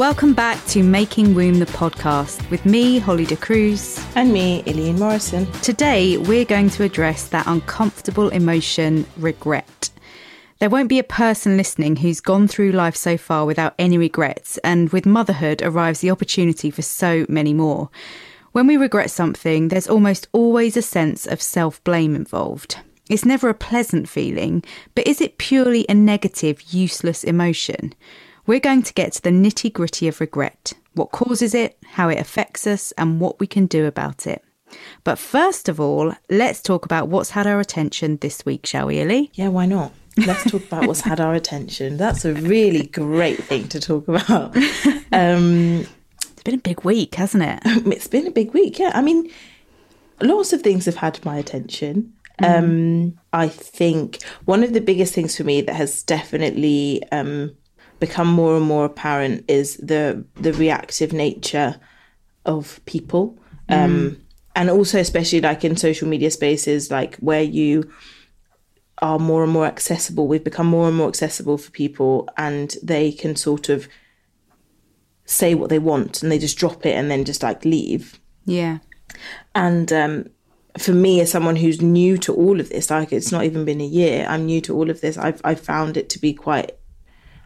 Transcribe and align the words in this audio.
Welcome 0.00 0.32
back 0.32 0.64
to 0.68 0.82
Making 0.82 1.34
Womb 1.34 1.58
the 1.58 1.66
podcast 1.66 2.48
with 2.48 2.64
me, 2.64 2.98
Holly 2.98 3.26
de 3.26 3.36
Cruz. 3.36 4.02
And 4.14 4.32
me, 4.32 4.62
Ilian 4.64 4.98
Morrison. 4.98 5.44
Today, 5.60 6.16
we're 6.16 6.46
going 6.46 6.70
to 6.70 6.84
address 6.84 7.28
that 7.28 7.46
uncomfortable 7.46 8.30
emotion, 8.30 9.04
regret. 9.18 9.90
There 10.58 10.70
won't 10.70 10.88
be 10.88 10.98
a 10.98 11.04
person 11.04 11.58
listening 11.58 11.96
who's 11.96 12.22
gone 12.22 12.48
through 12.48 12.72
life 12.72 12.96
so 12.96 13.18
far 13.18 13.44
without 13.44 13.74
any 13.78 13.98
regrets, 13.98 14.56
and 14.64 14.88
with 14.88 15.04
motherhood 15.04 15.60
arrives 15.60 16.00
the 16.00 16.10
opportunity 16.10 16.70
for 16.70 16.80
so 16.80 17.26
many 17.28 17.52
more. 17.52 17.90
When 18.52 18.66
we 18.66 18.78
regret 18.78 19.10
something, 19.10 19.68
there's 19.68 19.86
almost 19.86 20.28
always 20.32 20.78
a 20.78 20.82
sense 20.82 21.26
of 21.26 21.42
self 21.42 21.84
blame 21.84 22.16
involved. 22.16 22.78
It's 23.10 23.26
never 23.26 23.50
a 23.50 23.54
pleasant 23.54 24.08
feeling, 24.08 24.64
but 24.94 25.06
is 25.06 25.20
it 25.20 25.36
purely 25.36 25.84
a 25.90 25.94
negative, 25.94 26.72
useless 26.72 27.22
emotion? 27.22 27.92
We're 28.50 28.58
going 28.58 28.82
to 28.82 28.92
get 28.92 29.12
to 29.12 29.22
the 29.22 29.30
nitty 29.30 29.72
gritty 29.72 30.08
of 30.08 30.20
regret 30.20 30.72
what 30.94 31.12
causes 31.12 31.54
it, 31.54 31.78
how 31.86 32.08
it 32.08 32.18
affects 32.18 32.66
us, 32.66 32.90
and 32.98 33.20
what 33.20 33.38
we 33.38 33.46
can 33.46 33.66
do 33.66 33.86
about 33.86 34.26
it. 34.26 34.42
But 35.04 35.20
first 35.20 35.68
of 35.68 35.78
all, 35.78 36.14
let's 36.28 36.60
talk 36.60 36.84
about 36.84 37.06
what's 37.06 37.30
had 37.30 37.46
our 37.46 37.60
attention 37.60 38.16
this 38.16 38.44
week, 38.44 38.66
shall 38.66 38.88
we, 38.88 38.98
Ellie? 38.98 39.30
Yeah, 39.34 39.50
why 39.50 39.66
not? 39.66 39.92
Let's 40.16 40.50
talk 40.50 40.64
about 40.64 40.88
what's 40.88 41.02
had 41.02 41.20
our 41.20 41.32
attention. 41.32 41.96
That's 41.96 42.24
a 42.24 42.34
really 42.34 42.86
great 42.88 43.40
thing 43.44 43.68
to 43.68 43.78
talk 43.78 44.08
about. 44.08 44.56
Um, 45.12 45.86
It's 46.20 46.42
been 46.42 46.56
a 46.56 46.58
big 46.58 46.82
week, 46.82 47.14
hasn't 47.14 47.44
it? 47.44 47.60
it's 47.64 48.08
been 48.08 48.26
a 48.26 48.32
big 48.32 48.52
week, 48.52 48.80
yeah. 48.80 48.90
I 48.94 49.00
mean, 49.00 49.30
lots 50.20 50.52
of 50.52 50.62
things 50.62 50.86
have 50.86 50.96
had 50.96 51.24
my 51.24 51.36
attention. 51.36 52.14
Um, 52.42 53.16
I 53.32 53.46
think 53.46 54.20
one 54.44 54.64
of 54.64 54.72
the 54.72 54.80
biggest 54.80 55.14
things 55.14 55.36
for 55.36 55.44
me 55.44 55.60
that 55.60 55.76
has 55.76 56.02
definitely 56.02 57.00
um, 57.12 57.54
become 58.00 58.28
more 58.28 58.56
and 58.56 58.64
more 58.64 58.86
apparent 58.86 59.44
is 59.46 59.76
the 59.76 60.24
the 60.34 60.52
reactive 60.54 61.12
nature 61.12 61.78
of 62.46 62.80
people, 62.86 63.38
um, 63.68 64.20
and 64.56 64.70
also 64.70 64.98
especially 64.98 65.40
like 65.40 65.64
in 65.64 65.76
social 65.76 66.08
media 66.08 66.30
spaces, 66.30 66.90
like 66.90 67.16
where 67.16 67.42
you 67.42 67.90
are 68.98 69.18
more 69.18 69.44
and 69.44 69.52
more 69.52 69.66
accessible. 69.66 70.26
We've 70.26 70.42
become 70.42 70.66
more 70.66 70.88
and 70.88 70.96
more 70.96 71.08
accessible 71.08 71.58
for 71.58 71.70
people, 71.70 72.28
and 72.36 72.74
they 72.82 73.12
can 73.12 73.36
sort 73.36 73.68
of 73.68 73.86
say 75.26 75.54
what 75.54 75.70
they 75.70 75.78
want, 75.78 76.22
and 76.22 76.32
they 76.32 76.38
just 76.38 76.58
drop 76.58 76.84
it 76.86 76.94
and 76.96 77.10
then 77.10 77.24
just 77.24 77.42
like 77.42 77.64
leave. 77.64 78.18
Yeah. 78.46 78.78
And 79.54 79.92
um, 79.92 80.30
for 80.78 80.92
me, 80.92 81.20
as 81.20 81.30
someone 81.30 81.56
who's 81.56 81.82
new 81.82 82.16
to 82.18 82.34
all 82.34 82.60
of 82.60 82.70
this, 82.70 82.90
like 82.90 83.12
it's 83.12 83.32
not 83.32 83.44
even 83.44 83.64
been 83.64 83.80
a 83.80 83.86
year, 83.86 84.26
I'm 84.28 84.46
new 84.46 84.60
to 84.62 84.74
all 84.74 84.90
of 84.90 85.00
this. 85.00 85.18
I've 85.18 85.40
i've 85.44 85.60
found 85.60 85.96
it 85.96 86.08
to 86.10 86.18
be 86.18 86.32
quite 86.32 86.72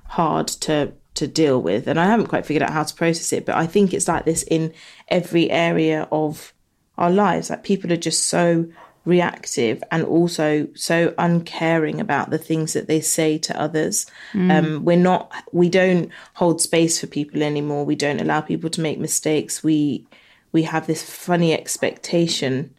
hard 0.04 0.48
to 0.48 0.92
to 1.14 1.26
deal 1.28 1.62
with, 1.62 1.86
and 1.86 1.98
I 1.98 2.06
haven't 2.06 2.26
quite 2.26 2.44
figured 2.44 2.62
out 2.62 2.72
how 2.72 2.82
to 2.82 2.94
process 2.94 3.32
it. 3.32 3.46
But 3.46 3.56
I 3.56 3.66
think 3.66 3.94
it's 3.94 4.08
like 4.08 4.24
this 4.24 4.42
in 4.42 4.72
every 5.08 5.50
area 5.50 6.08
of 6.10 6.52
our 6.98 7.10
lives. 7.10 7.50
Like 7.50 7.62
people 7.64 7.92
are 7.92 7.96
just 7.96 8.26
so 8.26 8.66
reactive 9.04 9.82
and 9.90 10.04
also 10.04 10.66
so 10.74 11.14
uncaring 11.18 12.00
about 12.00 12.30
the 12.30 12.38
things 12.38 12.72
that 12.72 12.86
they 12.86 13.00
say 13.00 13.38
to 13.38 13.60
others. 13.60 14.06
Um, 14.50 14.84
we're 14.84 14.96
not, 14.96 15.30
we 15.52 15.68
don't 15.68 16.10
hold 16.34 16.60
space 16.60 17.00
for 17.00 17.06
people 17.06 17.42
anymore. 17.42 17.84
We 17.84 17.96
don't 17.96 18.20
allow 18.20 18.40
people 18.40 18.70
to 18.70 18.80
make 18.80 18.98
mistakes. 18.98 19.62
We 19.62 20.06
we 20.52 20.62
have 20.62 20.86
this 20.86 21.02
funny 21.02 21.52
expectation 21.52 22.74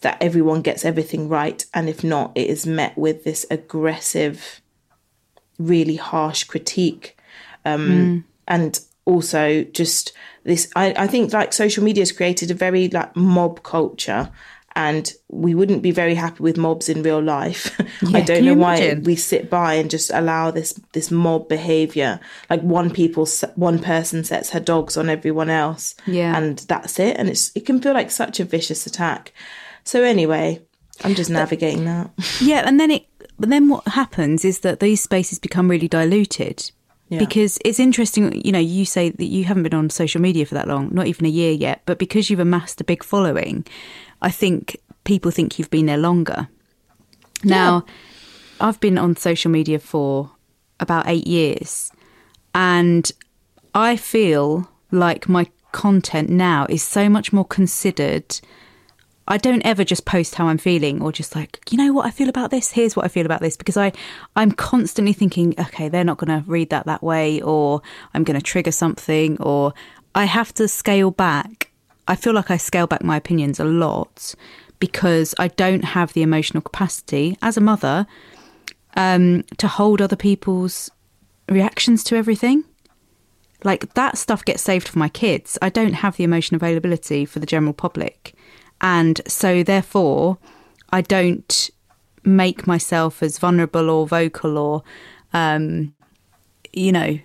that 0.00 0.16
everyone 0.22 0.62
gets 0.62 0.86
everything 0.86 1.28
right, 1.28 1.64
and 1.74 1.86
if 1.86 2.02
not, 2.02 2.32
it 2.34 2.48
is 2.48 2.66
met 2.66 2.96
with 2.96 3.24
this 3.24 3.44
aggressive, 3.50 4.59
really 5.60 5.96
harsh 5.96 6.44
critique. 6.44 7.16
Um, 7.64 8.24
And 8.48 8.80
also 9.04 9.62
just 9.64 10.12
this, 10.44 10.70
I, 10.74 10.94
I 11.04 11.06
think 11.06 11.32
like 11.32 11.52
social 11.52 11.84
media 11.84 12.02
has 12.02 12.12
created 12.12 12.50
a 12.50 12.54
very 12.54 12.88
like 12.88 13.14
mob 13.14 13.62
culture. 13.62 14.30
And 14.76 15.12
we 15.28 15.54
wouldn't 15.54 15.82
be 15.82 15.90
very 15.90 16.14
happy 16.14 16.42
with 16.42 16.56
mobs 16.56 16.88
in 16.88 17.02
real 17.02 17.20
life. 17.22 17.76
I 18.14 18.20
don't 18.20 18.44
know 18.44 18.54
why 18.54 18.76
imagine? 18.76 19.02
we 19.02 19.16
sit 19.16 19.50
by 19.50 19.74
and 19.74 19.90
just 19.90 20.10
allow 20.14 20.52
this 20.52 20.72
this 20.92 21.10
mob 21.10 21.48
behavior. 21.48 22.20
Like 22.48 22.62
one 22.62 22.90
people, 22.90 23.26
one 23.56 23.78
person 23.80 24.24
sets 24.24 24.50
her 24.50 24.60
dogs 24.60 24.96
on 24.96 25.08
everyone 25.10 25.50
else, 25.50 25.96
Yeah. 26.06 26.36
and 26.36 26.58
that's 26.68 26.98
it. 27.00 27.16
And 27.18 27.28
it's 27.28 27.50
it 27.56 27.66
can 27.66 27.80
feel 27.82 27.94
like 27.94 28.10
such 28.12 28.40
a 28.40 28.44
vicious 28.44 28.86
attack. 28.86 29.32
So 29.84 30.02
anyway, 30.04 30.62
I'm 31.04 31.14
just 31.16 31.30
navigating 31.30 31.84
that. 31.86 32.10
Yeah, 32.40 32.62
and 32.66 32.78
then 32.78 32.90
it 32.92 33.04
but 33.40 33.48
then 33.48 33.68
what 33.68 33.88
happens 33.88 34.44
is 34.44 34.60
that 34.60 34.80
these 34.80 35.02
spaces 35.02 35.38
become 35.38 35.68
really 35.68 35.88
diluted. 35.88 36.70
Yeah. 37.08 37.18
Because 37.18 37.58
it's 37.64 37.80
interesting, 37.80 38.40
you 38.44 38.52
know, 38.52 38.60
you 38.60 38.84
say 38.84 39.08
that 39.08 39.24
you 39.24 39.44
haven't 39.44 39.64
been 39.64 39.74
on 39.74 39.90
social 39.90 40.20
media 40.20 40.46
for 40.46 40.54
that 40.54 40.68
long, 40.68 40.90
not 40.92 41.08
even 41.08 41.26
a 41.26 41.30
year 41.30 41.50
yet, 41.50 41.80
but 41.86 41.98
because 41.98 42.30
you've 42.30 42.38
amassed 42.38 42.80
a 42.80 42.84
big 42.84 43.02
following, 43.02 43.66
I 44.22 44.30
think 44.30 44.76
people 45.04 45.32
think 45.32 45.58
you've 45.58 45.70
been 45.70 45.86
there 45.86 45.96
longer. 45.96 46.48
Now, 47.42 47.86
I've 48.60 48.78
been 48.78 48.98
on 48.98 49.16
social 49.16 49.50
media 49.50 49.78
for 49.78 50.30
about 50.78 51.08
eight 51.08 51.26
years, 51.26 51.90
and 52.54 53.10
I 53.74 53.96
feel 53.96 54.68
like 54.92 55.28
my 55.28 55.50
content 55.72 56.28
now 56.28 56.66
is 56.68 56.82
so 56.82 57.08
much 57.08 57.32
more 57.32 57.46
considered. 57.46 58.38
I 59.30 59.36
don't 59.36 59.64
ever 59.64 59.84
just 59.84 60.06
post 60.06 60.34
how 60.34 60.48
I'm 60.48 60.58
feeling 60.58 61.00
or 61.00 61.12
just 61.12 61.36
like, 61.36 61.60
you 61.70 61.78
know 61.78 61.92
what 61.92 62.04
I 62.04 62.10
feel 62.10 62.28
about 62.28 62.50
this? 62.50 62.72
Here's 62.72 62.96
what 62.96 63.04
I 63.04 63.08
feel 63.08 63.24
about 63.24 63.40
this 63.40 63.56
because 63.56 63.76
I 63.76 63.92
I'm 64.34 64.50
constantly 64.50 65.12
thinking, 65.12 65.54
okay, 65.56 65.88
they're 65.88 66.02
not 66.02 66.18
going 66.18 66.42
to 66.42 66.44
read 66.50 66.70
that 66.70 66.86
that 66.86 67.00
way 67.00 67.40
or 67.40 67.80
I'm 68.12 68.24
going 68.24 68.38
to 68.38 68.44
trigger 68.44 68.72
something 68.72 69.40
or 69.40 69.72
I 70.16 70.24
have 70.24 70.52
to 70.54 70.66
scale 70.66 71.12
back. 71.12 71.70
I 72.08 72.16
feel 72.16 72.32
like 72.34 72.50
I 72.50 72.56
scale 72.56 72.88
back 72.88 73.04
my 73.04 73.16
opinions 73.16 73.60
a 73.60 73.64
lot 73.64 74.34
because 74.80 75.32
I 75.38 75.46
don't 75.46 75.84
have 75.84 76.12
the 76.12 76.22
emotional 76.22 76.60
capacity 76.60 77.38
as 77.40 77.56
a 77.56 77.60
mother 77.60 78.08
um, 78.96 79.44
to 79.58 79.68
hold 79.68 80.02
other 80.02 80.16
people's 80.16 80.90
reactions 81.48 82.02
to 82.04 82.16
everything. 82.16 82.64
Like 83.62 83.94
that 83.94 84.18
stuff 84.18 84.44
gets 84.44 84.62
saved 84.62 84.88
for 84.88 84.98
my 84.98 85.08
kids. 85.08 85.56
I 85.62 85.68
don't 85.68 85.92
have 85.92 86.16
the 86.16 86.24
emotion 86.24 86.56
availability 86.56 87.24
for 87.26 87.38
the 87.38 87.46
general 87.46 87.74
public. 87.74 88.34
And 88.80 89.20
so, 89.26 89.62
therefore, 89.62 90.38
I 90.90 91.00
don't 91.00 91.70
make 92.24 92.66
myself 92.66 93.22
as 93.22 93.38
vulnerable 93.38 93.88
or 93.90 94.06
vocal 94.06 94.58
or, 94.58 94.82
um, 95.32 95.94
you 96.72 96.92
know, 96.92 97.18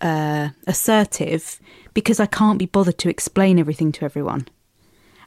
uh, 0.00 0.50
assertive 0.66 1.60
because 1.94 2.20
I 2.20 2.26
can't 2.26 2.58
be 2.58 2.66
bothered 2.66 2.98
to 2.98 3.08
explain 3.08 3.58
everything 3.58 3.92
to 3.92 4.04
everyone. 4.04 4.48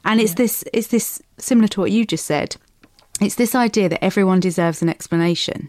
And 0.04 0.20
it's 0.20 0.34
this, 0.34 0.64
it's 0.72 0.88
this 0.88 1.20
similar 1.38 1.68
to 1.68 1.80
what 1.80 1.90
you 1.90 2.06
just 2.06 2.24
said. 2.24 2.56
It's 3.20 3.34
this 3.34 3.54
idea 3.54 3.88
that 3.88 4.02
everyone 4.04 4.40
deserves 4.40 4.80
an 4.80 4.88
explanation. 4.88 5.68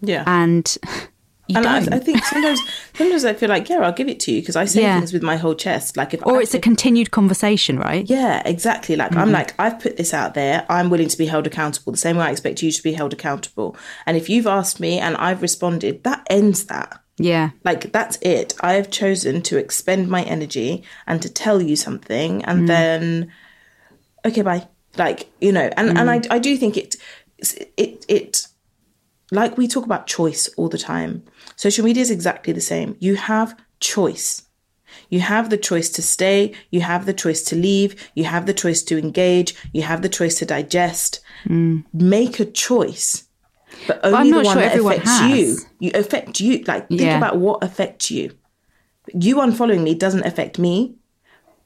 Yeah. 0.00 0.24
And 0.26 0.76
you 1.48 1.56
and. 1.56 1.66
I, 1.66 1.78
I 1.96 1.98
think 1.98 2.24
sometimes, 2.24 2.60
sometimes 2.94 3.24
I 3.24 3.34
feel 3.34 3.48
like, 3.48 3.68
yeah, 3.68 3.78
I'll 3.78 3.92
give 3.92 4.08
it 4.08 4.18
to 4.20 4.32
you 4.32 4.40
because 4.40 4.56
I 4.56 4.64
say 4.64 4.82
Yeah. 4.82 4.98
things 4.98 5.12
with 5.12 5.22
my 5.22 5.36
whole 5.36 5.54
chest. 5.54 5.96
Like 5.96 6.12
if 6.14 6.26
or 6.26 6.38
I 6.38 6.42
it's 6.42 6.54
a 6.54 6.58
continued 6.58 7.10
conversation, 7.10 7.78
right? 7.78 8.08
yeah, 8.08 8.42
exactly. 8.44 8.96
Like 8.96 9.10
Mm-hmm. 9.12 9.20
I'm 9.20 9.32
like 9.32 9.54
I've 9.58 9.78
put 9.80 9.96
this 9.96 10.12
out 10.14 10.34
there. 10.34 10.66
I'm 10.68 10.90
willing 10.90 11.08
to 11.08 11.18
be 11.18 11.26
held 11.26 11.46
accountable 11.46 11.92
the 11.92 11.98
same 11.98 12.16
way 12.16 12.24
I 12.26 12.30
expect 12.30 12.62
you 12.62 12.70
to 12.72 12.82
be 12.82 12.92
held 12.92 13.12
accountable. 13.12 13.76
And 14.06 14.16
if 14.16 14.28
you've 14.28 14.46
asked 14.46 14.80
me 14.80 14.98
and 14.98 15.16
I've 15.16 15.42
responded, 15.42 16.02
that 16.04 16.26
ends 16.30 16.64
that. 16.64 17.00
Yeah. 17.18 17.50
Like 17.64 17.92
that's 17.92 18.18
it. 18.20 18.54
I 18.60 18.74
have 18.74 18.90
chosen 18.90 19.40
to 19.42 19.56
expend 19.56 20.08
my 20.08 20.22
energy 20.24 20.82
and 21.06 21.22
to 21.22 21.32
tell 21.32 21.62
you 21.62 21.74
something, 21.76 22.44
and 22.44 22.64
Mm. 22.64 22.66
then 22.66 23.32
okay, 24.26 24.42
bye. 24.42 24.68
Like 24.98 25.28
you 25.40 25.52
know, 25.52 25.70
and 25.76 25.90
and 25.96 26.08
Mm. 26.10 26.26
I 26.30 26.36
I 26.36 26.38
do 26.38 26.56
think 26.58 26.76
it 26.76 26.96
it 27.76 28.04
it 28.08 28.46
like 29.30 29.56
we 29.58 29.66
talk 29.66 29.84
about 29.84 30.06
choice 30.06 30.48
all 30.56 30.68
the 30.68 30.78
time. 30.78 31.22
Social 31.56 31.84
media 31.84 32.02
is 32.02 32.10
exactly 32.10 32.52
the 32.52 32.60
same. 32.60 32.96
You 33.00 33.16
have 33.16 33.56
choice. 33.80 34.42
You 35.08 35.20
have 35.20 35.50
the 35.50 35.58
choice 35.58 35.88
to 35.90 36.02
stay, 36.02 36.52
you 36.70 36.80
have 36.80 37.06
the 37.06 37.12
choice 37.12 37.42
to 37.44 37.56
leave, 37.56 38.10
you 38.14 38.24
have 38.24 38.46
the 38.46 38.54
choice 38.54 38.82
to 38.84 38.98
engage, 38.98 39.54
you 39.72 39.82
have 39.82 40.02
the 40.02 40.08
choice 40.08 40.38
to 40.38 40.46
digest. 40.46 41.20
Make 41.92 42.40
a 42.40 42.44
choice. 42.44 43.24
But 43.86 44.00
only 44.04 44.18
I'm 44.18 44.30
the 44.30 44.36
one 44.42 44.56
sure 44.56 44.62
that 44.62 44.78
affects 44.78 45.10
has. 45.18 45.30
you. 45.30 45.56
You 45.80 45.90
affect 45.94 46.40
you. 46.40 46.64
Like 46.66 46.88
think 46.88 47.00
Yeah. 47.02 47.16
about 47.18 47.36
what 47.38 47.62
affects 47.62 48.10
you. 48.10 48.32
You 49.12 49.36
unfollowing 49.36 49.82
me 49.82 49.94
doesn't 49.94 50.24
affect 50.26 50.58
me. 50.58 50.96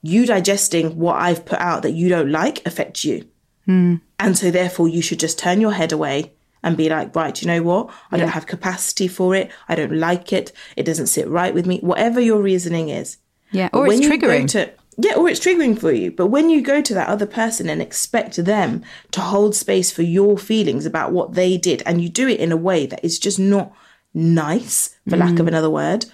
You 0.03 0.27
digesting 0.27 0.99
what 0.99 1.17
I've 1.17 1.45
put 1.45 1.59
out 1.61 1.83
that 1.83 1.93
you 1.93 2.09
don't 2.09 2.31
like 2.33 2.67
affects 2.67 3.05
you. 3.05 3.27
And 3.67 4.37
so 4.37 4.51
therefore 4.51 4.89
you 4.89 5.01
should 5.01 5.21
just 5.21 5.39
turn 5.39 5.61
your 5.61 5.73
head 5.73 5.93
away 5.93 6.33
and 6.63 6.77
be 6.77 6.89
like, 6.89 7.15
right, 7.17 7.41
you 7.41 7.47
know 7.49 7.63
what? 7.63 7.91
I 8.13 8.17
don't 8.19 8.29
have 8.29 8.47
capacity 8.47 9.09
for 9.09 9.35
it. 9.35 9.51
I 9.69 9.75
don't 9.75 9.93
like 9.97 10.33
it. 10.33 10.53
It 10.77 10.85
doesn't 10.85 11.07
sit 11.07 11.27
right 11.29 11.55
with 11.55 11.67
me. 11.67 11.79
Whatever 11.81 12.21
your 12.21 12.41
reasoning 12.43 12.89
is. 12.91 13.17
Yeah. 13.53 13.69
Or 13.73 13.87
it's 13.87 14.01
when 14.01 14.19
go 14.19 14.29
triggering. 14.29 14.49
to- 14.51 14.71
yeah, 14.99 15.15
or 15.15 15.29
it's 15.31 15.41
triggering 15.41 15.79
for 15.79 15.91
you. 15.93 16.11
But 16.11 16.27
when 16.27 16.51
you 16.51 16.61
go 16.61 16.83
to 16.83 16.93
that 16.95 17.09
other 17.09 17.25
person 17.27 17.71
and 17.71 17.81
expect 17.81 18.37
them 18.45 18.83
to 19.13 19.21
hold 19.21 19.55
space 19.55 19.91
for 19.91 20.03
your 20.03 20.37
feelings 20.37 20.85
about 20.85 21.13
what 21.13 21.33
they 21.35 21.57
did, 21.57 21.83
and 21.87 22.03
you 22.03 22.09
do 22.11 22.29
it 22.29 22.39
in 22.41 22.53
a 22.53 22.57
way 22.57 22.85
that 22.87 23.03
is 23.03 23.19
just 23.19 23.39
not 23.39 23.73
nice, 24.13 24.97
for 25.09 25.17
lack 25.17 25.35
Mm. 25.35 25.41
of 25.41 25.49
another 25.49 25.71
word, 25.71 26.05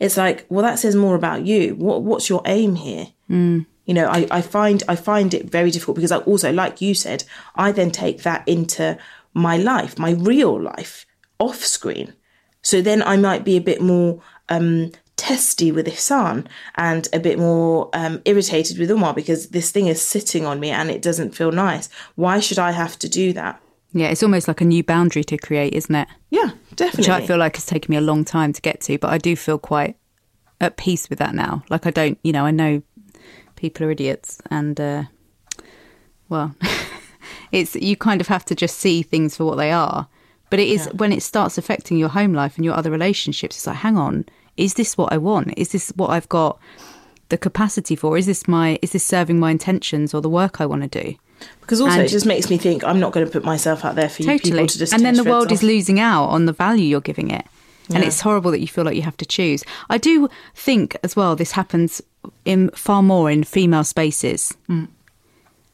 it's 0.00 0.16
like, 0.16 0.46
well, 0.48 0.64
that 0.64 0.78
says 0.78 0.96
more 0.96 1.14
about 1.14 1.46
you. 1.46 1.74
What 1.76 2.02
what's 2.02 2.28
your 2.28 2.42
aim 2.46 2.74
here? 2.76 3.08
Mm. 3.30 3.66
You 3.86 3.94
know, 3.94 4.06
I, 4.06 4.26
I 4.30 4.40
find 4.42 4.82
I 4.88 4.96
find 4.96 5.34
it 5.34 5.50
very 5.50 5.70
difficult 5.70 5.96
because 5.96 6.12
I 6.12 6.18
also, 6.18 6.52
like 6.52 6.80
you 6.80 6.94
said, 6.94 7.24
I 7.54 7.72
then 7.72 7.90
take 7.90 8.22
that 8.22 8.46
into 8.48 8.98
my 9.34 9.56
life, 9.56 9.98
my 9.98 10.12
real 10.12 10.60
life, 10.60 11.06
off 11.38 11.64
screen. 11.64 12.14
So 12.62 12.82
then 12.82 13.02
I 13.02 13.16
might 13.16 13.44
be 13.44 13.56
a 13.56 13.60
bit 13.60 13.80
more 13.80 14.20
um, 14.48 14.92
testy 15.16 15.70
with 15.70 15.86
Ihsan 15.86 16.46
and 16.76 17.08
a 17.12 17.20
bit 17.20 17.38
more 17.38 17.90
um, 17.92 18.22
irritated 18.24 18.78
with 18.78 18.90
Umar 18.90 19.14
because 19.14 19.48
this 19.48 19.70
thing 19.70 19.86
is 19.86 20.02
sitting 20.02 20.46
on 20.46 20.60
me 20.60 20.70
and 20.70 20.90
it 20.90 21.02
doesn't 21.02 21.34
feel 21.34 21.52
nice. 21.52 21.88
Why 22.14 22.40
should 22.40 22.58
I 22.58 22.72
have 22.72 22.98
to 23.00 23.08
do 23.08 23.32
that? 23.34 23.60
Yeah. 23.92 24.08
It's 24.08 24.22
almost 24.22 24.48
like 24.48 24.60
a 24.60 24.64
new 24.64 24.82
boundary 24.82 25.24
to 25.24 25.36
create, 25.36 25.74
isn't 25.74 25.94
it? 25.94 26.08
Yeah, 26.30 26.50
definitely. 26.74 27.02
Which 27.02 27.08
I 27.08 27.26
feel 27.26 27.38
like 27.38 27.56
has 27.56 27.66
taken 27.66 27.92
me 27.92 27.98
a 27.98 28.00
long 28.00 28.24
time 28.24 28.52
to 28.52 28.62
get 28.62 28.80
to, 28.82 28.98
but 28.98 29.10
I 29.10 29.18
do 29.18 29.36
feel 29.36 29.58
quite 29.58 29.96
at 30.60 30.76
peace 30.76 31.08
with 31.10 31.18
that 31.18 31.34
now. 31.34 31.64
Like 31.70 31.86
I 31.86 31.90
don't, 31.90 32.18
you 32.22 32.32
know, 32.32 32.44
I 32.46 32.50
know 32.50 32.82
people 33.56 33.86
are 33.86 33.90
idiots 33.90 34.40
and, 34.50 34.80
uh, 34.80 35.04
well, 36.28 36.54
it's, 37.52 37.74
you 37.76 37.96
kind 37.96 38.20
of 38.20 38.28
have 38.28 38.44
to 38.46 38.54
just 38.54 38.78
see 38.78 39.02
things 39.02 39.36
for 39.36 39.44
what 39.44 39.56
they 39.56 39.72
are. 39.72 40.06
But 40.50 40.58
it 40.58 40.68
is 40.68 40.86
when 40.94 41.12
it 41.12 41.22
starts 41.22 41.58
affecting 41.58 41.96
your 41.96 42.08
home 42.08 42.32
life 42.34 42.56
and 42.56 42.64
your 42.64 42.74
other 42.74 42.90
relationships, 42.90 43.56
it's 43.56 43.66
like, 43.66 43.76
hang 43.76 43.96
on, 43.96 44.24
is 44.56 44.74
this 44.74 44.98
what 44.98 45.12
I 45.12 45.16
want? 45.18 45.54
Is 45.56 45.70
this 45.72 45.90
what 45.96 46.10
I've 46.10 46.28
got 46.28 46.58
the 47.28 47.38
capacity 47.38 47.94
for? 47.94 48.18
Is 48.18 48.26
this 48.26 48.48
my, 48.48 48.78
is 48.82 48.90
this 48.92 49.04
serving 49.04 49.38
my 49.38 49.52
intentions 49.52 50.12
or 50.12 50.20
the 50.20 50.28
work 50.28 50.60
I 50.60 50.66
want 50.66 50.82
to 50.90 51.02
do? 51.02 51.14
because 51.62 51.80
also 51.80 51.94
and- 51.94 52.02
it 52.02 52.08
just 52.10 52.26
makes 52.26 52.50
me 52.50 52.58
think 52.58 52.84
I'm 52.84 53.00
not 53.00 53.12
going 53.12 53.24
to 53.24 53.32
put 53.32 53.44
myself 53.44 53.82
out 53.82 53.94
there 53.94 54.10
for 54.10 54.22
you 54.22 54.28
totally 54.28 54.50
people 54.52 54.66
to 54.66 54.78
just 54.78 54.92
and 54.92 55.02
then 55.02 55.14
the 55.14 55.24
world 55.24 55.48
shreds 55.48 55.62
is 55.62 55.66
losing 55.66 55.98
out 55.98 56.26
on 56.26 56.44
the 56.44 56.52
value 56.52 56.84
you're 56.84 57.00
giving 57.00 57.30
it 57.30 57.46
and 57.94 58.04
it's 58.04 58.20
horrible 58.20 58.50
that 58.50 58.60
you 58.60 58.68
feel 58.68 58.84
like 58.84 58.94
you 58.94 59.00
have 59.00 59.16
to 59.16 59.24
choose 59.24 59.64
i 59.88 59.96
do 59.96 60.28
think 60.54 60.98
as 61.02 61.16
well 61.16 61.34
this 61.34 61.52
happens 61.52 62.02
in 62.44 62.68
far 62.72 63.02
more 63.02 63.30
in 63.30 63.42
female 63.42 63.84
spaces 63.84 64.52
Mm. 64.68 64.88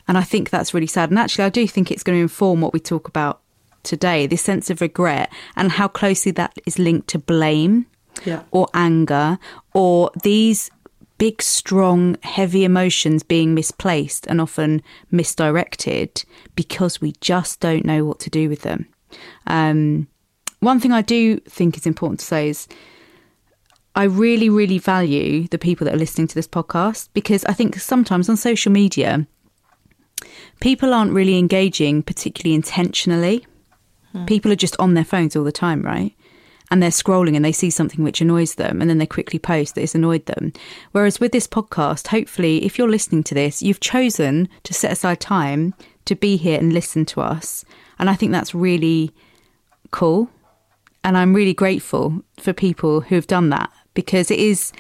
And 0.09 0.17
i 0.19 0.23
think 0.23 0.51
that's 0.51 0.73
really 0.75 0.87
sad 0.87 1.11
and 1.11 1.19
actually 1.19 1.45
i 1.45 1.49
do 1.49 1.67
think 1.67 1.91
it's 1.91 2.03
going 2.03 2.19
to 2.19 2.23
inform 2.23 2.61
what 2.61 2.73
we 2.73 2.81
talk 2.81 3.09
about 3.09 3.41
today 3.83 4.27
this 4.27 4.43
sense 4.43 4.71
of 4.71 4.81
regret 4.81 5.33
and 5.57 5.73
how 5.73 5.89
closely 5.89 6.33
that 6.33 6.53
is 6.67 6.79
linked 6.79 7.09
to 7.09 7.19
blame 7.19 7.87
Yeah. 8.25 8.43
or 8.51 8.69
anger 8.75 9.39
or 9.75 10.11
these 10.23 10.71
big, 11.19 11.41
strong, 11.41 12.19
heavy 12.23 12.63
emotions 12.65 13.23
being 13.23 13.55
misplaced 13.55 14.27
and 14.27 14.39
often 14.39 14.83
misdirected 15.11 16.25
because 16.57 17.01
we 17.01 17.13
just 17.23 17.59
don't 17.61 17.87
know 17.87 18.05
what 18.05 18.21
to 18.21 18.29
do 18.29 18.51
with 18.51 18.61
them. 18.63 18.87
Um, 19.47 20.09
one 20.61 20.79
thing 20.79 20.93
I 20.93 21.01
do 21.01 21.39
think 21.41 21.77
is 21.79 21.87
important 21.87 22.21
to 22.21 22.27
say 22.27 22.51
is 22.51 22.69
I 23.95 24.05
really, 24.05 24.51
really 24.51 24.79
value 24.79 25.49
the 25.49 25.59
people 25.59 25.87
that 25.87 25.95
are 25.95 25.99
listening 25.99 26.27
to 26.29 26.35
this 26.35 26.49
podcast 26.49 27.09
because 27.15 27.47
I 27.47 27.55
think 27.55 27.77
sometimes 27.77 28.29
on 28.29 28.37
social 28.37 28.71
media, 28.73 29.27
people 30.61 30.95
aren't 30.95 31.13
really 31.13 31.39
engaging 31.39 32.03
particularly 32.03 32.55
intentionally. 32.55 33.47
Hmm. 34.13 34.25
People 34.27 34.53
are 34.53 34.57
just 34.57 34.79
on 34.79 34.95
their 34.95 35.05
phones 35.05 35.37
all 35.37 35.45
the 35.45 35.53
time, 35.53 35.83
right? 35.83 36.15
And 36.71 36.83
they're 36.83 36.91
scrolling 36.91 37.37
and 37.37 37.45
they 37.45 37.53
see 37.53 37.71
something 37.71 38.03
which 38.03 38.21
annoys 38.21 38.57
them 38.57 38.81
and 38.81 38.91
then 38.91 38.99
they 38.99 39.07
quickly 39.07 39.39
post 39.39 39.75
that 39.75 39.83
it's 39.83 39.95
annoyed 39.95 40.27
them. 40.27 40.53
Whereas 40.93 41.21
with 41.21 41.33
this 41.33 41.47
podcast, 41.47 42.09
hopefully, 42.09 42.65
if 42.65 42.77
you're 42.77 42.91
listening 42.91 43.23
to 43.25 43.35
this, 43.35 43.63
you've 43.63 43.81
chosen 43.81 44.49
to 44.65 44.75
set 44.75 44.93
aside 44.93 45.21
time 45.21 45.75
to 46.07 46.17
be 46.17 46.37
here 46.37 46.59
and 46.59 46.73
listen 46.73 47.05
to 47.07 47.21
us. 47.21 47.65
And 47.99 48.11
I 48.11 48.15
think 48.15 48.33
that's 48.33 48.55
really 48.55 49.13
cool. 49.93 50.29
And 51.05 51.17
I'm 51.17 51.35
really 51.35 51.55
grateful 51.55 52.23
for 52.37 52.53
people 52.53 53.03
who 53.03 53.15
have 53.15 53.29
done 53.29 53.51
that 53.51 53.71
because 53.95 54.31
it 54.31 54.41
is 54.41 54.73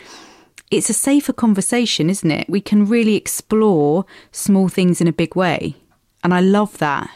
it's 0.70 0.90
a 0.90 0.94
safer 0.94 1.32
conversation, 1.32 2.10
isn't 2.10 2.30
it? 2.30 2.48
We 2.48 2.60
can 2.60 2.86
really 2.86 3.14
explore 3.16 4.04
small 4.32 4.68
things 4.68 5.00
in 5.00 5.06
a 5.08 5.12
big 5.12 5.36
way. 5.36 5.76
And 6.24 6.34
I 6.34 6.40
love 6.40 6.78
that. 6.78 7.08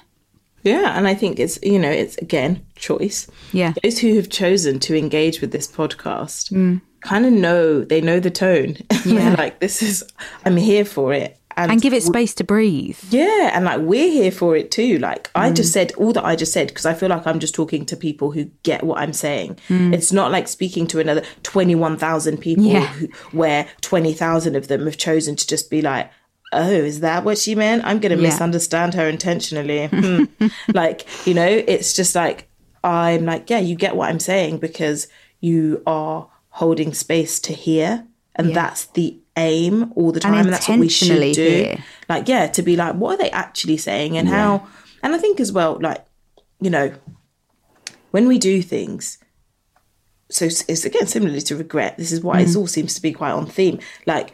Yeah, 0.62 0.96
and 0.96 1.08
I 1.08 1.14
think 1.14 1.38
it's 1.40 1.58
you 1.62 1.78
know 1.78 1.90
it's 1.90 2.16
again 2.18 2.64
choice. 2.76 3.26
Yeah. 3.52 3.72
those 3.82 3.98
who 3.98 4.14
have 4.16 4.28
chosen 4.28 4.78
to 4.80 4.94
engage 4.96 5.40
with 5.40 5.52
this 5.52 5.66
podcast 5.66 6.52
Mm. 6.52 6.82
kind 7.00 7.24
of 7.24 7.32
know 7.32 7.82
they 7.82 8.00
know 8.02 8.20
the 8.20 8.30
tone. 8.30 8.76
Yeah. 9.06 9.30
They're 9.30 9.36
like 9.36 9.60
this 9.60 9.80
is 9.82 10.04
I'm 10.44 10.58
here 10.58 10.84
for 10.84 11.14
it, 11.14 11.38
And 11.68 11.82
give 11.82 11.92
it 11.92 12.02
space 12.02 12.32
to 12.36 12.44
breathe. 12.44 12.96
Yeah, 13.10 13.50
and 13.52 13.64
like 13.66 13.80
we're 13.80 14.10
here 14.10 14.30
for 14.30 14.56
it 14.56 14.70
too. 14.70 14.98
Like 14.98 15.30
I 15.34 15.50
just 15.50 15.72
said 15.72 15.92
all 15.98 16.12
that 16.14 16.24
I 16.24 16.36
just 16.36 16.52
said 16.52 16.68
because 16.68 16.86
I 16.86 16.94
feel 16.94 17.08
like 17.10 17.26
I'm 17.26 17.40
just 17.40 17.54
talking 17.54 17.84
to 17.86 17.96
people 17.96 18.30
who 18.30 18.44
get 18.62 18.84
what 18.84 18.98
I'm 18.98 19.12
saying. 19.12 19.58
It's 19.68 20.12
not 20.12 20.30
like 20.30 20.48
speaking 20.48 20.86
to 20.88 21.00
another 21.00 21.22
21,000 21.42 22.38
people 22.38 22.64
Yeah. 22.64 22.86
who, 22.86 23.08
where 23.32 23.66
20,000 23.82 24.56
of 24.56 24.68
them 24.68 24.86
have 24.86 24.96
chosen 24.96 25.36
to 25.36 25.46
just 25.46 25.70
be 25.70 25.82
like, 25.82 26.10
"Oh, 26.52 26.70
is 26.70 27.00
that 27.00 27.24
what 27.24 27.36
she 27.38 27.54
meant? 27.54 27.84
I'm 27.84 27.98
going 27.98 28.16
to 28.16 28.22
Yeah. 28.22 28.30
misunderstand 28.30 28.94
her 28.94 29.08
intentionally." 29.08 29.86
Hmm. 29.88 30.24
like, 30.72 31.06
you 31.26 31.34
know, 31.34 31.46
it's 31.48 31.92
just 31.92 32.14
like 32.14 32.48
I'm 32.82 33.26
like, 33.26 33.50
"Yeah, 33.50 33.58
you 33.58 33.74
get 33.74 33.94
what 33.96 34.08
I'm 34.08 34.20
saying 34.20 34.58
because 34.58 35.06
you 35.40 35.82
are 35.86 36.28
holding 36.50 36.94
space 36.94 37.38
to 37.40 37.52
hear." 37.52 38.06
And 38.36 38.48
Yeah. 38.48 38.54
that's 38.54 38.86
the 38.86 39.18
aim 39.36 39.92
all 39.96 40.12
the 40.12 40.20
time. 40.20 40.34
And 40.34 40.52
that's 40.52 40.68
what 40.68 40.78
we 40.78 40.88
should 40.88 41.34
do. 41.34 41.42
hear. 41.42 41.84
like 42.08 42.28
yeah 42.28 42.46
to 42.48 42.62
be 42.62 42.76
like 42.76 42.94
what 42.94 43.14
are 43.14 43.22
they 43.22 43.30
actually 43.30 43.76
saying 43.76 44.16
and 44.16 44.28
how? 44.28 44.66
And 45.02 45.14
i 45.14 45.18
think 45.18 45.40
as 45.40 45.50
well 45.50 45.78
like 45.80 46.04
you 46.60 46.68
know 46.68 46.92
when 48.10 48.28
we 48.28 48.38
do 48.38 48.60
things 48.60 49.18
so 50.30 50.44
it's, 50.44 50.64
it's 50.68 50.84
again 50.84 51.06
similarly 51.06 51.40
to 51.42 51.56
regret. 51.56 51.96
This 51.98 52.12
is 52.12 52.20
why 52.20 52.40
it 52.40 52.48
mm. 52.48 52.56
all 52.56 52.66
seems 52.66 52.94
to 52.94 53.02
be 53.02 53.12
quite 53.12 53.32
on 53.32 53.46
theme. 53.46 53.80
Like 54.06 54.32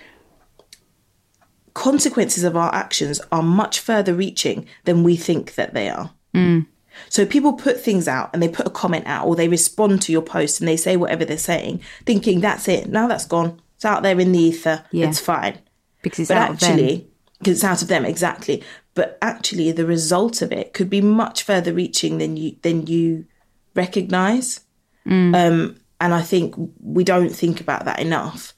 consequences 1.75 2.45
of 2.45 2.57
our 2.57 2.73
actions 2.75 3.21
are 3.33 3.43
much 3.43 3.81
further 3.81 4.15
reaching 4.15 4.67
than 4.85 5.03
we 5.03 5.17
think 5.17 5.55
that 5.55 5.75
they 5.75 5.89
are. 5.89 6.11
Mm. 6.35 6.67
So 7.09 7.27
people 7.27 7.55
put 7.55 7.81
things 7.81 8.09
out 8.09 8.31
and 8.33 8.43
they 8.43 8.49
put 8.49 8.67
a 8.67 8.71
comment 8.71 9.07
out 9.07 9.27
or 9.27 9.37
they 9.37 9.49
respond 9.49 10.01
to 10.03 10.13
your 10.13 10.23
post 10.23 10.61
and 10.61 10.69
they 10.69 10.77
say 10.77 10.97
whatever 10.97 11.25
they're 11.25 11.39
saying 11.39 11.83
thinking 12.05 12.41
that's 12.41 12.69
it. 12.69 12.89
Now 12.89 13.09
that's 13.09 13.27
gone 13.27 13.61
it's 13.77 13.85
out 13.85 14.03
there 14.03 14.19
in 14.19 14.33
the 14.33 14.39
ether 14.41 14.85
Yeah. 14.91 15.07
it's 15.09 15.21
fine 15.21 15.59
Because 16.03 16.19
it's 16.21 16.29
but 16.29 16.37
out 16.39 16.51
of 16.51 16.61
them. 16.61 16.71
actually, 16.73 17.07
because 17.39 17.55
it's 17.59 17.65
out 17.65 17.83
of 17.83 17.89
them 17.89 18.05
exactly. 18.05 18.63
But 18.95 19.19
actually, 19.21 19.71
the 19.73 19.85
result 19.87 20.41
of 20.43 20.51
it 20.53 20.73
could 20.73 20.89
be 20.91 21.01
much 21.03 21.43
further 21.43 21.73
reaching 21.75 22.17
than 22.19 22.37
you 22.39 22.57
than 22.63 22.87
you 22.87 23.27
recognize. 23.75 24.61
Mm. 25.07 25.35
Um, 25.37 25.77
and 26.01 26.13
I 26.15 26.23
think 26.23 26.55
we 26.81 27.05
don't 27.05 27.31
think 27.31 27.61
about 27.61 27.85
that 27.85 28.01
enough. 28.01 28.55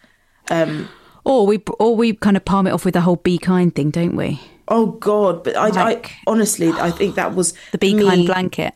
Um, 0.50 0.88
Or 1.24 1.46
we 1.46 1.58
or 1.78 1.94
we 1.96 2.14
kind 2.14 2.36
of 2.36 2.44
palm 2.44 2.66
it 2.66 2.70
off 2.72 2.84
with 2.84 2.94
the 2.94 3.00
whole 3.02 3.16
be 3.16 3.36
kind 3.38 3.74
thing, 3.74 3.90
don't 3.90 4.16
we? 4.16 4.40
Oh 4.68 4.86
God! 4.86 5.42
But 5.44 5.56
I, 5.56 5.68
Like- 5.68 6.10
I 6.10 6.30
honestly, 6.30 6.68
I 6.70 6.90
think 6.90 7.16
that 7.16 7.34
was 7.34 7.52
The 7.72 7.78
be 7.78 7.94
me- 7.94 8.04
kind 8.04 8.26
blanket. 8.26 8.74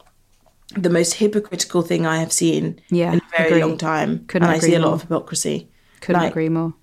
the 0.76 0.90
most 0.90 1.14
hypocritical 1.14 1.82
thing 1.82 2.06
I 2.06 2.18
have 2.18 2.32
seen 2.32 2.80
Yeah, 2.90 3.12
in 3.12 3.18
a 3.18 3.36
very 3.36 3.48
agree. 3.50 3.62
long 3.64 3.76
time. 3.78 4.24
Couldn't 4.26 4.48
and 4.48 4.56
I 4.56 4.58
see 4.58 4.74
agree 4.74 4.82
a 4.82 4.86
lot 4.86 4.94
of 4.94 5.02
hypocrisy. 5.02 5.68
Couldn't 6.02 6.20
Like, 6.22 6.30
agree 6.32 6.48
more. 6.50 6.74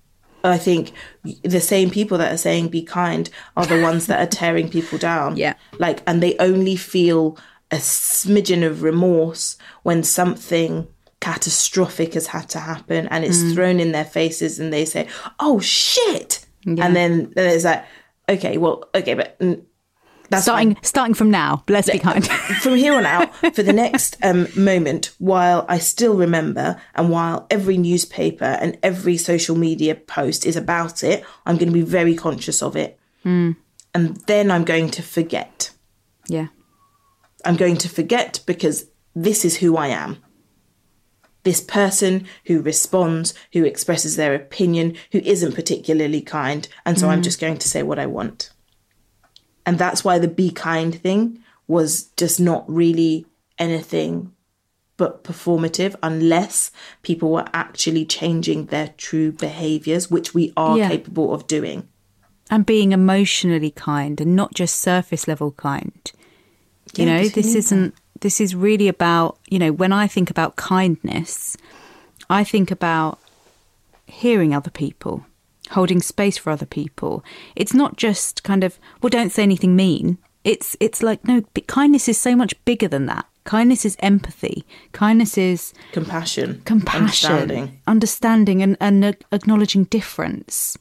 I 0.42 0.58
think 0.58 0.92
the 1.44 1.60
same 1.60 1.90
people 1.90 2.18
that 2.18 2.32
are 2.32 2.38
saying 2.38 2.68
be 2.68 2.82
kind 2.82 3.28
are 3.56 3.66
the 3.66 3.82
ones 3.82 4.06
that 4.06 4.20
are 4.20 4.30
tearing 4.30 4.68
people 4.70 4.98
down. 4.98 5.36
Yeah. 5.36 5.54
Like, 5.78 6.02
and 6.06 6.22
they 6.22 6.36
only 6.38 6.76
feel 6.76 7.38
a 7.70 7.76
smidgen 7.76 8.66
of 8.66 8.82
remorse 8.82 9.56
when 9.82 10.02
something 10.02 10.88
catastrophic 11.20 12.14
has 12.14 12.28
had 12.28 12.48
to 12.48 12.58
happen 12.58 13.06
and 13.08 13.24
it's 13.24 13.42
Mm. 13.42 13.54
thrown 13.54 13.80
in 13.80 13.92
their 13.92 14.04
faces 14.06 14.58
and 14.58 14.72
they 14.72 14.84
say, 14.86 15.06
oh 15.38 15.60
shit. 15.60 16.44
And 16.66 16.96
then, 16.96 17.30
then 17.36 17.54
it's 17.54 17.64
like, 17.64 17.84
okay, 18.28 18.56
well, 18.58 18.84
okay, 18.94 19.14
but 19.14 19.38
that's 20.30 20.44
Starting 20.44 20.74
fine 20.76 20.84
starting 20.84 21.14
from 21.14 21.30
now, 21.30 21.64
let's 21.68 21.90
be 21.90 21.98
kind. 21.98 22.26
from 22.62 22.76
here 22.76 22.94
on 22.94 23.04
out, 23.04 23.34
for 23.54 23.62
the 23.62 23.72
next 23.72 24.16
um, 24.22 24.46
moment, 24.56 25.12
while 25.18 25.66
I 25.68 25.78
still 25.78 26.16
remember 26.16 26.80
and 26.94 27.10
while 27.10 27.46
every 27.50 27.76
newspaper 27.76 28.44
and 28.44 28.78
every 28.82 29.16
social 29.16 29.56
media 29.56 29.94
post 29.96 30.46
is 30.46 30.56
about 30.56 31.02
it, 31.02 31.24
I'm 31.44 31.56
going 31.56 31.68
to 31.68 31.74
be 31.74 31.82
very 31.82 32.14
conscious 32.14 32.62
of 32.62 32.76
it. 32.76 32.98
Hmm. 33.24 33.52
And 33.92 34.16
then 34.26 34.50
I'm 34.50 34.64
going 34.64 34.90
to 34.90 35.02
forget. 35.02 35.70
yeah. 36.26 36.46
I'm 37.44 37.56
going 37.56 37.78
to 37.78 37.88
forget 37.88 38.40
because 38.46 38.86
this 39.14 39.44
is 39.44 39.56
who 39.56 39.76
I 39.76 39.88
am. 39.88 40.18
This 41.42 41.60
person 41.60 42.26
who 42.44 42.60
responds, 42.60 43.34
who 43.54 43.64
expresses 43.64 44.16
their 44.16 44.34
opinion, 44.34 44.96
who 45.12 45.18
isn't 45.20 45.54
particularly 45.54 46.20
kind. 46.20 46.68
And 46.84 46.98
so 47.00 47.08
I'm 47.08 47.22
just 47.22 47.40
going 47.40 47.56
to 47.56 47.68
say 47.68 47.82
what 47.82 47.98
I 47.98 48.06
want. 48.06 48.50
And 49.66 49.78
that's 49.78 50.04
why 50.04 50.18
the 50.18 50.28
be 50.28 50.50
kind 50.50 50.94
thing 50.94 51.38
was 51.66 52.04
just 52.16 52.40
not 52.40 52.64
really 52.68 53.26
anything 53.58 54.32
but 54.96 55.24
performative 55.24 55.94
unless 56.02 56.70
people 57.02 57.30
were 57.30 57.46
actually 57.54 58.04
changing 58.04 58.66
their 58.66 58.88
true 58.98 59.32
behaviors, 59.32 60.10
which 60.10 60.34
we 60.34 60.52
are 60.56 60.76
Yeah. 60.76 60.88
capable 60.88 61.32
of 61.32 61.46
doing. 61.46 61.88
And 62.50 62.66
being 62.66 62.92
emotionally 62.92 63.70
kind 63.70 64.20
and 64.20 64.34
not 64.36 64.52
just 64.52 64.76
surface 64.80 65.26
level 65.28 65.52
kind. 65.52 66.12
You 66.96 67.06
Yeah, 67.06 67.22
know, 67.22 67.28
this 67.28 67.54
isn't 67.54 67.94
this 68.20 68.40
is 68.42 68.54
really 68.54 68.88
about, 68.88 69.38
you 69.48 69.58
know, 69.58 69.72
when 69.72 69.92
I 69.92 70.06
think 70.06 70.28
about 70.28 70.56
kindness, 70.56 71.56
I 72.28 72.44
think 72.44 72.70
about 72.70 73.18
hearing 74.06 74.54
other 74.54 74.70
people, 74.70 75.24
holding 75.70 76.00
space 76.00 76.38
for 76.38 76.50
other 76.50 76.66
people. 76.66 77.24
It's 77.56 77.74
not 77.74 77.96
just 77.96 78.42
kind 78.42 78.64
of, 78.64 78.78
well, 79.02 79.10
don't 79.10 79.32
say 79.32 79.42
anything 79.42 79.74
mean. 79.76 80.18
It's 80.44 80.76
it's 80.80 81.02
like 81.02 81.26
no, 81.26 81.42
kindness 81.66 82.08
is 82.08 82.18
so 82.18 82.34
much 82.34 82.54
bigger 82.64 82.88
than 82.88 83.06
that. 83.06 83.26
Kindness 83.44 83.84
is 83.84 83.96
empathy. 84.00 84.64
Kindness 84.92 85.36
is 85.36 85.74
Compassion, 85.92 86.62
compassion, 86.64 87.30
understanding. 87.30 87.80
understanding 87.86 88.62
and, 88.62 88.76
and 88.80 89.16
acknowledging 89.32 89.84
difference, 89.84 90.78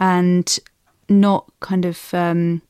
and 0.00 0.58
not 1.08 1.50
kind 1.60 1.84
of 1.84 2.14
um, 2.14 2.62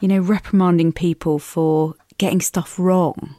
you 0.00 0.08
know 0.08 0.18
reprimanding 0.20 0.92
people 0.92 1.38
for 1.38 1.94
getting 2.18 2.40
stuff 2.40 2.78
wrong. 2.78 3.36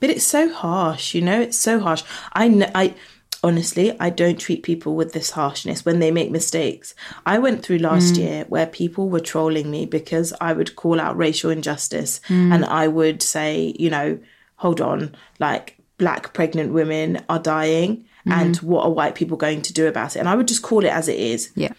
But 0.00 0.10
it's 0.10 0.24
so 0.24 0.52
harsh, 0.52 1.14
you 1.14 1.20
know. 1.20 1.40
It's 1.40 1.58
so 1.58 1.80
harsh. 1.80 2.02
I 2.32 2.70
I 2.74 2.94
honestly, 3.42 3.98
I 4.00 4.10
don't 4.10 4.38
treat 4.38 4.62
people 4.62 4.94
with 4.94 5.12
this 5.12 5.30
harshness 5.30 5.84
when 5.84 6.00
they 6.00 6.10
make 6.10 6.30
mistakes. 6.30 6.94
I 7.24 7.38
went 7.38 7.62
through 7.62 7.78
last 7.78 8.14
mm. 8.14 8.18
year 8.18 8.44
where 8.48 8.66
people 8.66 9.08
were 9.08 9.20
trolling 9.20 9.70
me 9.70 9.86
because 9.86 10.32
I 10.40 10.52
would 10.52 10.76
call 10.76 11.00
out 11.00 11.16
racial 11.16 11.50
injustice 11.50 12.20
mm. 12.28 12.52
and 12.52 12.64
I 12.64 12.88
would 12.88 13.22
say, 13.22 13.74
you 13.78 13.90
know, 13.90 14.18
hold 14.56 14.80
on, 14.80 15.14
like 15.38 15.78
black 15.98 16.32
pregnant 16.32 16.72
women 16.72 17.24
are 17.28 17.38
dying 17.38 18.04
and 18.26 18.56
mm-hmm. 18.56 18.66
what 18.66 18.84
are 18.84 18.90
white 18.90 19.14
people 19.14 19.36
going 19.36 19.62
to 19.62 19.72
do 19.72 19.86
about 19.86 20.16
it? 20.16 20.18
And 20.18 20.28
I 20.28 20.34
would 20.34 20.48
just 20.48 20.62
call 20.62 20.84
it 20.84 20.92
as 20.92 21.08
it 21.08 21.18
is. 21.18 21.50
Yeah, 21.54 21.72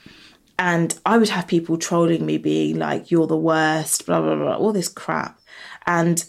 And 0.58 0.98
I 1.06 1.18
would 1.18 1.30
have 1.30 1.48
people 1.48 1.78
trolling 1.78 2.25
me, 2.25 2.38
being 2.38 2.80
like, 2.80 3.12
"You're 3.12 3.28
the 3.28 3.38
worst," 3.38 4.06
blah 4.06 4.22
blah 4.22 4.36
blah, 4.36 4.56
all 4.56 4.74
this 4.74 4.89
crap, 4.89 5.39
and 5.86 6.24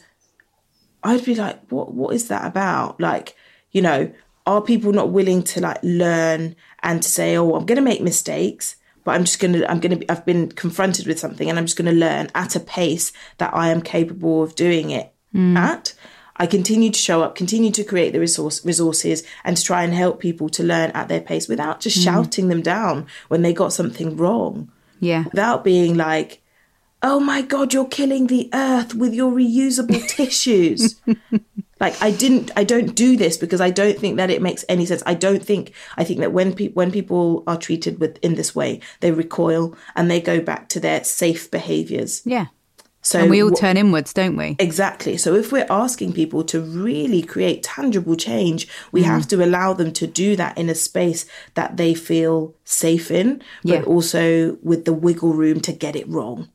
I'd 1.02 1.24
be 1.24 1.34
like, 1.34 1.60
"What? 1.70 1.94
What 1.94 2.14
is 2.14 2.28
that 2.28 2.44
about?" 2.46 3.00
Like, 3.00 3.34
you 3.72 3.82
know, 3.82 4.12
are 4.54 4.62
people 4.62 4.92
not 4.92 5.10
willing 5.10 5.42
to 5.42 5.60
like 5.60 5.78
learn 5.82 6.56
and 6.82 7.02
to 7.02 7.08
say, 7.08 7.36
"Oh, 7.36 7.54
I'm 7.54 7.66
going 7.66 7.76
to 7.76 7.82
make 7.82 8.02
mistakes." 8.02 8.76
But 9.02 9.12
I'm 9.12 9.24
just 9.24 9.40
gonna, 9.40 9.64
I'm 9.66 9.80
gonna, 9.80 9.96
be, 9.96 10.08
I've 10.10 10.26
been 10.26 10.50
confronted 10.50 11.06
with 11.06 11.18
something, 11.18 11.48
and 11.48 11.58
I'm 11.58 11.64
just 11.64 11.78
gonna 11.78 11.92
learn 11.92 12.28
at 12.34 12.54
a 12.54 12.60
pace 12.60 13.12
that 13.38 13.54
I 13.54 13.70
am 13.70 13.80
capable 13.80 14.42
of 14.42 14.54
doing 14.54 14.90
it 14.90 15.12
mm. 15.34 15.56
at. 15.56 15.94
I 16.36 16.46
continue 16.46 16.90
to 16.90 16.98
show 16.98 17.22
up, 17.22 17.34
continue 17.34 17.70
to 17.70 17.84
create 17.84 18.12
the 18.12 18.20
resource 18.20 18.64
resources, 18.64 19.22
and 19.42 19.56
to 19.56 19.62
try 19.62 19.84
and 19.84 19.94
help 19.94 20.20
people 20.20 20.50
to 20.50 20.62
learn 20.62 20.90
at 20.90 21.08
their 21.08 21.22
pace 21.22 21.48
without 21.48 21.80
just 21.80 21.98
mm. 21.98 22.04
shouting 22.04 22.48
them 22.48 22.60
down 22.60 23.06
when 23.28 23.40
they 23.40 23.54
got 23.54 23.72
something 23.72 24.16
wrong 24.16 24.70
yeah, 25.00 25.24
without 25.24 25.64
being 25.64 25.96
like, 25.96 26.42
oh 27.02 27.20
my 27.20 27.42
God, 27.42 27.72
you're 27.72 27.86
killing 27.88 28.26
the 28.26 28.48
earth 28.52 28.94
with 28.94 29.14
your 29.14 29.32
reusable 29.32 30.06
tissues. 30.16 31.00
Like 31.80 32.00
I 32.02 32.10
didn't, 32.10 32.50
I 32.56 32.64
don't 32.64 32.94
do 32.94 33.16
this 33.16 33.38
because 33.38 33.60
I 33.60 33.70
don't 33.70 33.98
think 33.98 34.18
that 34.18 34.28
it 34.30 34.42
makes 34.42 34.64
any 34.68 34.84
sense. 34.84 35.02
I 35.06 35.14
don't 35.14 35.42
think, 35.42 35.72
I 35.96 36.04
think 36.04 36.20
that 36.20 36.32
when 36.32 36.52
people, 36.54 36.74
when 36.74 36.92
people 36.92 37.42
are 37.46 37.56
treated 37.56 37.98
with 38.00 38.18
in 38.18 38.34
this 38.34 38.54
way, 38.54 38.80
they 39.00 39.12
recoil 39.12 39.74
and 39.96 40.10
they 40.10 40.20
go 40.20 40.40
back 40.40 40.68
to 40.70 40.80
their 40.80 41.02
safe 41.04 41.50
behaviors. 41.50 42.22
yeah. 42.26 42.46
So 43.02 43.20
And 43.20 43.30
we 43.30 43.42
all 43.42 43.50
turn 43.50 43.78
inwards, 43.78 44.12
don't 44.12 44.36
we? 44.36 44.56
Exactly. 44.58 45.16
So 45.16 45.34
if 45.34 45.50
we're 45.52 45.66
asking 45.70 46.12
people 46.12 46.44
to 46.44 46.60
really 46.60 47.22
create 47.22 47.62
tangible 47.62 48.14
change, 48.14 48.68
we 48.92 49.00
Mm. 49.00 49.06
have 49.06 49.26
to 49.28 49.42
allow 49.42 49.72
them 49.72 49.90
to 49.94 50.06
do 50.06 50.36
that 50.36 50.58
in 50.58 50.68
a 50.68 50.74
space 50.74 51.24
that 51.54 51.78
they 51.78 51.94
feel 51.94 52.54
safe 52.62 53.10
in, 53.10 53.40
but 53.64 53.70
Yeah. 53.70 53.82
also 53.84 54.58
with 54.62 54.84
the 54.84 54.92
wiggle 54.92 55.32
room 55.32 55.60
to 55.62 55.72
get 55.72 55.96
it 55.96 56.06
wrong. 56.10 56.50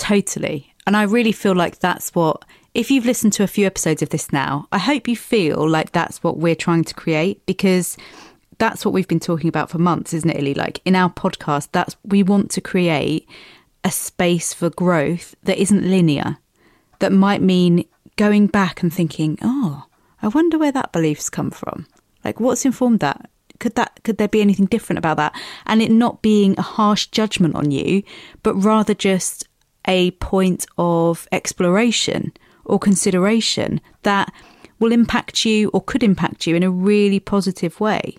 Totally. 0.00 0.72
And 0.86 0.96
I 0.96 1.02
really 1.02 1.32
feel 1.32 1.54
like 1.54 1.78
that's 1.78 2.14
what, 2.14 2.44
if 2.74 2.90
you've 2.90 3.04
listened 3.04 3.34
to 3.34 3.42
a 3.42 3.48
few 3.48 3.66
episodes 3.66 4.02
of 4.02 4.08
this 4.08 4.32
now, 4.32 4.66
I 4.72 4.78
hope 4.78 5.06
you 5.06 5.16
feel 5.16 5.68
like 5.68 5.92
that's 5.92 6.22
what 6.22 6.38
we're 6.38 6.54
trying 6.54 6.84
to 6.84 6.94
create 6.94 7.44
because 7.44 7.96
that's 8.58 8.84
what 8.84 8.92
we've 8.92 9.08
been 9.08 9.20
talking 9.20 9.48
about 9.48 9.70
for 9.70 9.78
months, 9.78 10.14
isn't 10.14 10.30
it, 10.30 10.38
Illy? 10.38 10.54
Like 10.54 10.80
in 10.84 10.96
our 10.96 11.10
podcast, 11.10 11.68
that's 11.72 11.96
we 12.04 12.22
want 12.22 12.50
to 12.52 12.60
create 12.60 13.28
a 13.84 13.90
space 13.90 14.54
for 14.54 14.70
growth 14.70 15.34
that 15.42 15.58
isn't 15.58 15.88
linear, 15.88 16.38
that 16.98 17.12
might 17.12 17.42
mean 17.42 17.86
going 18.16 18.46
back 18.46 18.82
and 18.82 18.92
thinking, 18.92 19.38
oh, 19.42 19.84
I 20.22 20.28
wonder 20.28 20.58
where 20.58 20.72
that 20.72 20.92
belief's 20.92 21.30
come 21.30 21.50
from. 21.50 21.86
Like 22.24 22.40
what's 22.40 22.64
informed 22.64 23.00
that? 23.00 23.30
Could 23.58 23.74
that 23.74 24.00
could 24.04 24.16
there 24.16 24.28
be 24.28 24.40
anything 24.40 24.66
different 24.66 24.98
about 24.98 25.18
that? 25.18 25.34
And 25.66 25.82
it 25.82 25.90
not 25.90 26.22
being 26.22 26.58
a 26.58 26.62
harsh 26.62 27.06
judgment 27.06 27.54
on 27.54 27.70
you, 27.70 28.02
but 28.42 28.54
rather 28.54 28.94
just 28.94 29.46
a 29.86 30.10
point 30.12 30.66
of 30.78 31.26
exploration 31.32 32.32
or 32.64 32.78
consideration 32.78 33.80
that 34.02 34.32
will 34.78 34.92
impact 34.92 35.44
you 35.44 35.68
or 35.70 35.82
could 35.82 36.02
impact 36.02 36.46
you 36.46 36.56
in 36.56 36.62
a 36.62 36.70
really 36.70 37.20
positive 37.20 37.80
way. 37.80 38.16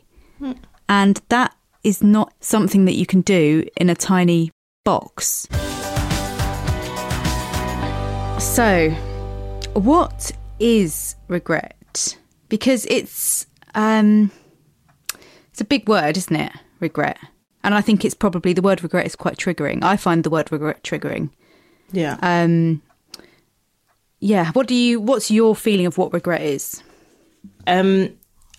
And 0.87 1.21
that 1.29 1.55
is 1.83 2.03
not 2.03 2.33
something 2.41 2.85
that 2.85 2.95
you 2.95 3.05
can 3.05 3.21
do 3.21 3.65
in 3.77 3.89
a 3.89 3.95
tiny 3.95 4.51
box. 4.83 5.47
So, 8.39 8.89
what 9.73 10.31
is 10.59 11.15
regret? 11.27 12.17
Because 12.49 12.85
it's 12.87 13.45
um 13.75 14.31
it's 15.51 15.61
a 15.61 15.65
big 15.65 15.87
word, 15.87 16.17
isn't 16.17 16.35
it? 16.35 16.51
Regret. 16.79 17.17
And 17.63 17.75
I 17.75 17.81
think 17.81 18.03
it's 18.03 18.15
probably 18.15 18.53
the 18.53 18.61
word 18.61 18.83
regret 18.83 19.05
is 19.05 19.15
quite 19.15 19.37
triggering. 19.37 19.83
I 19.83 19.95
find 19.95 20.23
the 20.23 20.29
word 20.29 20.51
regret 20.51 20.83
triggering. 20.83 21.29
Yeah. 21.91 22.17
Um 22.21 22.81
yeah, 24.19 24.51
what 24.51 24.67
do 24.67 24.75
you 24.75 24.99
what's 24.99 25.31
your 25.31 25.55
feeling 25.55 25.85
of 25.87 25.97
what 25.97 26.13
regret 26.13 26.41
is? 26.41 26.83
Um, 27.65 28.09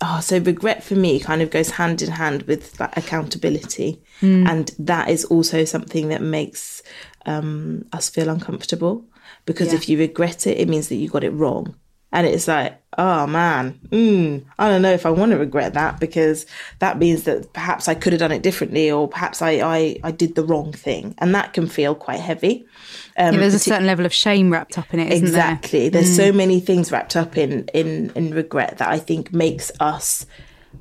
oh, 0.01 0.19
so 0.21 0.39
regret 0.39 0.83
for 0.83 0.95
me 0.95 1.19
kind 1.19 1.41
of 1.41 1.51
goes 1.51 1.69
hand 1.71 2.01
in 2.01 2.11
hand 2.11 2.43
with 2.43 2.77
like, 2.79 2.95
accountability, 2.97 4.01
and 4.21 4.71
that 4.79 5.09
is 5.09 5.23
also 5.25 5.63
something 5.65 6.09
that 6.09 6.21
makes 6.21 6.81
um, 7.25 7.85
us 7.93 8.09
feel 8.09 8.29
uncomfortable 8.29 9.05
because 9.45 9.69
Yeah. 9.69 9.75
if 9.75 9.89
you 9.89 9.97
regret 9.97 10.47
it, 10.47 10.57
it 10.57 10.67
means 10.69 10.89
that 10.89 10.95
you 10.95 11.07
got 11.09 11.23
it 11.23 11.31
wrong, 11.31 11.75
and 12.11 12.27
it's 12.27 12.47
like, 12.47 12.81
oh 12.97 13.25
man, 13.27 13.79
mm, 13.89 14.43
I 14.59 14.69
don't 14.69 14.81
know 14.81 14.91
if 14.93 15.05
I 15.05 15.09
want 15.11 15.31
to 15.31 15.37
regret 15.37 15.73
that 15.75 15.99
because 15.99 16.45
that 16.79 16.97
means 16.97 17.23
that 17.23 17.53
perhaps 17.53 17.87
I 17.87 17.95
could 17.95 18.11
have 18.13 18.19
done 18.19 18.33
it 18.33 18.43
differently, 18.43 18.91
or 18.91 19.07
perhaps 19.07 19.41
I 19.41 19.51
I, 19.61 19.97
I 20.03 20.11
did 20.11 20.35
the 20.35 20.43
wrong 20.43 20.73
thing, 20.73 21.15
and 21.19 21.33
that 21.35 21.53
can 21.53 21.67
feel 21.67 21.95
quite 21.95 22.19
heavy. 22.19 22.65
Um, 23.17 23.33
Yeah, 23.35 23.39
there's 23.41 23.53
a 23.53 23.59
certain 23.59 23.85
level 23.85 24.05
of 24.05 24.13
shame 24.13 24.51
wrapped 24.51 24.77
up 24.77 24.93
in 24.93 24.99
it, 24.99 25.11
isn't 25.11 25.31
there? 25.31 25.43
Mm. 25.43 25.51
exactly 25.57 25.89
there's 25.89 26.15
so 26.15 26.31
many 26.31 26.59
things 26.59 26.91
wrapped 26.91 27.15
up 27.15 27.37
in 27.37 27.67
in 27.73 28.11
in 28.15 28.33
regret 28.33 28.77
that 28.79 28.89
i 28.89 28.97
think 28.97 29.31
makes 29.31 29.71
us 29.79 30.25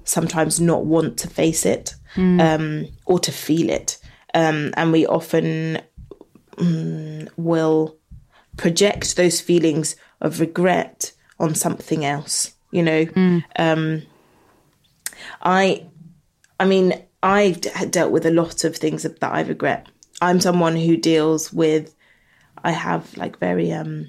sometimes 0.05 0.59
not 0.61 0.85
want 0.87 1.19
to 1.19 1.29
face 1.29 1.67
it 1.67 1.95
Mm. 2.17 2.41
um 2.41 2.89
or 3.07 3.19
to 3.21 3.33
feel 3.33 3.69
it 3.71 3.99
um 4.35 4.73
and 4.77 4.93
we 4.93 5.07
often 5.07 5.81
mm, 6.57 7.29
will 7.37 7.97
project 8.57 9.17
those 9.17 9.41
feelings 9.41 9.97
of 10.21 10.39
regret 10.41 11.13
on 11.41 11.55
something 11.55 12.05
else. 12.05 12.53
You 12.71 12.83
know, 12.83 13.07
um, 13.57 14.03
I, 15.43 15.87
I 16.61 16.65
mean, 16.67 16.93
I've 17.23 17.61
d- 17.61 17.71
dealt 17.91 18.13
with 18.13 18.27
a 18.27 18.31
lot 18.31 18.65
of 18.65 18.77
things 18.77 19.03
that 19.03 19.17
I 19.23 19.43
regret. 19.43 19.87
I'm 20.21 20.41
someone 20.41 20.77
who 20.77 20.97
deals 20.97 21.53
with. 21.53 21.95
I 22.65 22.73
have 22.73 23.17
like 23.17 23.39
very 23.39 23.73
um 23.73 24.09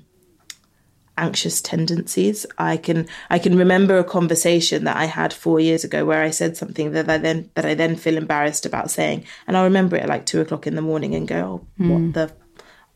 anxious 1.18 1.62
tendencies. 1.62 2.46
I 2.58 2.78
can 2.78 3.08
I 3.30 3.40
can 3.40 3.58
remember 3.58 3.98
a 3.98 4.04
conversation 4.04 4.84
that 4.86 4.98
I 4.98 5.06
had 5.06 5.32
four 5.34 5.60
years 5.60 5.84
ago 5.84 6.06
where 6.06 6.24
I 6.24 6.32
said 6.32 6.58
something 6.58 6.92
that 6.92 7.10
I 7.10 7.18
then 7.18 7.50
that 7.56 7.66
I 7.66 7.74
then 7.76 7.96
feel 7.96 8.18
embarrassed 8.18 8.66
about 8.66 8.92
saying, 8.92 9.26
and 9.48 9.56
I 9.58 9.64
remember 9.64 9.96
it 9.96 10.04
at 10.04 10.10
like 10.10 10.26
two 10.26 10.42
o'clock 10.42 10.66
in 10.68 10.76
the 10.76 10.82
morning 10.82 11.14
and 11.16 11.28
go, 11.28 11.38
oh, 11.46 11.68
what 11.88 12.14
the. 12.14 12.32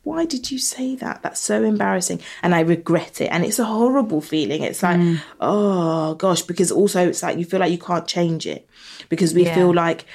Why 0.04 0.24
did 0.24 0.52
you 0.52 0.58
say 0.58 0.96
that? 0.96 1.22
That's 1.22 1.42
so 1.42 1.66
embarrassing. 1.66 2.22
And 2.42 2.56
I 2.56 2.62
regret 2.62 3.20
it. 3.20 3.26
And 3.26 3.44
it's 3.44 3.60
a 3.60 3.66
horrible 3.66 4.22
feeling. 4.22 4.64
It's 4.64 4.82
like, 4.82 5.02
oh 5.42 6.16
gosh, 6.16 6.44
because 6.44 6.72
also 6.72 7.10
it's 7.10 7.22
like 7.22 7.38
you 7.38 7.44
feel 7.44 7.60
like 7.60 7.74
you 7.74 7.78
can't 7.78 8.08
change 8.08 8.48
it 8.48 8.70
because 9.10 9.34
we 9.34 9.44
Yeah. 9.44 9.54
feel 9.56 9.74
like 9.74 10.06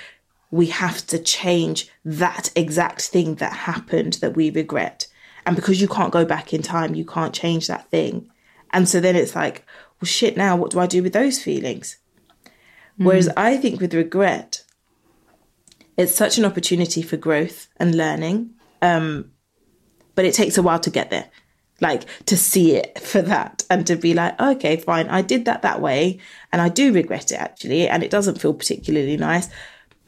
we 0.50 0.66
have 0.68 1.06
to 1.08 1.18
change 1.18 1.90
that 2.06 2.50
exact 2.56 3.02
thing 3.02 3.34
that 3.34 3.52
happened 3.52 4.14
that 4.22 4.34
we 4.34 4.48
regret. 4.48 5.08
And 5.44 5.56
because 5.56 5.80
you 5.80 5.88
can't 5.88 6.12
go 6.12 6.24
back 6.24 6.52
in 6.52 6.62
time, 6.62 6.94
you 6.94 7.04
can't 7.04 7.34
change 7.34 7.66
that 7.66 7.90
thing. 7.90 8.30
And 8.70 8.88
so 8.88 9.00
then 9.00 9.16
it's 9.16 9.34
like, 9.34 9.66
well, 10.00 10.06
shit, 10.06 10.36
now 10.36 10.56
what 10.56 10.70
do 10.70 10.80
I 10.80 10.86
do 10.86 11.02
with 11.02 11.12
those 11.12 11.42
feelings? 11.42 11.96
Whereas 12.96 13.28
I 13.36 13.56
think 13.56 13.80
with 13.80 13.94
regret, 13.94 14.64
it's 15.96 16.14
such 16.14 16.38
an 16.38 16.44
opportunity 16.44 17.02
for 17.02 17.16
growth 17.16 17.68
and 17.76 17.94
learning. 17.94 18.50
Um, 18.80 19.32
but 20.14 20.24
it 20.24 20.34
takes 20.34 20.58
a 20.58 20.62
while 20.62 20.80
to 20.80 20.90
get 20.90 21.10
there. 21.10 21.28
Like 21.80 22.04
to 22.26 22.36
see 22.36 22.76
it 22.76 22.98
for 23.00 23.22
that 23.22 23.64
and 23.68 23.86
to 23.86 23.96
be 23.96 24.14
like, 24.14 24.40
okay, 24.40 24.76
fine, 24.76 25.08
I 25.08 25.22
did 25.22 25.44
that 25.46 25.62
that 25.62 25.80
way 25.80 26.20
and 26.52 26.62
I 26.62 26.68
do 26.68 26.92
regret 26.92 27.32
it 27.32 27.40
actually. 27.40 27.88
And 27.88 28.02
it 28.02 28.10
doesn't 28.10 28.40
feel 28.40 28.54
particularly 28.54 29.16
nice. 29.16 29.48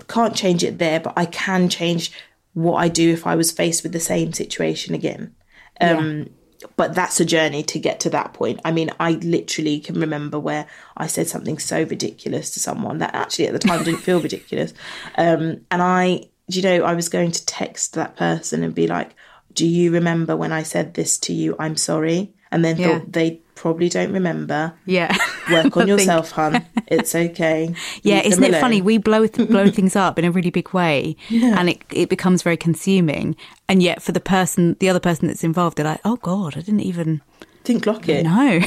Can't 0.09 0.37
change 0.37 0.63
it 0.65 0.79
there, 0.79 1.01
but 1.01 1.15
I 1.17 1.27
can 1.27 1.69
change 1.69 2.13
what 2.55 2.77
I 2.77 2.89
do 2.89 3.13
if 3.13 3.27
I 3.27 3.37
was 3.37 3.53
faced 3.53 3.83
with 3.83 3.93
the 3.93 4.01
same 4.01 4.33
situation 4.33 4.95
again. 4.95 5.35
Um, 5.81 6.31
But 6.77 6.95
that's 6.95 7.21
a 7.21 7.25
journey 7.27 7.63
to 7.65 7.79
get 7.79 8.01
to 8.01 8.11
that 8.11 8.33
point. 8.33 8.61
I 8.65 8.73
mean, 8.73 8.91
I 8.99 9.13
literally 9.13 9.81
can 9.81 10.01
remember 10.01 10.39
where 10.41 10.67
I 10.97 11.09
said 11.09 11.27
something 11.29 11.59
so 11.59 11.83
ridiculous 11.83 12.51
to 12.53 12.61
someone 12.61 12.99
that 12.99 13.15
actually 13.15 13.49
at 13.49 13.53
the 13.53 13.59
time 13.59 13.83
didn't 13.85 14.01
feel 14.01 14.21
ridiculous. 14.21 14.73
Um, 15.19 15.61
and 15.71 15.83
I, 15.83 16.23
you 16.49 16.63
know, 16.63 16.85
I 16.85 16.95
was 16.95 17.11
going 17.11 17.33
to 17.33 17.45
text 17.45 17.93
that 17.95 18.17
person 18.17 18.63
and 18.63 18.75
be 18.75 18.87
like, 18.87 19.15
do 19.53 19.67
you 19.67 19.93
remember 19.93 20.37
when 20.37 20.53
I 20.53 20.63
said 20.63 20.95
this 20.95 21.19
to 21.19 21.33
you? 21.35 21.55
I'm 21.59 21.77
sorry. 21.77 22.33
And 22.51 22.65
then 22.65 22.77
Yeah. 22.79 22.99
thought 23.01 23.13
they 23.13 23.41
probably 23.65 23.89
don't 23.89 24.13
remember. 24.13 24.75
Yeah. 24.85 25.17
Work 25.51 25.75
on 25.79 25.89
yourself, 25.93 26.33
hun. 26.33 26.63
It's 26.87 27.15
okay. 27.15 27.75
Yeah, 28.03 28.17
Leave 28.17 28.27
isn't 28.27 28.45
it 28.45 28.61
funny? 28.61 28.83
We 28.83 28.99
blow 28.99 29.27
th- 29.27 29.49
blow 29.49 29.71
things 29.79 29.97
up 29.97 30.19
in 30.19 30.27
a 30.27 30.31
really 30.31 30.51
big 30.51 30.75
way, 30.75 31.17
and 31.31 31.71
it 31.71 31.81
it 31.91 32.11
becomes 32.11 32.43
very 32.43 32.59
consuming. 32.59 33.35
And 33.67 33.83
yet, 33.83 34.03
for 34.03 34.13
the 34.13 34.21
person, 34.21 34.77
the 34.81 34.91
other 34.91 35.01
person 35.01 35.29
that's 35.29 35.43
involved, 35.43 35.79
they're 35.79 35.87
like, 35.87 36.03
"Oh 36.05 36.17
God, 36.17 36.59
I 36.59 36.61
didn't 36.61 36.81
even 36.81 37.23
Think 37.65 37.87
lock 37.87 38.07
it. 38.11 38.25
No. 38.25 38.61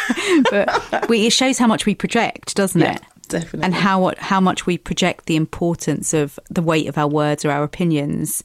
but 0.52 1.08
we, 1.08 1.26
it 1.26 1.32
shows 1.32 1.58
how 1.58 1.66
much 1.66 1.84
we 1.86 1.94
project, 1.96 2.54
doesn't 2.54 2.80
Yeah, 2.80 2.94
it? 2.94 3.02
definitely. 3.28 3.64
And 3.64 3.74
how 3.74 4.00
what 4.00 4.18
how 4.18 4.40
much 4.40 4.66
we 4.66 4.78
project 4.78 5.26
the 5.26 5.34
importance 5.34 6.14
of 6.14 6.38
the 6.48 6.62
weight 6.62 6.86
of 6.86 6.96
our 6.96 7.08
words 7.08 7.44
or 7.44 7.50
our 7.50 7.64
opinions, 7.64 8.44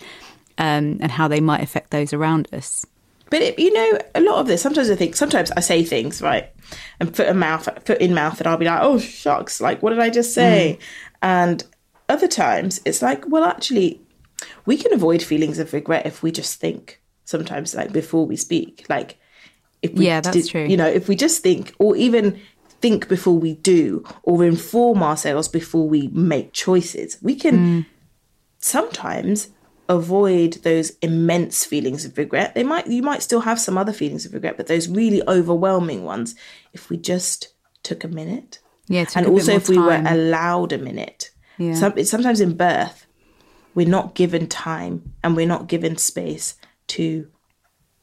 um, 0.58 0.98
and 1.02 1.12
how 1.12 1.28
they 1.28 1.40
might 1.40 1.62
affect 1.62 1.92
those 1.92 2.14
around 2.14 2.48
us. 2.52 2.84
But 3.30 3.42
it, 3.42 3.60
you 3.60 3.72
know, 3.74 4.00
a 4.16 4.22
lot 4.22 4.40
of 4.40 4.48
this. 4.48 4.62
Sometimes 4.62 4.90
I 4.90 4.96
think. 4.96 5.16
Sometimes 5.16 5.52
I 5.52 5.60
say 5.60 5.84
things 5.84 6.22
right, 6.22 6.50
and 7.00 7.16
foot 7.16 7.28
in 7.28 7.38
mouth, 7.38 7.68
foot 7.86 8.02
in 8.02 8.14
mouth, 8.14 8.40
and 8.40 8.48
I'll 8.48 8.58
be 8.58 8.66
like, 8.66 8.80
"Oh 8.82 8.98
shucks! 8.98 9.62
Like, 9.62 9.84
what 9.84 9.92
did 9.92 10.00
I 10.00 10.10
just 10.10 10.34
say?" 10.34 10.80
And 11.22 11.64
other 12.08 12.28
times 12.28 12.82
it's 12.86 13.02
like, 13.04 13.28
well, 13.28 13.44
actually, 13.44 14.02
we 14.66 14.78
can 14.78 14.94
avoid 14.94 15.22
feelings 15.22 15.60
of 15.60 15.74
regret 15.74 16.06
if 16.08 16.24
we 16.24 16.32
just 16.32 16.60
think. 16.60 17.02
Sometimes, 17.26 17.76
like 17.76 17.92
before 17.94 18.26
we 18.26 18.36
speak, 18.36 18.86
like 18.90 19.20
if 19.84 19.94
we 19.94 20.08
Yeah, 20.08 20.22
that's 20.22 20.36
did- 20.36 20.48
true. 20.50 20.66
You 20.66 20.78
know, 20.78 20.88
if 20.88 21.08
we 21.08 21.16
just 21.16 21.44
think, 21.44 21.76
or 21.78 21.96
even 21.96 22.40
think 22.82 23.08
before 23.08 23.38
we 23.38 23.54
do, 23.56 24.04
or 24.24 24.44
inform 24.44 25.04
ourselves 25.04 25.48
before 25.48 25.88
we 25.88 26.08
make 26.08 26.54
choices, 26.54 27.18
we 27.22 27.36
can 27.36 27.56
Mm. 27.58 27.86
sometimes 28.60 29.50
avoid 29.90 30.54
those 30.64 30.92
immense 31.02 31.66
feelings 31.66 32.06
of 32.06 32.18
regret. 32.18 32.54
They 32.56 32.64
might 32.64 32.88
you 32.88 33.02
might 33.02 33.24
still 33.24 33.42
have 33.42 33.60
some 33.60 33.78
other 33.78 33.92
feelings 33.92 34.26
of 34.26 34.34
regret, 34.34 34.56
but 34.56 34.68
those 34.68 34.88
really 34.88 35.22
overwhelming 35.28 36.06
ones, 36.06 36.36
if 36.72 36.90
we 36.90 36.96
just 36.96 37.50
took 37.84 38.04
a 38.04 38.08
minute. 38.08 38.60
Yeah, 38.88 39.06
and 39.16 39.26
also 39.28 39.54
if 39.54 39.68
we 39.68 39.78
were 39.78 40.04
allowed 40.06 40.72
a 40.72 40.78
minute. 40.78 41.32
Yeah. 41.58 41.74
Some, 41.76 42.04
sometimes 42.06 42.40
in 42.40 42.56
birth, 42.56 43.06
we're 43.76 43.88
not 43.88 44.16
given 44.16 44.48
time 44.48 45.14
and 45.24 45.36
we're 45.36 45.46
not 45.46 45.68
given 45.68 45.98
space 45.98 46.56
to 46.88 47.28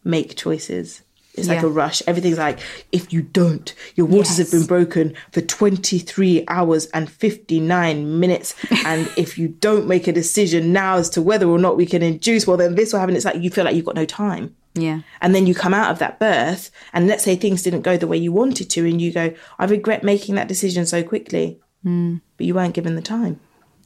make 0.05 0.37
choices. 0.37 1.03
It's 1.37 1.49
like 1.49 1.63
a 1.63 1.69
rush. 1.69 2.03
Everything's 2.07 2.39
like, 2.39 2.61
if 2.93 3.13
you 3.13 3.23
don't, 3.23 3.75
your 3.95 4.07
waters 4.07 4.39
have 4.39 4.51
been 4.51 4.67
broken 4.67 5.15
for 5.33 5.41
23 5.41 6.45
hours 6.49 6.87
and 6.87 7.11
59 7.11 8.21
minutes. 8.21 8.55
and 8.87 9.11
if 9.17 9.39
you 9.39 9.49
don't 9.49 9.87
make 9.87 10.07
a 10.07 10.13
decision 10.13 10.73
now 10.73 10.97
as 10.97 11.11
to 11.11 11.23
whether 11.23 11.47
or 11.47 11.59
not 11.59 11.77
we 11.77 11.87
can 11.87 12.03
induce, 12.03 12.47
well, 12.47 12.57
then 12.57 12.75
this 12.75 12.93
will 12.93 13.01
happen. 13.01 13.17
It's 13.17 13.25
like 13.25 13.37
you 13.37 13.51
feel 13.51 13.65
like 13.65 13.75
you've 13.75 13.85
got 13.85 13.95
no 13.97 14.07
time. 14.07 14.57
Yeah, 14.79 15.01
And 15.23 15.35
then 15.35 15.47
you 15.47 15.55
come 15.55 15.73
out 15.73 15.91
of 15.91 15.99
that 16.01 16.21
birth, 16.21 16.71
and 16.93 17.07
let's 17.07 17.25
say 17.25 17.35
things 17.35 17.63
didn't 17.63 17.81
go 17.81 17.97
the 17.97 18.07
way 18.07 18.19
you 18.19 18.31
wanted 18.31 18.69
to, 18.71 18.87
and 18.87 19.01
you 19.01 19.11
go, 19.11 19.33
I 19.59 19.65
regret 19.65 20.03
making 20.05 20.35
that 20.35 20.49
decision 20.49 20.85
so 20.85 21.03
quickly. 21.03 21.59
Hmm. 21.83 22.17
But 22.37 22.47
you 22.47 22.55
weren't 22.55 22.75
given 22.75 22.95
the 22.95 23.03
time. 23.03 23.41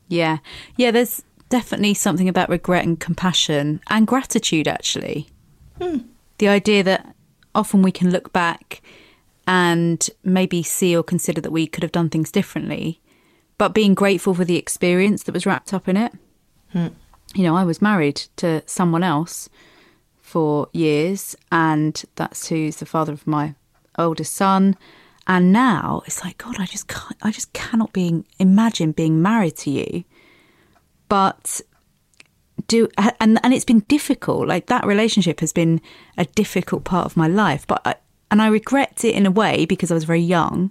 yeah, 0.09 0.39
yeah. 0.77 0.91
There's 0.91 1.23
definitely 1.49 1.95
something 1.95 2.29
about 2.29 2.49
regret 2.49 2.85
and 2.85 2.99
compassion 2.99 3.81
and 3.89 4.07
gratitude. 4.07 4.67
Actually, 4.67 5.29
the 5.79 6.49
idea 6.49 6.83
that 6.83 7.15
often 7.55 7.83
we 7.83 7.93
can 7.93 8.11
look 8.11 8.33
back 8.33 8.83
and 9.47 10.09
maybe 10.23 10.63
see 10.63 10.97
or 10.97 11.03
consider 11.03 11.41
that 11.41 11.51
we 11.51 11.67
could 11.67 11.83
have 11.83 11.93
done 11.93 12.09
things 12.09 12.31
differently, 12.31 13.01
but 13.59 13.75
being 13.75 13.95
grateful 13.95 14.35
for 14.35 14.45
the 14.45 14.57
experience 14.57 15.25
that 15.25 15.33
was 15.33 15.47
wrapped 15.47 15.75
up 15.75 15.89
in 15.89 15.97
it. 15.97 16.13
Hmm. 16.73 16.89
You 17.35 17.45
know, 17.45 17.57
I 17.57 17.65
was 17.65 17.83
married 17.83 18.17
to 18.37 18.63
someone 18.67 19.03
else 19.03 19.49
for 20.21 20.69
years, 20.73 21.37
and 21.51 22.03
that's 22.15 22.49
who's 22.49 22.77
the 22.77 22.87
father 22.87 23.13
of 23.13 23.27
my 23.27 23.55
oldest 23.99 24.35
son. 24.35 24.77
And 25.27 25.53
now 25.53 26.03
it's 26.07 26.25
like, 26.25 26.39
God, 26.39 26.57
I 26.59 26.67
just 26.67 26.89
can't, 26.89 27.17
I 27.23 27.31
just 27.31 27.53
cannot 27.53 27.93
being 27.93 28.25
imagine 28.39 28.93
being 28.93 29.23
married 29.23 29.57
to 29.59 29.71
you. 29.71 30.05
But 31.09 31.61
do 32.67 32.89
and 33.21 33.39
and 33.43 33.55
it's 33.55 33.65
been 33.65 33.81
difficult. 33.81 34.49
Like 34.49 34.67
that 34.67 34.87
relationship 34.87 35.41
has 35.41 35.53
been 35.53 35.81
a 36.17 36.25
difficult 36.25 36.85
part 36.85 37.07
of 37.07 37.17
my 37.17 37.29
life. 37.29 37.67
But 37.67 37.83
I, 37.85 37.95
and 38.31 38.41
I 38.41 38.49
regret 38.49 39.05
it 39.05 39.15
in 39.15 39.27
a 39.27 39.31
way 39.31 39.67
because 39.67 39.91
I 39.91 39.95
was 39.95 40.05
very 40.05 40.21
young. 40.21 40.71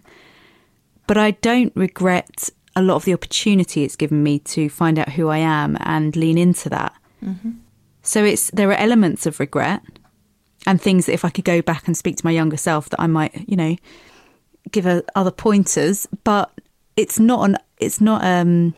But 1.07 1.17
I 1.17 1.31
don't 1.31 1.73
regret 1.75 2.49
a 2.75 2.81
lot 2.81 2.95
of 2.95 3.05
the 3.05 3.13
opportunity 3.13 3.83
it's 3.83 3.95
given 3.95 4.23
me 4.23 4.39
to 4.39 4.69
find 4.69 4.99
out 4.99 5.09
who 5.09 5.27
I 5.27 5.39
am 5.39 5.77
and 5.81 6.15
lean 6.15 6.37
into 6.37 6.69
that. 6.69 6.93
So 8.01 8.23
it's 8.23 8.49
there 8.51 8.69
are 8.69 8.75
elements 8.75 9.25
of 9.25 9.39
regret 9.39 9.81
and 10.65 10.81
things 10.81 11.05
that 11.05 11.13
if 11.13 11.25
I 11.25 11.29
could 11.29 11.45
go 11.45 11.61
back 11.61 11.87
and 11.87 11.97
speak 11.97 12.17
to 12.17 12.25
my 12.25 12.31
younger 12.31 12.57
self 12.57 12.89
that 12.89 13.01
I 13.01 13.07
might, 13.07 13.47
you 13.49 13.57
know, 13.57 13.75
give 14.71 14.85
her 14.85 15.03
other 15.15 15.31
pointers, 15.31 16.07
but 16.23 16.51
it's 16.95 17.19
not 17.19 17.49
an 17.49 17.57
it's 17.77 17.99
not 17.99 18.23
um 18.23 18.73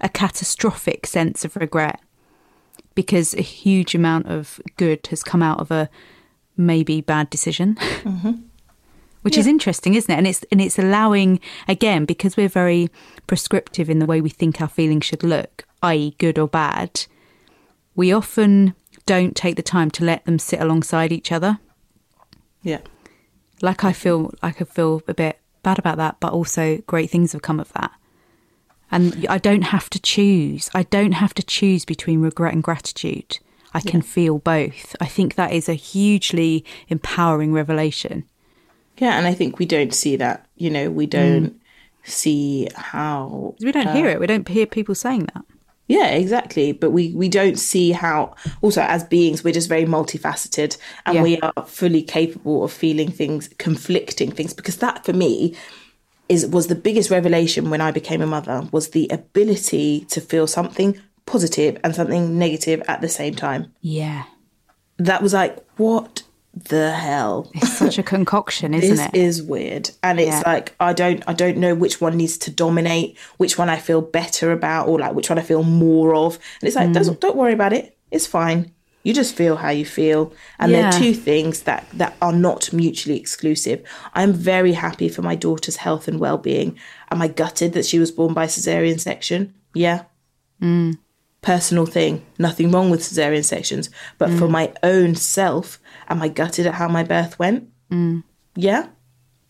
a 0.00 0.08
catastrophic 0.08 1.06
sense 1.06 1.44
of 1.44 1.56
regret 1.56 2.00
because 2.94 3.34
a 3.34 3.42
huge 3.42 3.94
amount 3.94 4.26
of 4.26 4.60
good 4.76 5.06
has 5.08 5.22
come 5.22 5.42
out 5.42 5.60
of 5.60 5.70
a 5.70 5.88
maybe 6.56 7.00
bad 7.00 7.30
decision. 7.30 7.74
Mm-hmm. 7.74 8.32
Which 9.22 9.38
is 9.38 9.46
interesting, 9.46 9.94
isn't 9.94 10.12
it? 10.12 10.18
And 10.18 10.26
it's 10.26 10.44
and 10.50 10.60
it's 10.60 10.80
allowing 10.80 11.38
again 11.68 12.06
because 12.06 12.36
we're 12.36 12.48
very 12.48 12.90
prescriptive 13.28 13.88
in 13.88 14.00
the 14.00 14.06
way 14.06 14.20
we 14.20 14.30
think 14.30 14.60
our 14.60 14.68
feelings 14.68 15.04
should 15.04 15.22
look, 15.22 15.64
i.e., 15.80 16.16
good 16.18 16.40
or 16.40 16.48
bad. 16.48 17.06
We 17.94 18.12
often 18.12 18.74
don't 19.06 19.36
take 19.36 19.54
the 19.54 19.62
time 19.62 19.92
to 19.92 20.04
let 20.04 20.24
them 20.24 20.40
sit 20.40 20.60
alongside 20.60 21.12
each 21.12 21.30
other. 21.30 21.60
Yeah. 22.62 22.80
Like 23.60 23.84
I 23.84 23.92
feel 23.92 24.22
like 24.22 24.38
I 24.42 24.50
could 24.50 24.68
feel 24.68 25.02
a 25.06 25.14
bit 25.14 25.38
bad 25.62 25.78
about 25.78 25.98
that, 25.98 26.16
but 26.18 26.32
also 26.32 26.78
great 26.86 27.08
things 27.08 27.30
have 27.30 27.42
come 27.42 27.60
of 27.60 27.72
that. 27.74 27.92
And 28.92 29.26
I 29.28 29.38
don't 29.38 29.62
have 29.62 29.88
to 29.90 29.98
choose. 29.98 30.70
I 30.74 30.84
don't 30.84 31.12
have 31.12 31.34
to 31.34 31.42
choose 31.42 31.84
between 31.84 32.20
regret 32.20 32.52
and 32.52 32.62
gratitude. 32.62 33.38
I 33.74 33.80
can 33.80 34.02
feel 34.02 34.38
both. 34.38 34.94
I 35.00 35.06
think 35.06 35.34
that 35.34 35.52
is 35.52 35.66
a 35.68 35.74
hugely 35.74 36.64
empowering 36.88 37.54
revelation. 37.54 38.24
Yeah. 38.98 39.16
And 39.16 39.26
I 39.26 39.32
think 39.32 39.58
we 39.58 39.64
don't 39.64 39.94
see 39.94 40.16
that. 40.16 40.46
You 40.56 40.70
know, 40.70 40.90
we 40.90 41.06
mm. 41.06 41.10
don't 41.10 41.60
see 42.04 42.68
how. 42.76 43.54
We 43.60 43.72
don't 43.72 43.96
hear 43.96 44.08
uh, 44.08 44.12
it. 44.12 44.20
We 44.20 44.26
don't 44.26 44.46
hear 44.46 44.66
people 44.66 44.94
saying 44.94 45.30
that. 45.34 45.44
Yeah, 45.88 46.08
exactly. 46.08 46.72
But 46.72 46.90
we 46.90 47.12
we 47.12 47.28
don't 47.28 47.58
see 47.58 47.92
how 47.92 48.34
also 48.60 48.82
as 48.82 49.04
beings 49.04 49.42
we're 49.42 49.52
just 49.52 49.68
very 49.68 49.84
multifaceted 49.84 50.76
and 51.06 51.16
Yeah. 51.16 51.22
we 51.22 51.40
are 51.40 51.66
fully 51.66 52.02
capable 52.02 52.64
of 52.64 52.72
feeling 52.72 53.10
things, 53.10 53.48
conflicting 53.58 54.30
things 54.30 54.54
because 54.54 54.76
that 54.76 55.04
for 55.04 55.12
me 55.12 55.56
is 56.28 56.46
was 56.46 56.66
the 56.68 56.74
biggest 56.74 57.10
revelation 57.10 57.70
when 57.70 57.80
I 57.80 57.90
became 57.90 58.22
a 58.22 58.26
mother 58.26 58.68
was 58.72 58.90
the 58.90 59.08
ability 59.10 60.06
to 60.10 60.20
feel 60.20 60.46
something 60.46 60.98
positive 61.26 61.78
and 61.84 61.94
something 61.94 62.38
negative 62.38 62.82
at 62.88 63.00
the 63.00 63.08
same 63.08 63.34
time. 63.34 63.72
Yeah. 63.80 64.24
That 64.98 65.22
was 65.22 65.32
like 65.32 65.58
what 65.76 66.22
the 66.54 66.92
hell? 66.92 67.50
It's 67.54 67.72
such 67.78 67.98
a 67.98 68.02
concoction, 68.14 68.74
isn't 68.74 68.96
this 68.96 69.06
it? 69.06 69.14
is 69.14 69.42
weird 69.42 69.90
and 70.02 70.20
it's 70.20 70.28
Yeah. 70.28 70.42
like 70.44 70.74
i 70.78 70.92
don't 70.92 71.22
i 71.26 71.32
don't 71.32 71.56
know 71.56 71.74
which 71.74 72.00
one 72.00 72.16
needs 72.16 72.36
to 72.38 72.50
dominate 72.50 73.16
which 73.38 73.56
one 73.56 73.70
i 73.70 73.76
feel 73.78 74.02
better 74.02 74.52
about 74.52 74.86
or 74.88 74.98
like 74.98 75.14
which 75.14 75.30
one 75.30 75.38
i 75.38 75.42
feel 75.42 75.62
more 75.62 76.14
of 76.14 76.34
and 76.60 76.66
it's 76.68 76.76
like 76.76 76.88
Mm. 76.90 77.20
don't 77.20 77.36
worry 77.36 77.54
about 77.54 77.72
it 77.72 77.96
it's 78.10 78.26
fine 78.26 78.70
you 79.02 79.12
just 79.12 79.34
feel 79.34 79.56
how 79.56 79.70
you 79.70 79.84
feel. 79.84 80.32
And 80.58 80.72
Yeah. 80.72 80.90
they're 80.90 81.00
two 81.00 81.14
things 81.14 81.62
that 81.62 81.86
that 81.92 82.16
are 82.20 82.32
not 82.32 82.72
mutually 82.72 83.18
exclusive. 83.18 83.82
I'm 84.14 84.32
very 84.32 84.72
happy 84.72 85.08
for 85.08 85.22
my 85.22 85.34
daughter's 85.34 85.76
health 85.76 86.08
and 86.08 86.20
well-being. 86.20 86.76
Am 87.10 87.22
i 87.22 87.28
gutted 87.28 87.72
that 87.72 87.86
she 87.86 87.98
was 87.98 88.10
born 88.10 88.34
by 88.34 88.46
cesarean 88.46 89.00
section? 89.00 89.52
Yeah. 89.74 90.02
Mm. 90.60 90.98
Personal 91.40 91.86
thing. 91.86 92.24
Nothing 92.38 92.70
wrong 92.70 92.90
with 92.90 93.00
cesarean 93.00 93.44
sections. 93.44 93.90
But 94.18 94.30
for 94.30 94.46
mm. 94.46 94.50
my 94.50 94.72
own 94.82 95.14
self 95.16 95.80
am 96.08 96.22
i 96.22 96.28
gutted 96.28 96.66
at 96.66 96.74
how 96.74 96.88
my 96.88 97.02
birth 97.02 97.38
went? 97.38 97.68
Mm. 97.90 98.22
Yeah. 98.54 98.86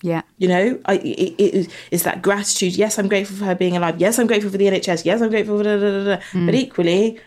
Yeah. 0.04 0.22
you 0.36 0.48
know 0.48 0.80
I, 0.84 0.94
it, 0.94 1.34
it, 1.38 1.70
it's 1.92 2.02
that 2.02 2.22
gratitude. 2.22 2.74
Yes 2.76 2.98
i'm 2.98 3.08
grateful 3.08 3.36
for 3.36 3.44
her 3.44 3.54
being 3.54 3.76
alive. 3.76 4.00
Yes 4.00 4.18
i'm 4.18 4.26
grateful 4.26 4.50
for 4.50 4.58
the 4.58 4.66
nhs 4.66 5.04
yes 5.04 5.20
i'm 5.22 5.30
grateful 5.30 5.58
for 5.58 5.62
da, 5.62 5.76
da, 5.78 5.90
da, 5.90 6.16
da. 6.16 6.46
but 6.46 6.54
equally 6.56 7.20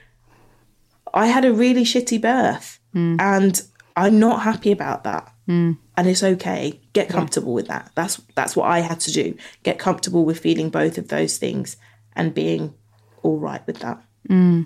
i 1.16 1.28
had 1.28 1.46
a 1.46 1.54
really 1.54 1.84
shitty 1.84 2.22
birth 2.22 2.80
mm. 2.94 3.20
and 3.20 3.64
i'm 3.96 4.20
not 4.20 4.42
happy 4.44 4.72
about 4.72 5.04
that. 5.04 5.32
Mm. 5.48 5.78
And 5.96 6.08
it's 6.08 6.24
okay. 6.24 6.82
Get 6.94 7.08
comfortable 7.08 7.54
with 7.54 7.68
that. 7.68 7.92
That's 7.96 8.20
that's 8.34 8.56
what 8.56 8.66
i 8.66 8.80
had 8.80 9.00
to 9.02 9.12
do. 9.12 9.38
Get 9.64 9.78
comfortable 9.80 10.26
with 10.26 10.40
feeling 10.40 10.70
both 10.70 10.98
of 10.98 11.10
those 11.10 11.38
things 11.38 11.78
and 12.16 12.34
being 12.34 12.74
all 13.22 13.38
right 13.38 13.66
with 13.68 13.80
that. 13.80 14.04
Mm. 14.28 14.66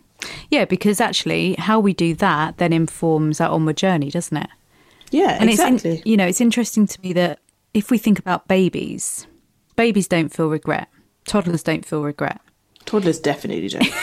Yeah, 0.50 0.66
because 0.66 1.02
actually 1.02 1.56
how 1.56 1.80
we 1.80 1.94
do 1.94 2.16
that 2.16 2.58
then 2.58 2.74
informs 2.74 3.42
our 3.42 3.50
onward 3.50 3.78
journey, 3.78 4.10
doesn't 4.10 4.38
it? 4.38 4.50
yeah 5.12 5.38
And 5.40 5.50
exactly 5.50 5.92
it's 5.92 6.06
in, 6.06 6.12
you 6.12 6.18
know, 6.18 6.28
it's 6.28 6.42
interesting 6.42 6.88
to 6.88 7.02
me 7.02 7.14
that 7.14 7.40
if 7.74 7.92
we 7.92 7.98
think 7.98 8.20
about 8.20 8.48
babies, 8.48 9.28
babies 9.76 10.08
don't 10.08 10.30
feel 10.30 10.50
regret. 10.50 10.88
Toddlers 11.26 11.64
don't 11.64 11.86
feel 11.86 12.04
regret. 12.04 12.42
toddlers 12.86 13.20
definitely 13.20 13.68
don't 13.68 13.94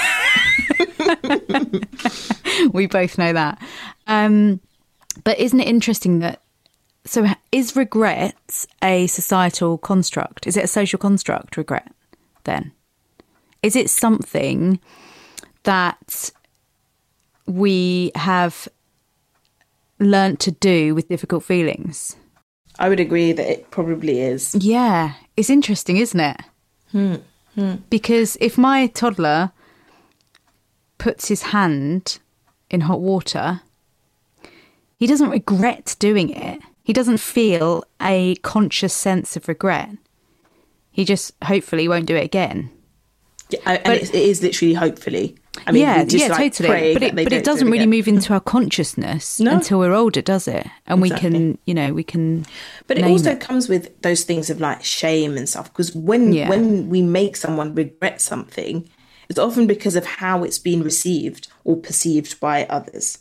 we 2.73 2.87
both 2.87 3.19
know 3.19 3.33
that. 3.33 3.61
Um, 4.07 4.61
but 5.25 5.39
isn't 5.39 5.61
it 5.61 5.69
interesting 5.69 6.21
that? 6.21 6.43
So, 7.05 7.27
is 7.53 7.77
regret 7.77 8.67
a 8.83 9.07
societal 9.07 9.79
construct? 9.79 10.47
Is 10.47 10.57
it 10.57 10.65
a 10.65 10.69
social 10.69 10.99
construct? 10.99 11.57
Regret, 11.57 11.93
then, 12.45 12.73
is 13.63 13.77
it 13.77 13.91
something 13.91 14.81
that 15.63 16.31
we 17.47 18.11
have 18.17 18.69
learnt 20.01 20.41
to 20.41 20.51
do 20.51 20.95
with 20.95 21.09
difficult 21.09 21.45
feelings? 21.45 22.17
i 22.79 22.89
would 22.89 23.01
agree 23.01 23.33
that 23.33 23.51
it 23.51 23.71
probably 23.71 24.21
is 24.21 24.55
Yeah, 24.59 25.15
it's 25.37 25.51
interesting, 25.51 25.97
isn't 25.97 26.21
it? 26.21 26.41
Because 27.89 28.37
if 28.41 28.59
my 28.59 28.87
toddler 28.89 29.51
puts 30.99 31.29
his 31.29 31.43
hand 31.45 32.19
in 32.71 32.83
hot 32.83 33.01
water, 33.01 33.61
he 34.99 35.07
doesn't 35.07 35.31
regret 35.31 35.97
doing 35.99 36.31
it. 36.31 36.61
He 36.83 36.93
doesn't 36.93 37.19
feel 37.19 37.85
a 38.01 38.37
conscious 38.37 38.95
sense 38.95 39.37
of 39.37 39.49
regret. 39.49 39.91
He 40.91 41.05
just 41.05 41.33
hopefully 41.45 41.89
won't 41.89 42.07
do 42.07 42.17
it 42.17 42.25
again. 42.25 42.71
yeah, 43.51 43.59
and 43.85 43.93
it's, 43.95 44.11
it 44.11 44.23
is 44.23 44.43
literally 44.43 44.75
hopefully 44.75 45.37
i 45.67 45.73
mean 45.73 45.83
yeah, 45.83 46.05
just, 46.05 46.17
yeah, 46.25 46.29
like, 46.29 46.53
totally. 46.55 46.93
But 46.95 47.03
it, 47.03 47.15
but 47.15 47.27
it 47.27 47.31
do 47.31 47.43
doesn't 47.43 47.71
really 47.71 47.87
move 47.87 48.09
into 48.09 48.33
our 48.35 48.41
consciousness 48.41 49.41
No. 49.41 49.53
until 49.55 49.79
we're 49.79 49.95
older, 49.95 50.21
does 50.21 50.47
it? 50.49 50.67
And 50.87 51.01
we 51.01 51.11
can, 51.11 51.57
you 51.65 51.73
know, 51.75 51.95
we 51.95 52.03
can. 52.05 52.45
But 52.87 52.99
it 52.99 53.05
also 53.05 53.31
it. 53.33 53.41
comes 53.41 53.69
with 53.69 54.01
those 54.03 54.25
things 54.25 54.51
of 54.51 54.61
like 54.61 54.85
shame 54.85 55.37
and 55.37 55.49
stuff. 55.49 55.73
Because 55.73 55.95
when 55.95 56.33
Yeah. 56.33 56.51
when 56.51 56.89
we 56.91 57.01
make 57.03 57.37
someone 57.37 57.75
regret 57.75 58.21
something, 58.21 58.89
it's 59.29 59.39
often 59.39 59.67
because 59.67 59.97
of 59.97 60.05
how 60.07 60.45
it's 60.45 60.59
been 60.59 60.83
received 60.83 61.49
or 61.65 61.77
perceived 61.77 62.39
by 62.41 62.65
others. 62.67 63.19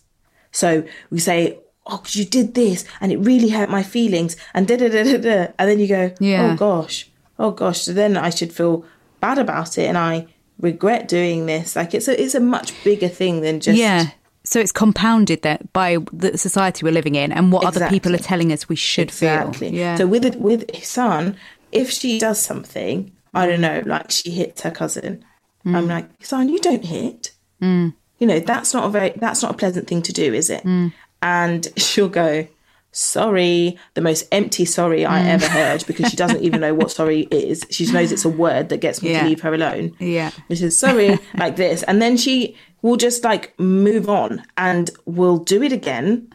So 0.51 0.83
we 1.09 1.19
say, 1.19 1.57
"Oh, 1.85 1.97
'cause 1.97 2.15
you 2.15 2.25
did 2.25 2.53
this, 2.53 2.85
and 3.01 3.11
it 3.11 3.17
really 3.17 3.49
hurt 3.49 3.69
my 3.69 3.83
feelings," 3.83 4.35
and 4.53 4.67
da 4.67 4.77
da 4.77 4.87
da 4.89 5.03
da 5.03 5.17
da, 5.17 5.47
and 5.59 5.69
then 5.69 5.79
you 5.79 5.87
go, 5.87 6.11
oh 6.13 6.15
Yeah. 6.19 6.51
"Oh 6.53 6.55
gosh, 6.55 7.09
oh 7.39 7.51
gosh." 7.51 7.81
So 7.81 7.93
then 7.93 8.15
I 8.17 8.29
should 8.29 8.53
feel 8.53 8.85
bad 9.19 9.37
about 9.37 9.77
it, 9.77 9.87
and 9.87 9.97
I 9.97 10.27
regret 10.59 11.07
doing 11.07 11.45
this. 11.47 11.75
Like 11.75 11.93
it's 11.93 12.07
a 12.07 12.21
it's 12.21 12.35
a 12.35 12.39
much 12.39 12.71
bigger 12.83 13.09
thing 13.09 13.41
than 13.41 13.59
just 13.59 13.77
Yeah. 13.77 14.07
So 14.45 14.59
it's 14.59 14.71
compounded 14.71 15.41
that 15.41 15.73
by 15.73 15.97
the 16.13 16.37
society 16.37 16.85
we're 16.85 16.93
living 16.93 17.15
in 17.15 17.31
and 17.31 17.51
what 17.51 17.65
other 17.65 17.87
people 17.89 18.13
are 18.13 18.19
telling 18.19 18.51
us 18.53 18.69
we 18.69 18.75
should 18.75 19.09
Exactly. 19.09 19.69
feel. 19.71 19.77
Yeah. 19.79 19.97
So 19.97 20.05
with 20.05 20.23
it, 20.23 20.35
with 20.39 20.67
Ihsan, 20.67 21.35
if 21.71 21.89
she 21.89 22.19
does 22.19 22.39
something, 22.39 23.11
I 23.33 23.47
don't 23.47 23.59
know, 23.59 23.81
like 23.87 24.11
she 24.11 24.29
hits 24.29 24.61
her 24.61 24.69
cousin, 24.69 25.25
Mm. 25.65 25.75
I'm 25.75 25.87
like, 25.87 26.19
Ihsan, 26.19 26.49
you 26.49 26.59
don't 26.59 26.85
hit. 26.85 27.31
You 27.61 28.27
know, 28.27 28.39
that's 28.39 28.73
not 28.73 28.85
a 28.85 28.89
very 28.89 29.09
that's 29.15 29.41
not 29.41 29.51
a 29.51 29.57
pleasant 29.57 29.87
thing 29.87 30.01
to 30.03 30.13
do, 30.13 30.33
is 30.33 30.49
it? 30.49 30.63
Mm. 30.63 30.93
And 31.21 31.67
she'll 31.75 32.07
go, 32.09 32.47
sorry, 32.91 33.77
the 33.93 34.01
most 34.01 34.25
empty 34.31 34.63
sorry 34.65 35.01
Mm. 35.01 35.09
I 35.09 35.21
ever 35.29 35.47
heard 35.47 35.85
because 35.87 36.09
she 36.09 36.15
doesn't 36.17 36.41
even 36.41 36.61
know 36.61 36.73
what 36.73 36.91
sorry 36.91 37.21
is. 37.31 37.65
She 37.69 37.91
knows 37.91 38.11
it's 38.11 38.23
a 38.25 38.29
word 38.29 38.69
that 38.69 38.77
gets 38.77 39.01
me 39.01 39.11
Yeah. 39.11 39.23
to 39.23 39.27
leave 39.27 39.41
her 39.41 39.53
alone. 39.53 39.95
Yeah. 39.99 40.31
She 40.49 40.55
says, 40.57 40.77
sorry, 40.77 41.19
like 41.37 41.55
this. 41.57 41.83
And 41.83 42.01
then 42.01 42.15
she 42.17 42.55
will 42.81 42.95
just 42.97 43.23
like 43.23 43.57
move 43.59 44.07
on 44.09 44.43
and 44.57 44.89
will 45.05 45.37
do 45.37 45.61
it 45.61 45.71
again. 45.73 46.29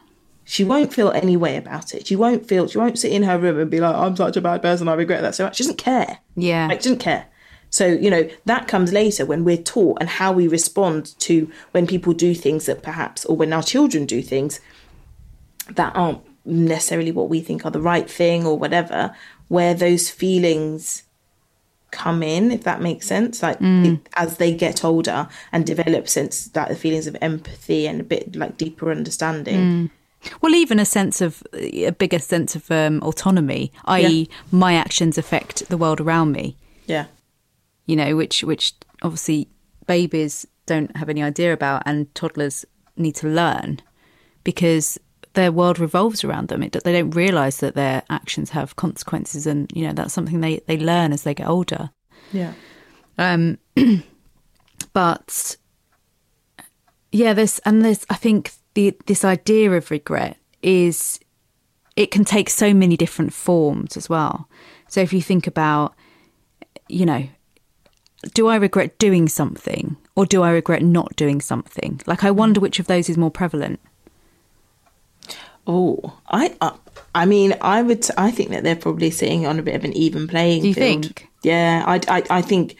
She 0.44 0.64
won't 0.64 0.92
feel 0.92 1.12
any 1.12 1.36
way 1.36 1.56
about 1.56 1.94
it. 1.94 2.06
She 2.08 2.16
won't 2.16 2.46
feel, 2.46 2.66
she 2.66 2.76
won't 2.76 2.98
sit 2.98 3.12
in 3.12 3.22
her 3.22 3.38
room 3.38 3.58
and 3.60 3.70
be 3.70 3.78
like, 3.80 3.94
I'm 3.94 4.16
such 4.16 4.36
a 4.36 4.40
bad 4.40 4.60
person. 4.62 4.88
I 4.88 4.94
regret 4.94 5.22
that 5.22 5.36
so 5.36 5.44
much. 5.44 5.56
She 5.56 5.62
doesn't 5.62 5.78
care. 5.78 6.18
Yeah. 6.34 6.66
Like, 6.66 6.80
she 6.80 6.88
doesn't 6.88 6.98
care. 6.98 7.26
So, 7.70 7.86
you 7.86 8.10
know, 8.10 8.28
that 8.46 8.68
comes 8.68 8.92
later 8.92 9.24
when 9.24 9.44
we're 9.44 9.56
taught 9.56 9.98
and 10.00 10.08
how 10.08 10.32
we 10.32 10.48
respond 10.48 11.18
to 11.20 11.50
when 11.70 11.86
people 11.86 12.12
do 12.12 12.34
things 12.34 12.66
that 12.66 12.82
perhaps, 12.82 13.24
or 13.24 13.36
when 13.36 13.52
our 13.52 13.62
children 13.62 14.06
do 14.06 14.22
things 14.22 14.60
that 15.70 15.94
aren't 15.94 16.20
necessarily 16.44 17.12
what 17.12 17.28
we 17.28 17.40
think 17.40 17.64
are 17.64 17.70
the 17.70 17.80
right 17.80 18.10
thing 18.10 18.44
or 18.44 18.58
whatever, 18.58 19.14
where 19.48 19.72
those 19.72 20.10
feelings 20.10 21.04
come 21.92 22.22
in, 22.22 22.50
if 22.50 22.64
that 22.64 22.80
makes 22.80 23.06
sense. 23.06 23.42
Like 23.42 23.58
it, 23.60 24.08
as 24.14 24.36
they 24.38 24.54
get 24.54 24.84
older 24.84 25.28
and 25.52 25.64
develop 25.64 26.08
sense 26.08 26.46
that 26.46 26.68
the 26.68 26.76
feelings 26.76 27.06
of 27.06 27.16
empathy 27.20 27.86
and 27.86 28.00
a 28.00 28.04
bit 28.04 28.34
like 28.34 28.56
deeper 28.56 28.90
understanding. 28.90 29.90
Well, 30.40 30.54
even 30.54 30.78
a 30.78 30.84
sense 30.84 31.20
of 31.20 31.42
a 31.52 31.90
bigger 31.92 32.18
sense 32.18 32.54
of 32.54 32.70
um, 32.70 33.00
autonomy, 33.02 33.72
i.e., 33.86 34.28
my 34.52 34.74
actions 34.74 35.16
affect 35.16 35.68
the 35.68 35.78
world 35.78 36.00
around 36.00 36.32
me. 36.32 36.56
Yeah. 36.86 37.06
You 37.90 37.96
know, 37.96 38.14
which 38.14 38.44
which 38.44 38.74
obviously 39.02 39.48
babies 39.86 40.46
don't 40.66 40.96
have 40.96 41.08
any 41.08 41.22
idea 41.22 41.52
about, 41.52 41.82
and 41.86 42.14
toddlers 42.14 42.64
need 42.96 43.16
to 43.16 43.28
learn 43.28 43.80
because 44.44 44.98
their 45.32 45.50
world 45.50 45.80
revolves 45.80 46.22
around 46.22 46.48
them. 46.48 46.62
It, 46.62 46.72
they 46.84 46.92
don't 46.92 47.10
realise 47.10 47.56
that 47.56 47.74
their 47.74 48.02
actions 48.08 48.50
have 48.50 48.76
consequences, 48.76 49.46
and 49.46 49.68
you 49.74 49.86
know 49.86 49.92
that's 49.92 50.14
something 50.14 50.40
they 50.40 50.60
they 50.68 50.78
learn 50.78 51.12
as 51.12 51.24
they 51.24 51.34
get 51.34 51.48
older. 51.48 51.90
Yeah. 52.32 52.52
Um, 53.18 53.58
but 54.92 55.56
yeah, 57.10 57.32
this 57.32 57.58
and 57.64 57.84
this, 57.84 58.06
I 58.08 58.14
think 58.14 58.52
the 58.74 58.96
this 59.06 59.24
idea 59.24 59.72
of 59.72 59.90
regret 59.90 60.36
is 60.62 61.18
it 61.96 62.10
can 62.10 62.24
take 62.24 62.48
so 62.48 62.72
many 62.72 62.96
different 62.96 63.32
forms 63.32 63.96
as 63.96 64.08
well. 64.08 64.48
So 64.88 65.00
if 65.00 65.12
you 65.12 65.20
think 65.20 65.46
about, 65.46 65.94
you 66.88 67.04
know, 67.04 67.28
do 68.34 68.48
I 68.48 68.56
regret 68.56 68.98
doing 68.98 69.28
something 69.28 69.96
or 70.14 70.26
do 70.26 70.42
I 70.42 70.50
regret 70.50 70.82
not 70.82 71.16
doing 71.16 71.40
something? 71.40 72.00
Like 72.06 72.24
I 72.24 72.30
wonder 72.30 72.60
which 72.60 72.78
of 72.78 72.86
those 72.86 73.08
is 73.08 73.16
more 73.16 73.30
prevalent. 73.30 73.80
Oh, 75.66 76.18
I, 76.28 76.56
uh, 76.60 76.72
I 77.14 77.26
mean, 77.26 77.54
I 77.60 77.82
would, 77.82 78.04
I 78.16 78.30
think 78.30 78.50
that 78.50 78.64
they're 78.64 78.74
probably 78.74 79.10
sitting 79.10 79.46
on 79.46 79.58
a 79.58 79.62
bit 79.62 79.74
of 79.74 79.84
an 79.84 79.92
even 79.92 80.26
playing 80.26 80.62
Do 80.62 80.68
you 80.68 80.74
field. 80.74 81.04
think? 81.04 81.28
Yeah, 81.42 81.84
I, 81.86 82.00
I, 82.08 82.22
I 82.30 82.42
think 82.42 82.76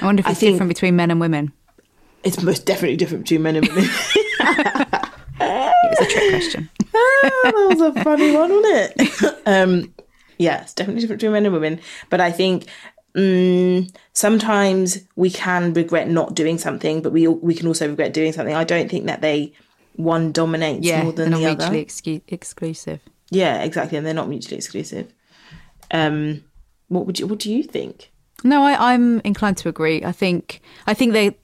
I 0.00 0.04
wonder 0.04 0.20
if 0.20 0.28
it's 0.28 0.40
different 0.40 0.68
between 0.68 0.96
men 0.96 1.10
and 1.10 1.20
women. 1.20 1.52
it's 2.24 2.42
most 2.42 2.66
definitely 2.66 2.96
different 2.96 3.24
between 3.24 3.42
men 3.42 3.56
and 3.56 3.68
women. 3.68 3.84
it 4.40 5.90
was 5.90 6.00
a 6.00 6.10
trick 6.10 6.30
question. 6.30 6.70
that 6.92 7.66
was 7.68 7.80
a 7.80 8.04
funny 8.04 8.32
one, 8.34 8.50
wasn't 8.50 8.92
it? 8.98 9.42
um, 9.46 9.94
yeah, 10.38 10.62
it's 10.62 10.74
definitely 10.74 11.02
different 11.02 11.20
between 11.20 11.32
men 11.32 11.46
and 11.46 11.54
women. 11.54 11.80
But 12.10 12.20
I 12.20 12.30
think 12.32 12.66
mm, 13.14 13.94
sometimes 14.12 14.98
we 15.16 15.30
can 15.30 15.72
regret 15.74 16.08
not 16.08 16.34
doing 16.34 16.58
something, 16.58 17.02
but 17.02 17.12
we 17.12 17.26
we 17.28 17.54
can 17.54 17.66
also 17.66 17.88
regret 17.88 18.12
doing 18.12 18.32
something. 18.32 18.54
I 18.54 18.64
don't 18.64 18.90
think 18.90 19.06
that 19.06 19.20
they 19.20 19.52
one 19.96 20.32
dominates 20.32 20.86
Yeah, 20.86 21.02
more 21.02 21.12
than 21.12 21.30
the 21.32 21.44
other. 21.46 21.70
mutually 21.70 21.84
excu- 21.84 22.22
exclusive. 22.28 23.00
Yeah, 23.30 23.62
exactly, 23.62 23.96
and 23.98 24.06
they're 24.06 24.14
not 24.14 24.28
mutually 24.28 24.56
exclusive. 24.56 25.12
Um, 25.90 26.44
what 26.88 27.06
would 27.06 27.18
you? 27.18 27.26
What 27.26 27.38
do 27.38 27.52
you 27.52 27.62
think? 27.62 28.10
No, 28.44 28.62
I, 28.62 28.92
I'm 28.92 29.20
inclined 29.20 29.56
to 29.58 29.68
agree. 29.68 30.04
I 30.04 30.12
think 30.12 30.60
I 30.86 30.94
think 30.94 31.12
they 31.12 31.36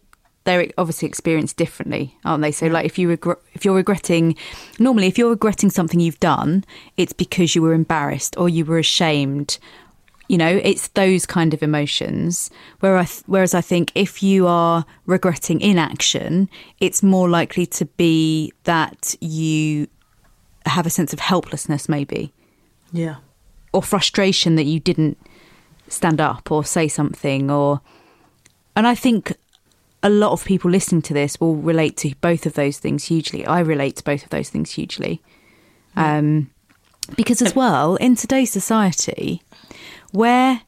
they're 0.45 0.69
obviously 0.79 1.07
experienced 1.07 1.57
differently, 1.59 2.17
aren't 2.25 2.43
they? 2.43 2.53
So, 2.53 2.67
like, 2.69 2.87
if 2.87 2.99
you 2.99 3.09
regret, 3.09 3.37
if 3.53 3.65
you're 3.65 3.75
regretting, 3.75 4.35
normally, 4.79 5.07
if 5.07 5.19
you're 5.19 5.31
regretting 5.31 5.69
something 5.69 6.01
you've 6.01 6.21
done, 6.21 6.65
it's 6.97 7.13
because 7.13 7.55
you 7.55 7.61
were 7.63 7.75
embarrassed 7.75 8.35
or 8.39 8.49
you 8.49 8.65
were 8.65 8.79
ashamed. 8.79 9.59
You 10.29 10.39
know, 10.39 10.61
it's 10.63 10.89
those 10.89 11.27
kind 11.27 11.55
of 11.55 11.63
emotions. 11.63 12.51
Where 12.81 12.97
I 12.97 13.05
th- 13.05 13.25
whereas 13.27 13.55
I 13.55 13.61
think 13.61 13.93
if 13.95 14.23
you 14.23 14.47
are 14.47 14.85
regretting 15.07 15.61
inaction, 15.61 16.49
it's 16.81 17.03
more 17.03 17.29
likely 17.29 17.67
to 17.67 17.87
be 17.87 18.53
that 18.65 19.15
you 19.21 19.89
have 20.67 20.87
a 20.87 20.91
sense 20.91 21.13
of 21.13 21.21
helplessness, 21.21 21.89
maybe 21.89 22.33
Yeah, 22.93 23.17
or 23.73 23.83
frustration 23.83 24.57
that 24.57 24.65
you 24.65 24.81
didn't 24.81 25.19
stand 25.89 26.21
up 26.21 26.53
or 26.53 26.65
say 26.65 26.87
something 26.89 27.51
or 27.51 27.81
and 28.77 28.87
I 28.87 28.95
think 28.95 29.35
a 30.03 30.11
lot 30.11 30.33
of 30.33 30.45
people 30.45 30.71
listening 30.71 31.03
to 31.03 31.15
this 31.15 31.41
will 31.41 31.57
relate 31.57 31.97
to 31.99 32.15
both 32.21 32.47
of 32.47 32.53
those 32.53 32.79
things 32.79 33.05
hugely. 33.05 33.45
I 33.47 33.61
relate 33.61 33.97
to 33.97 34.05
both 34.05 34.23
of 34.23 34.31
those 34.31 34.49
things 34.49 34.71
hugely. 34.73 35.21
Um, 35.97 36.51
because 37.17 37.43
as 37.43 37.57
well, 37.57 37.97
in 37.97 38.15
today's 38.15 38.53
society 38.53 39.43
where 40.13 40.63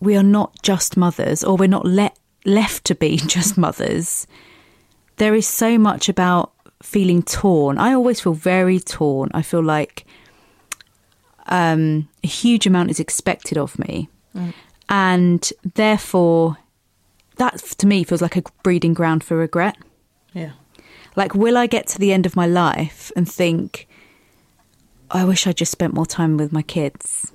we 0.00 0.16
are 0.16 0.22
not 0.22 0.54
just 0.62 0.96
mothers 0.96 1.42
or 1.42 1.56
we're 1.56 1.68
not 1.68 1.86
let 1.86 2.18
left 2.44 2.84
to 2.84 2.94
be 2.94 3.16
just 3.26 3.56
mothers, 3.56 4.26
there 5.16 5.34
is 5.34 5.46
so 5.46 5.78
much 5.78 6.08
about 6.08 6.52
feeling 6.82 7.22
torn. 7.22 7.78
I 7.78 7.92
always 7.94 8.20
feel 8.20 8.34
very 8.34 8.78
torn. 8.78 9.30
I 9.32 9.42
feel 9.42 9.62
like 9.62 10.04
um, 11.46 12.08
a 12.22 12.26
huge 12.26 12.66
amount 12.66 12.90
is 12.90 13.00
expected 13.00 13.56
of 13.58 13.78
me. 13.78 14.08
And 14.88 15.50
therefore, 15.74 16.58
that 17.36 17.56
to 17.78 17.86
me 17.86 18.04
feels 18.04 18.20
like 18.20 18.36
a 18.36 18.42
breeding 18.62 18.92
ground 18.94 19.24
for 19.24 19.36
regret. 19.36 19.76
yeah, 20.34 20.52
Like, 21.16 21.34
will 21.34 21.56
I 21.56 21.66
get 21.66 21.86
to 21.88 21.98
the 21.98 22.12
end 22.12 22.26
of 22.26 22.36
my 22.36 22.46
life 22.46 23.10
and 23.16 23.30
think, 23.30 23.88
I 25.10 25.24
wish 25.24 25.46
I 25.46 25.52
just 25.52 25.72
spent 25.72 25.94
more 25.94 26.06
time 26.06 26.36
with 26.36 26.52
my 26.52 26.62
kids? 26.62 27.32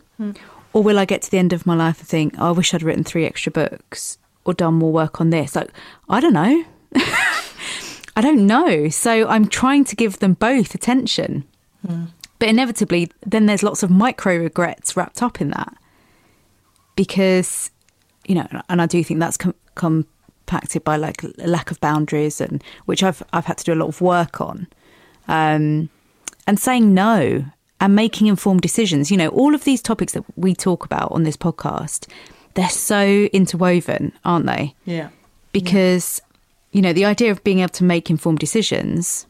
Or 0.73 0.84
will 0.84 0.99
I 0.99 1.05
get 1.05 1.21
to 1.23 1.32
the 1.32 1.38
end 1.38 1.53
of 1.53 1.65
my 1.65 1.75
life 1.75 1.99
and 1.99 2.08
think, 2.08 2.36
oh, 2.38 2.49
I 2.49 2.51
wish 2.51 2.73
I'd 2.73 2.84
written 2.84 3.03
three 3.03 3.25
extra 3.25 3.51
books 3.51 4.17
or 4.45 4.53
done 4.53 4.75
more 4.75 4.91
work 4.91 5.19
on 5.19 5.29
this? 5.29 5.55
Like, 5.55 5.71
I 6.08 6.19
don't 6.19 6.34
know. 6.34 6.63
I 6.95 8.21
don't 8.21 8.45
know. 8.45 8.89
So 8.89 9.27
I'm 9.27 9.47
trying 9.47 9.84
to 9.86 9.95
give 9.95 10.19
them 10.19 10.34
both 10.34 10.75
attention. 10.75 11.45
But 12.38 12.49
inevitably, 12.49 13.10
then 13.25 13.45
there's 13.45 13.63
lots 13.63 13.84
of 13.84 13.89
micro 13.89 14.38
regrets 14.38 14.95
wrapped 14.95 15.23
up 15.23 15.41
in 15.41 15.49
that. 15.51 15.75
Because, 16.95 17.71
you 18.27 18.36
know, 18.36 18.47
and 18.67 18.82
I 18.82 18.86
do 18.86 19.03
think 19.03 19.19
that's 19.19 19.38
com- 19.38 19.55
compacted 19.75 20.84
by 20.84 20.95
like 20.95 21.23
a 21.23 21.47
lack 21.47 21.71
of 21.71 21.79
boundaries 21.79 22.41
and 22.41 22.63
which 22.86 23.03
I've 23.03 23.21
I've 23.32 23.45
had 23.45 23.58
to 23.60 23.63
do 23.63 23.73
a 23.73 23.75
lot 23.75 23.88
of 23.88 24.01
work 24.01 24.41
on. 24.41 24.67
Um, 25.27 25.89
and 26.47 26.60
saying 26.60 26.93
no 26.93 27.45
and 27.82 27.96
making 27.96 28.28
informed 28.28 28.62
decisions. 28.62 29.12
You 29.12 29.18
know, 29.18 29.30
all 29.30 29.56
of 29.56 29.63
these 29.63 29.82
topics 29.82 30.13
that 30.13 30.24
we 30.36 30.54
talk 30.54 30.86
about 30.86 31.12
on 31.12 31.24
this 31.24 31.38
podcast, 31.38 32.08
they're 32.56 32.70
so 32.70 33.28
interwoven, 33.32 34.13
aren't 34.26 34.46
they? 34.46 34.76
yeah, 34.86 35.10
because 35.52 36.22
you 36.72 36.82
know 36.82 36.94
the 36.94 37.06
idea 37.06 37.32
of 37.32 37.44
being 37.44 37.60
able 37.60 37.70
to 37.70 37.84
make 37.84 38.10
informed 38.10 38.39
decisions 38.39 39.26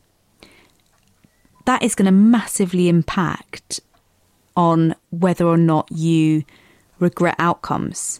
that 1.65 1.83
is 1.83 1.95
going 1.95 2.05
to 2.05 2.11
massively 2.11 2.89
impact 2.89 3.79
on 4.57 4.95
whether 5.11 5.45
or 5.45 5.57
not 5.57 5.89
you 5.91 6.43
regret 6.99 7.35
outcomes 7.39 8.19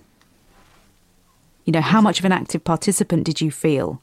you 1.66 1.74
know 1.74 1.82
how 1.82 2.00
much 2.00 2.20
of 2.20 2.26
an 2.26 2.32
active 2.32 2.64
participant 2.64 3.26
did 3.26 3.42
you 3.42 3.52
feel 3.52 4.02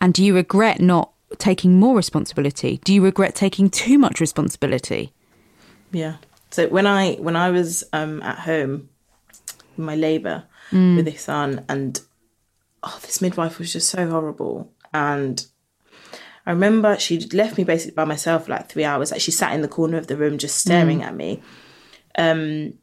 and 0.00 0.12
do 0.14 0.24
you 0.24 0.34
regret 0.34 0.80
not 0.80 1.12
taking 1.36 1.78
more 1.78 1.94
responsibility 1.94 2.80
do 2.84 2.94
you 2.94 3.02
regret 3.02 3.34
taking 3.34 3.68
too 3.68 3.98
much 3.98 4.20
responsibility 4.20 5.12
yeah. 5.92 6.16
So 6.50 6.68
when 6.68 6.86
I 6.86 7.14
when 7.14 7.36
I 7.36 7.50
was 7.50 7.84
um, 7.92 8.22
at 8.22 8.40
home, 8.40 8.88
my 9.76 9.96
labour 9.96 10.44
with 10.96 11.04
this 11.04 11.22
son, 11.22 11.64
and 11.68 12.00
oh, 12.82 12.98
this 13.02 13.20
midwife 13.20 13.58
was 13.58 13.72
just 13.72 13.88
so 13.88 14.08
horrible. 14.08 14.72
And 14.92 15.44
I 16.46 16.52
remember 16.52 16.98
she 16.98 17.20
left 17.20 17.58
me 17.58 17.64
basically 17.64 17.94
by 17.94 18.04
myself 18.04 18.46
for 18.46 18.52
like 18.52 18.68
three 18.68 18.84
hours. 18.84 19.10
Like 19.12 19.20
she 19.20 19.30
sat 19.30 19.52
in 19.52 19.62
the 19.62 19.68
corner 19.68 19.98
of 19.98 20.06
the 20.06 20.16
room 20.16 20.38
just 20.38 20.58
staring 20.58 21.02
at 21.02 21.14
me. 21.14 21.42
Um, 22.16 22.74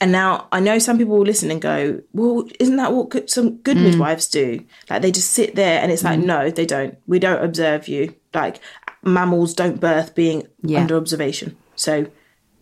and 0.00 0.12
now 0.12 0.48
I 0.52 0.60
know 0.60 0.78
some 0.78 0.98
people 0.98 1.16
will 1.16 1.24
listen 1.24 1.50
and 1.50 1.60
go, 1.60 2.00
"Well, 2.12 2.48
isn't 2.60 2.76
that 2.76 2.92
what 2.92 3.08
good, 3.08 3.28
some 3.28 3.56
good 3.58 3.76
mm. 3.76 3.84
midwives 3.84 4.28
do? 4.28 4.64
Like 4.88 5.02
they 5.02 5.10
just 5.10 5.30
sit 5.30 5.54
there, 5.54 5.80
and 5.80 5.90
it's 5.90 6.04
like, 6.04 6.20
mm. 6.20 6.24
no, 6.24 6.50
they 6.50 6.66
don't. 6.66 6.96
We 7.06 7.18
don't 7.18 7.42
observe 7.42 7.88
you. 7.88 8.14
Like 8.32 8.60
mammals 9.02 9.54
don't 9.54 9.80
birth 9.80 10.14
being 10.14 10.46
Yeah. 10.62 10.80
under 10.80 10.96
observation. 10.96 11.56
So, 11.76 12.06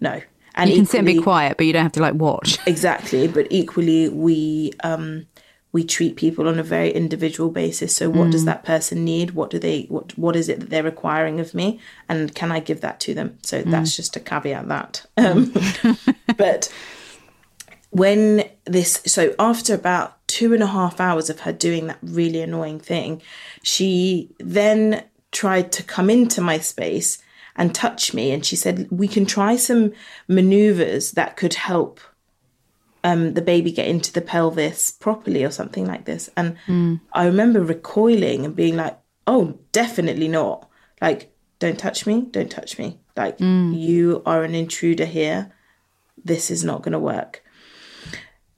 no. 0.00 0.20
And 0.54 0.70
you 0.70 0.76
can 0.76 0.86
sit 0.86 0.98
and 0.98 1.06
be 1.06 1.20
quiet 1.20 1.58
but 1.58 1.66
you 1.66 1.72
don't 1.74 1.82
have 1.82 1.92
to 1.92 2.00
like 2.00 2.14
watch 2.14 2.56
exactly 2.66 3.28
but 3.28 3.46
equally 3.50 4.08
we 4.08 4.72
um 4.82 5.26
we 5.72 5.84
treat 5.84 6.16
people 6.16 6.48
on 6.48 6.58
a 6.58 6.62
very 6.62 6.90
individual 6.90 7.50
basis 7.50 7.94
so 7.94 8.08
what 8.08 8.30
does 8.30 8.44
mm. 8.44 8.46
that 8.46 8.64
person 8.64 9.04
need 9.04 9.32
what 9.32 9.50
do 9.50 9.58
they 9.58 9.82
what 9.90 10.16
what 10.16 10.34
is 10.34 10.48
it 10.48 10.60
that 10.60 10.70
they're 10.70 10.82
requiring 10.82 11.40
of 11.40 11.52
me 11.52 11.78
and 12.08 12.34
can 12.34 12.50
i 12.50 12.58
give 12.58 12.80
that 12.80 12.98
to 13.00 13.12
them 13.12 13.36
so 13.42 13.60
that's 13.64 13.94
just 13.94 14.16
a 14.16 14.20
caveat 14.20 14.66
that 14.66 15.04
um 15.18 15.52
but 16.38 16.72
when 17.96 18.48
this 18.64 19.00
so 19.06 19.34
after 19.38 19.72
about 19.74 20.08
two 20.26 20.52
and 20.52 20.62
a 20.62 20.66
half 20.66 21.00
hours 21.00 21.30
of 21.30 21.40
her 21.40 21.52
doing 21.52 21.86
that 21.86 21.98
really 22.02 22.42
annoying 22.42 22.78
thing 22.78 23.22
she 23.62 24.30
then 24.38 25.02
tried 25.32 25.72
to 25.72 25.82
come 25.82 26.10
into 26.10 26.40
my 26.40 26.58
space 26.58 27.18
and 27.56 27.74
touch 27.74 28.12
me 28.12 28.30
and 28.32 28.44
she 28.44 28.56
said 28.56 28.86
we 28.90 29.08
can 29.08 29.24
try 29.24 29.56
some 29.56 29.92
maneuvers 30.28 31.12
that 31.12 31.36
could 31.36 31.54
help 31.54 32.00
um, 33.02 33.34
the 33.34 33.42
baby 33.42 33.70
get 33.70 33.86
into 33.86 34.12
the 34.12 34.20
pelvis 34.20 34.90
properly 34.90 35.44
or 35.44 35.50
something 35.50 35.86
like 35.86 36.04
this. 36.06 36.28
And 36.36 36.56
i 37.12 37.24
remember 37.24 37.62
recoiling 37.62 38.44
and 38.44 38.56
being 38.56 38.76
like 38.76 38.98
oh 39.26 39.58
definitely 39.72 40.28
not. 40.28 40.68
Like 41.00 41.32
don't 41.60 41.78
touch 41.78 42.04
me 42.06 42.26
don't 42.30 42.50
touch 42.50 42.78
me. 42.78 42.98
Like 43.16 43.40
you 43.74 44.22
are 44.26 44.42
an 44.42 44.54
intruder 44.54 45.06
here. 45.06 45.52
This 46.22 46.50
is 46.50 46.64
not 46.64 46.82
going 46.82 46.92
to 46.92 46.98
work 46.98 47.42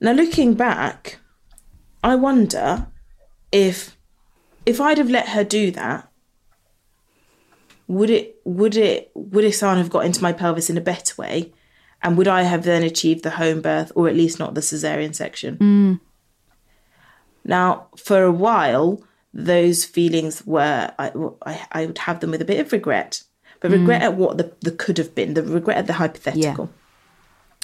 now 0.01 0.11
looking 0.11 0.53
back 0.53 1.19
i 2.03 2.15
wonder 2.15 2.87
if 3.51 3.97
if 4.65 4.79
i'd 4.79 4.97
have 4.97 5.09
let 5.09 5.29
her 5.29 5.43
do 5.43 5.71
that 5.71 6.09
would 7.89 8.11
it 8.11 8.39
would 8.45 8.77
it 8.77 9.11
would 9.15 9.43
Ihsan 9.43 9.77
have 9.77 9.89
got 9.89 10.05
into 10.05 10.21
my 10.21 10.31
pelvis 10.31 10.69
in 10.69 10.77
a 10.77 10.81
better 10.81 11.13
way? 11.17 11.51
And 12.01 12.17
would 12.17 12.29
I 12.29 12.43
have 12.43 12.63
then 12.63 12.83
achieved 12.83 13.23
the 13.23 13.31
home 13.31 13.61
birth 13.61 13.91
or 13.93 14.07
at 14.07 14.15
least 14.15 14.39
not 14.39 14.53
the 14.53 14.61
cesarean 14.61 15.13
section? 15.13 15.57
Hmm. 15.57 15.93
Now, 17.43 17.87
for 17.97 18.23
a 18.23 18.31
while, 18.31 19.03
those 19.33 19.83
feelings 19.83 20.45
were 20.45 20.93
I, 20.97 21.11
I, 21.45 21.67
I 21.71 21.85
would 21.87 21.97
have 21.97 22.19
them 22.19 22.31
with 22.31 22.41
a 22.41 22.45
bit 22.45 22.59
of 22.59 22.71
regret, 22.71 23.23
but 23.59 23.71
hmm. 23.71 23.79
regret 23.79 24.03
at 24.03 24.15
what 24.15 24.37
the, 24.37 24.53
the 24.61 24.71
could 24.71 24.99
have 24.99 25.15
been, 25.15 25.33
the 25.33 25.43
regret 25.43 25.77
at 25.77 25.87
the 25.87 25.93
hypothetical, 25.93 26.69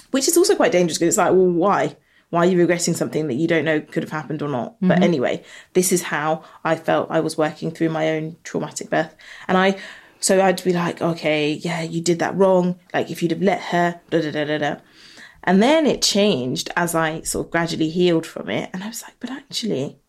which 0.10 0.28
is 0.28 0.36
also 0.36 0.56
quite 0.56 0.72
dangerous 0.72 0.98
because 0.98 1.10
it's 1.10 1.18
like, 1.18 1.32
well, 1.32 1.52
why? 1.52 1.96
Why 2.30 2.46
are 2.46 2.50
you 2.50 2.58
regretting 2.58 2.96
something 2.96 3.28
that 3.28 3.36
you 3.36 3.48
don't 3.48 3.66
know 3.66 3.80
could 3.80 4.04
have 4.04 4.12
happened 4.12 4.42
or 4.42 4.50
not? 4.50 4.76
But 4.82 4.96
mm-hmm. 4.96 5.04
anyway, 5.04 5.44
this 5.74 5.92
is 5.92 6.04
how 6.04 6.44
I 6.64 6.76
felt 6.76 7.12
I 7.12 7.20
was 7.20 7.38
working 7.38 7.72
through 7.72 7.90
my 7.90 8.10
own 8.10 8.38
traumatic 8.44 8.90
birth. 8.90 9.16
And 9.48 9.58
I, 9.58 9.78
so 10.20 10.42
I'd 10.42 10.64
be 10.64 10.74
like, 10.74 11.02
okay, 11.02 11.54
yeah, 11.54 11.82
you 11.82 12.02
did 12.02 12.20
that 12.20 12.36
wrong. 12.36 12.80
Like 12.94 13.12
if 13.12 13.22
you'd 13.22 13.32
have 13.32 13.42
let 13.42 13.62
her, 13.62 14.02
da 14.10 14.22
da 14.22 14.32
da 14.32 14.46
da 14.46 14.58
da. 14.58 14.76
And 15.44 15.62
then 15.62 15.86
it 15.86 16.02
changed 16.02 16.72
as 16.76 16.96
I 16.96 17.22
sort 17.22 17.46
of 17.46 17.52
gradually 17.52 17.90
healed 17.90 18.26
from 18.26 18.50
it. 18.50 18.70
And 18.74 18.84
I 18.84 18.88
was 18.88 19.04
like, 19.04 19.16
but 19.20 19.30
actually, 19.30 20.00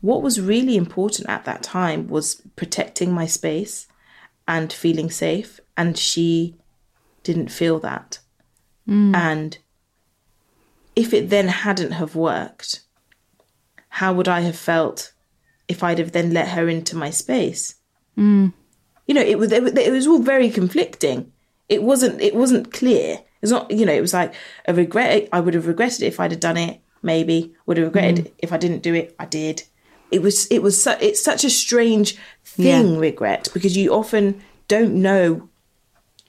what 0.00 0.22
was 0.22 0.40
really 0.40 0.76
important 0.76 1.28
at 1.28 1.44
that 1.44 1.62
time 1.62 2.06
was 2.06 2.40
protecting 2.54 3.12
my 3.12 3.26
space 3.26 3.88
and 4.46 4.72
feeling 4.72 5.10
safe. 5.10 5.58
And 5.76 5.98
she 5.98 6.56
didn't 7.24 7.48
feel 7.48 7.80
that. 7.80 8.20
Mm. 8.88 9.16
And 9.16 9.58
if 10.96 11.12
it 11.12 11.30
then 11.30 11.48
hadn't 11.48 11.92
have 11.92 12.14
worked, 12.14 12.80
how 13.88 14.12
would 14.12 14.28
I 14.28 14.40
have 14.40 14.56
felt 14.56 15.12
if 15.68 15.82
I'd 15.82 15.98
have 15.98 16.12
then 16.12 16.32
let 16.32 16.48
her 16.48 16.68
into 16.68 16.96
my 16.96 17.10
space? 17.10 17.74
Mm. 18.18 18.52
You 19.06 19.14
know, 19.14 19.20
it 19.22 19.38
was 19.38 19.52
it 19.52 19.62
was- 19.92 20.06
all 20.06 20.18
very 20.20 20.50
conflicting. 20.50 21.32
It 21.68 21.82
wasn't 21.82 22.20
it 22.20 22.34
wasn't 22.34 22.72
clear. 22.72 23.14
It 23.14 23.24
It's 23.42 23.52
not, 23.52 23.70
you 23.70 23.84
know, 23.84 23.92
it 23.92 24.00
was 24.00 24.14
like 24.14 24.34
a 24.66 24.72
regret. 24.74 25.28
I 25.32 25.40
would 25.40 25.54
have 25.54 25.66
regretted 25.66 26.02
it 26.02 26.06
if 26.06 26.18
I'd 26.20 26.30
have 26.30 26.40
done 26.40 26.56
it. 26.56 26.80
Maybe 27.02 27.54
would 27.66 27.76
have 27.76 27.86
regretted 27.88 28.26
it 28.26 28.34
if 28.38 28.52
I 28.52 28.56
didn't 28.56 28.82
do 28.82 28.94
it. 28.94 29.14
I 29.18 29.26
did. 29.26 29.64
It 30.10 30.22
was, 30.22 30.46
it 30.46 30.62
was, 30.62 30.82
su- 30.82 30.96
it's 31.00 31.22
such 31.22 31.44
a 31.44 31.50
strange 31.50 32.16
thing, 32.44 32.94
Yeah. 32.94 32.98
regret, 33.00 33.48
because 33.52 33.76
you 33.76 33.92
often 33.92 34.40
don't 34.68 34.94
know 34.94 35.48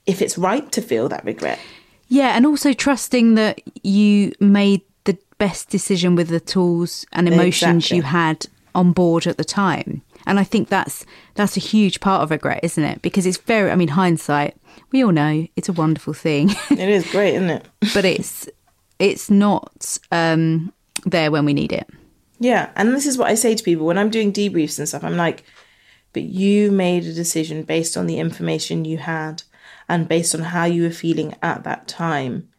if 0.06 0.22
it's 0.22 0.38
right 0.38 0.70
to 0.74 0.82
feel 0.82 1.08
that 1.10 1.24
regret. 1.24 1.60
Yeah, 2.08 2.36
and 2.36 2.46
also 2.46 2.74
trusting 2.74 3.36
that 3.36 3.62
you 3.84 4.32
made 4.40 4.82
the 5.06 5.18
best 5.38 5.70
decision 5.70 6.16
with 6.16 6.30
the 6.30 6.40
tools 6.40 7.06
and 7.12 7.28
emotions 7.28 7.86
Exactly. 7.86 7.98
you 7.98 8.04
had 8.04 8.46
on 8.74 8.92
board 8.92 9.26
at 9.28 9.38
the 9.38 9.44
time. 9.44 10.02
And 10.28 10.40
I 10.40 10.44
think 10.44 10.70
that's 10.70 11.06
that's 11.36 11.56
a 11.56 11.60
huge 11.60 12.00
part 12.00 12.22
of 12.24 12.32
regret, 12.32 12.60
isn't 12.64 12.84
it? 12.84 13.02
Because 13.02 13.26
it's 13.26 13.38
very 13.38 13.70
I 13.72 13.76
mean 13.76 13.90
hindsight, 13.90 14.56
we 14.92 15.04
all 15.04 15.12
know 15.12 15.48
it's 15.56 15.70
a 15.70 15.74
wonderful 15.74 16.14
thing, 16.14 16.50
It 16.72 16.80
is 16.80 17.10
great, 17.12 17.36
isn't 17.36 17.50
it? 17.50 17.68
but 17.94 18.06
it's 18.06 18.50
it's 19.00 19.30
not 19.30 19.98
um 20.12 20.74
there 21.06 21.30
when 21.32 21.46
we 21.46 21.54
need 21.54 21.72
it. 21.74 21.88
Yeah, 22.40 22.70
and 22.76 22.94
this 22.94 23.06
is 23.06 23.18
what 23.18 23.30
I 23.30 23.36
say 23.36 23.56
to 23.56 23.64
people 23.64 23.86
when 23.86 23.98
I'm 23.98 24.10
doing 24.10 24.34
debriefs 24.34 24.78
and 24.80 24.88
stuff. 24.88 25.04
I'm 25.04 25.16
like, 25.18 25.44
but 26.12 26.24
you 26.24 26.72
made 26.72 27.06
a 27.06 27.14
decision 27.14 27.64
based 27.64 27.96
on 27.96 28.08
the 28.08 28.18
information 28.20 28.84
you 28.84 28.98
had 28.98 29.44
and 29.88 30.08
based 30.08 30.34
on 30.36 30.42
how 30.42 30.66
you 30.66 30.84
were 30.84 30.90
feeling 30.92 31.36
at 31.42 31.64
that 31.64 31.88
time. 31.88 32.50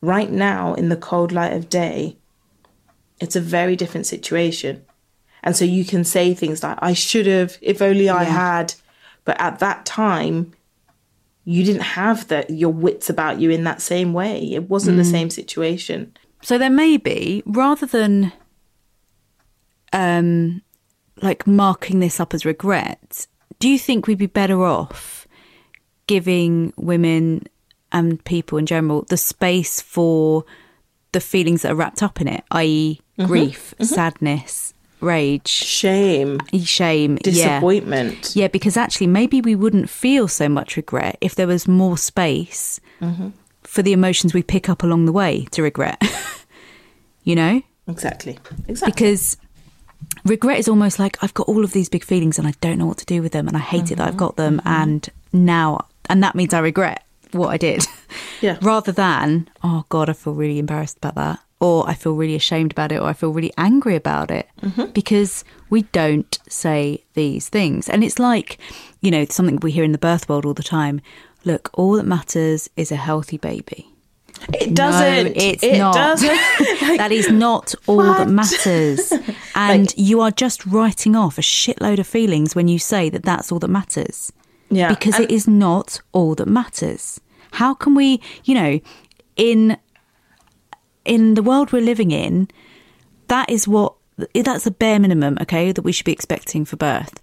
Right 0.00 0.30
now, 0.30 0.74
in 0.74 0.88
the 0.88 0.96
cold 0.96 1.32
light 1.32 1.52
of 1.52 1.68
day, 1.68 2.16
it's 3.20 3.34
a 3.36 3.40
very 3.40 3.76
different 3.76 4.06
situation. 4.06 4.84
And 5.42 5.56
so 5.56 5.64
you 5.64 5.84
can 5.84 6.04
say 6.04 6.34
things 6.34 6.62
like, 6.62 6.78
I 6.80 6.92
should 6.92 7.26
have, 7.26 7.56
if 7.60 7.80
only 7.82 8.08
I 8.08 8.22
Yeah. 8.24 8.28
had. 8.30 8.74
But 9.24 9.40
at 9.40 9.58
that 9.58 9.84
time, 9.86 10.52
you 11.44 11.64
didn't 11.64 11.82
have 11.82 12.28
the, 12.28 12.44
your 12.48 12.72
wits 12.72 13.08
about 13.10 13.40
you 13.40 13.50
in 13.50 13.64
that 13.64 13.80
same 13.80 14.12
way. 14.12 14.52
It 14.52 14.68
wasn't 14.68 14.98
the 14.98 15.04
same 15.04 15.30
situation. 15.30 16.12
So 16.42 16.58
there 16.58 16.70
may 16.70 16.96
be, 16.96 17.42
rather 17.46 17.86
than 17.86 18.32
um 19.92 20.62
like 21.22 21.46
marking 21.46 22.00
this 22.00 22.20
up 22.20 22.34
as 22.34 22.44
regret, 22.44 23.26
do 23.58 23.68
you 23.68 23.78
think 23.78 24.06
we'd 24.06 24.18
be 24.18 24.26
better 24.26 24.62
off 24.64 25.25
giving 26.06 26.72
women 26.76 27.46
and 27.92 28.22
people 28.24 28.58
in 28.58 28.66
general 28.66 29.02
the 29.08 29.16
space 29.16 29.80
for 29.80 30.44
the 31.12 31.20
feelings 31.20 31.62
that 31.62 31.72
are 31.72 31.76
wrapped 31.76 32.02
up 32.02 32.20
in 32.20 32.28
it, 32.28 32.44
i.e., 32.50 33.00
mm-hmm. 33.18 33.26
grief, 33.26 33.74
mm-hmm. 33.74 33.84
sadness, 33.84 34.74
rage, 35.00 35.48
Shame, 35.48 36.40
shame, 36.62 37.16
disappointment. 37.16 38.34
Yeah, 38.34 38.48
because 38.48 38.76
actually, 38.76 39.06
maybe 39.06 39.40
we 39.40 39.54
wouldn't 39.54 39.88
feel 39.88 40.28
so 40.28 40.48
much 40.48 40.76
regret 40.76 41.16
if 41.20 41.34
there 41.34 41.46
was 41.46 41.68
more 41.68 41.96
space 41.96 42.80
mm-hmm. 43.00 43.28
for 43.62 43.82
the 43.82 43.92
emotions 43.92 44.34
we 44.34 44.42
pick 44.42 44.68
up 44.68 44.82
along 44.82 45.06
the 45.06 45.12
way 45.12 45.46
to 45.52 45.62
regret. 45.62 46.02
you 47.24 47.34
know? 47.34 47.62
Exactly. 47.88 48.38
Exactly. 48.68 48.92
Because 48.92 49.36
regret 50.24 50.58
is 50.58 50.68
almost 50.68 50.98
like 50.98 51.22
I've 51.22 51.34
got 51.34 51.48
all 51.48 51.64
of 51.64 51.72
these 51.72 51.88
big 51.88 52.04
feelings 52.04 52.38
and 52.38 52.48
I 52.48 52.52
don't 52.60 52.78
know 52.78 52.86
what 52.86 52.98
to 52.98 53.06
do 53.06 53.22
with 53.22 53.32
them 53.32 53.48
and 53.48 53.56
I 53.56 53.60
hate 53.60 53.90
it 53.90 53.96
that 53.96 54.08
I've 54.08 54.16
got 54.16 54.36
them 54.36 54.60
and 54.64 55.08
now, 55.32 55.86
and 56.08 56.22
that 56.22 56.34
means 56.34 56.54
I 56.54 56.60
regret 56.60 57.04
what 57.32 57.48
I 57.48 57.56
did. 57.56 57.86
Yeah. 58.42 58.58
Rather 58.60 58.92
than, 58.92 59.48
oh 59.64 59.84
God, 59.88 60.10
I 60.10 60.12
feel 60.12 60.34
really 60.34 60.58
embarrassed 60.58 60.98
about 60.98 61.14
that. 61.14 61.40
Or 61.58 61.88
I 61.88 61.94
feel 61.94 62.12
really 62.14 62.34
ashamed 62.34 62.70
about 62.70 62.92
it, 62.92 63.00
or 63.00 63.08
I 63.08 63.14
feel 63.14 63.32
really 63.32 63.52
angry 63.56 63.96
about 63.96 64.30
it 64.30 64.46
mm-hmm. 64.60 64.90
because 64.92 65.42
we 65.70 65.82
don't 65.82 66.38
say 66.46 67.02
these 67.14 67.48
things. 67.48 67.88
And 67.88 68.04
it's 68.04 68.18
like, 68.18 68.58
you 69.00 69.10
know, 69.10 69.24
something 69.24 69.56
we 69.56 69.72
hear 69.72 69.84
in 69.84 69.92
the 69.92 69.98
birth 69.98 70.28
world 70.28 70.44
all 70.44 70.52
the 70.52 70.62
time. 70.62 71.00
Look, 71.46 71.70
all 71.72 71.92
that 71.94 72.04
matters 72.04 72.68
is 72.76 72.92
a 72.92 72.96
healthy 72.96 73.38
baby. 73.38 73.90
it 74.52 74.74
doesn't. 74.74 75.24
No, 75.24 75.32
it's 75.34 75.62
it 75.62 75.78
not. 75.78 75.94
doesn't. 75.94 76.28
Like, 76.82 76.98
that 76.98 77.12
is 77.12 77.30
not 77.30 77.74
all 77.86 78.02
that 78.02 78.28
matters. 78.28 79.12
And 79.54 79.92
you 79.96 80.20
are 80.20 80.30
just 80.30 80.66
writing 80.66 81.16
off 81.16 81.38
a 81.38 81.40
shitload 81.40 81.98
of 81.98 82.06
feelings 82.06 82.54
when 82.54 82.68
you 82.68 82.78
say 82.78 83.08
that 83.08 83.22
that's 83.22 83.50
all 83.50 83.58
that 83.60 83.68
matters. 83.68 84.30
Yeah, 84.70 84.88
Because 84.88 85.14
and- 85.16 85.24
it 85.24 85.30
is 85.30 85.46
not 85.46 86.00
all 86.12 86.34
that 86.36 86.48
matters. 86.48 87.20
How 87.52 87.74
can 87.74 87.94
we, 87.94 88.20
you 88.44 88.54
know, 88.54 88.80
in 89.36 89.76
in 91.04 91.34
the 91.34 91.42
world 91.42 91.72
we're 91.72 91.80
living 91.82 92.10
in, 92.10 92.48
that 93.28 93.48
is 93.48 93.68
what 93.68 93.94
that's 94.34 94.64
the 94.64 94.70
bare 94.70 94.98
minimum, 94.98 95.38
okay, 95.40 95.72
that 95.72 95.82
we 95.82 95.92
should 95.92 96.04
be 96.06 96.12
expecting 96.12 96.64
for 96.64 96.76
birth. 96.76 97.20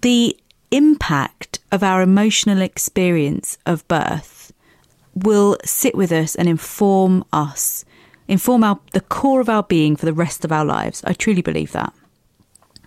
The 0.00 0.36
impact 0.70 1.58
of 1.72 1.82
our 1.82 2.00
emotional 2.02 2.60
experience 2.62 3.58
of 3.66 3.86
birth 3.88 4.52
will 5.14 5.56
sit 5.64 5.96
with 5.96 6.12
us 6.12 6.36
and 6.36 6.48
inform 6.48 7.24
us, 7.32 7.84
inform 8.28 8.62
our 8.62 8.78
the 8.92 9.00
core 9.00 9.40
of 9.40 9.48
our 9.48 9.64
being 9.64 9.96
for 9.96 10.06
the 10.06 10.12
rest 10.12 10.44
of 10.44 10.52
our 10.52 10.64
lives. 10.64 11.02
I 11.04 11.12
truly 11.12 11.42
believe 11.42 11.72
that. 11.72 11.92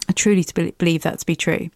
I 0.07 0.13
truly 0.13 0.45
believe 0.77 1.01
that 1.03 1.19
to 1.19 1.25
be 1.25 1.35
true. 1.35 1.69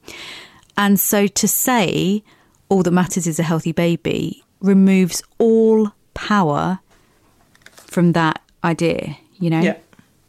And 0.78 1.00
so 1.00 1.28
to 1.28 1.48
say 1.48 2.24
all 2.70 2.84
that 2.84 2.92
matters 2.92 3.28
is 3.28 3.40
a 3.40 3.44
healthy 3.44 3.72
baby 3.72 4.44
removes 4.62 5.24
all 5.38 5.92
power 6.14 6.80
from 7.72 8.14
that 8.14 8.42
idea, 8.64 9.18
you 9.40 9.50
know? 9.50 9.62
Yeah. 9.62 9.78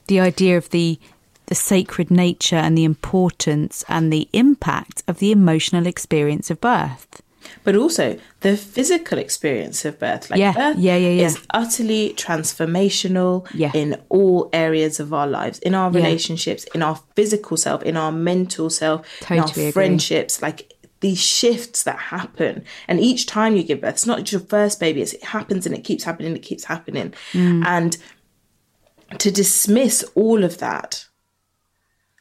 The 0.06 0.20
idea 0.20 0.56
of 0.56 0.70
the 0.70 0.98
the 1.46 1.54
sacred 1.54 2.10
nature 2.10 2.56
and 2.56 2.76
the 2.76 2.84
importance 2.84 3.82
and 3.88 4.12
the 4.12 4.28
impact 4.34 5.02
of 5.08 5.18
the 5.18 5.32
emotional 5.32 5.86
experience 5.86 6.50
of 6.50 6.60
birth. 6.60 7.22
But 7.64 7.74
also 7.76 8.18
the 8.40 8.56
physical 8.56 9.18
experience 9.18 9.84
of 9.84 9.98
birth. 9.98 10.30
Like 10.30 10.40
Yeah, 10.40 10.52
birth 10.52 10.78
yeah, 10.78 10.96
yeah, 10.96 11.08
yeah. 11.10 11.26
is 11.26 11.38
utterly 11.50 12.14
transformational 12.16 13.46
Yeah. 13.54 13.70
in 13.74 13.96
all 14.08 14.48
areas 14.52 15.00
of 15.00 15.12
our 15.12 15.26
lives, 15.26 15.58
in 15.60 15.74
our 15.74 15.90
Yeah. 15.90 15.96
relationships, 15.98 16.64
in 16.74 16.82
our 16.82 17.00
physical 17.16 17.56
self, 17.56 17.82
in 17.82 17.96
our 17.96 18.12
mental 18.12 18.70
self, 18.70 19.06
in 19.30 19.38
our 19.40 19.48
agree. 19.48 19.70
friendships. 19.70 20.40
Like 20.42 20.72
these 21.00 21.20
shifts 21.20 21.84
that 21.84 21.98
happen, 21.98 22.64
and 22.88 22.98
each 22.98 23.26
time 23.26 23.54
you 23.56 23.62
give 23.62 23.80
birth, 23.80 23.94
it's 23.94 24.06
not 24.06 24.18
just 24.20 24.32
your 24.32 24.40
first 24.40 24.80
baby; 24.80 25.00
it's, 25.02 25.12
it 25.12 25.24
happens 25.24 25.64
and 25.66 25.74
it 25.74 25.84
keeps 25.84 26.04
happening, 26.04 26.34
it 26.34 26.42
keeps 26.42 26.64
happening, 26.64 27.14
Mm. 27.32 27.64
and 27.66 27.96
to 29.18 29.30
dismiss 29.30 30.04
all 30.14 30.42
of 30.44 30.58
that 30.58 31.06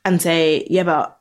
and 0.05 0.21
say, 0.21 0.65
yeah, 0.69 0.83
but 0.83 1.19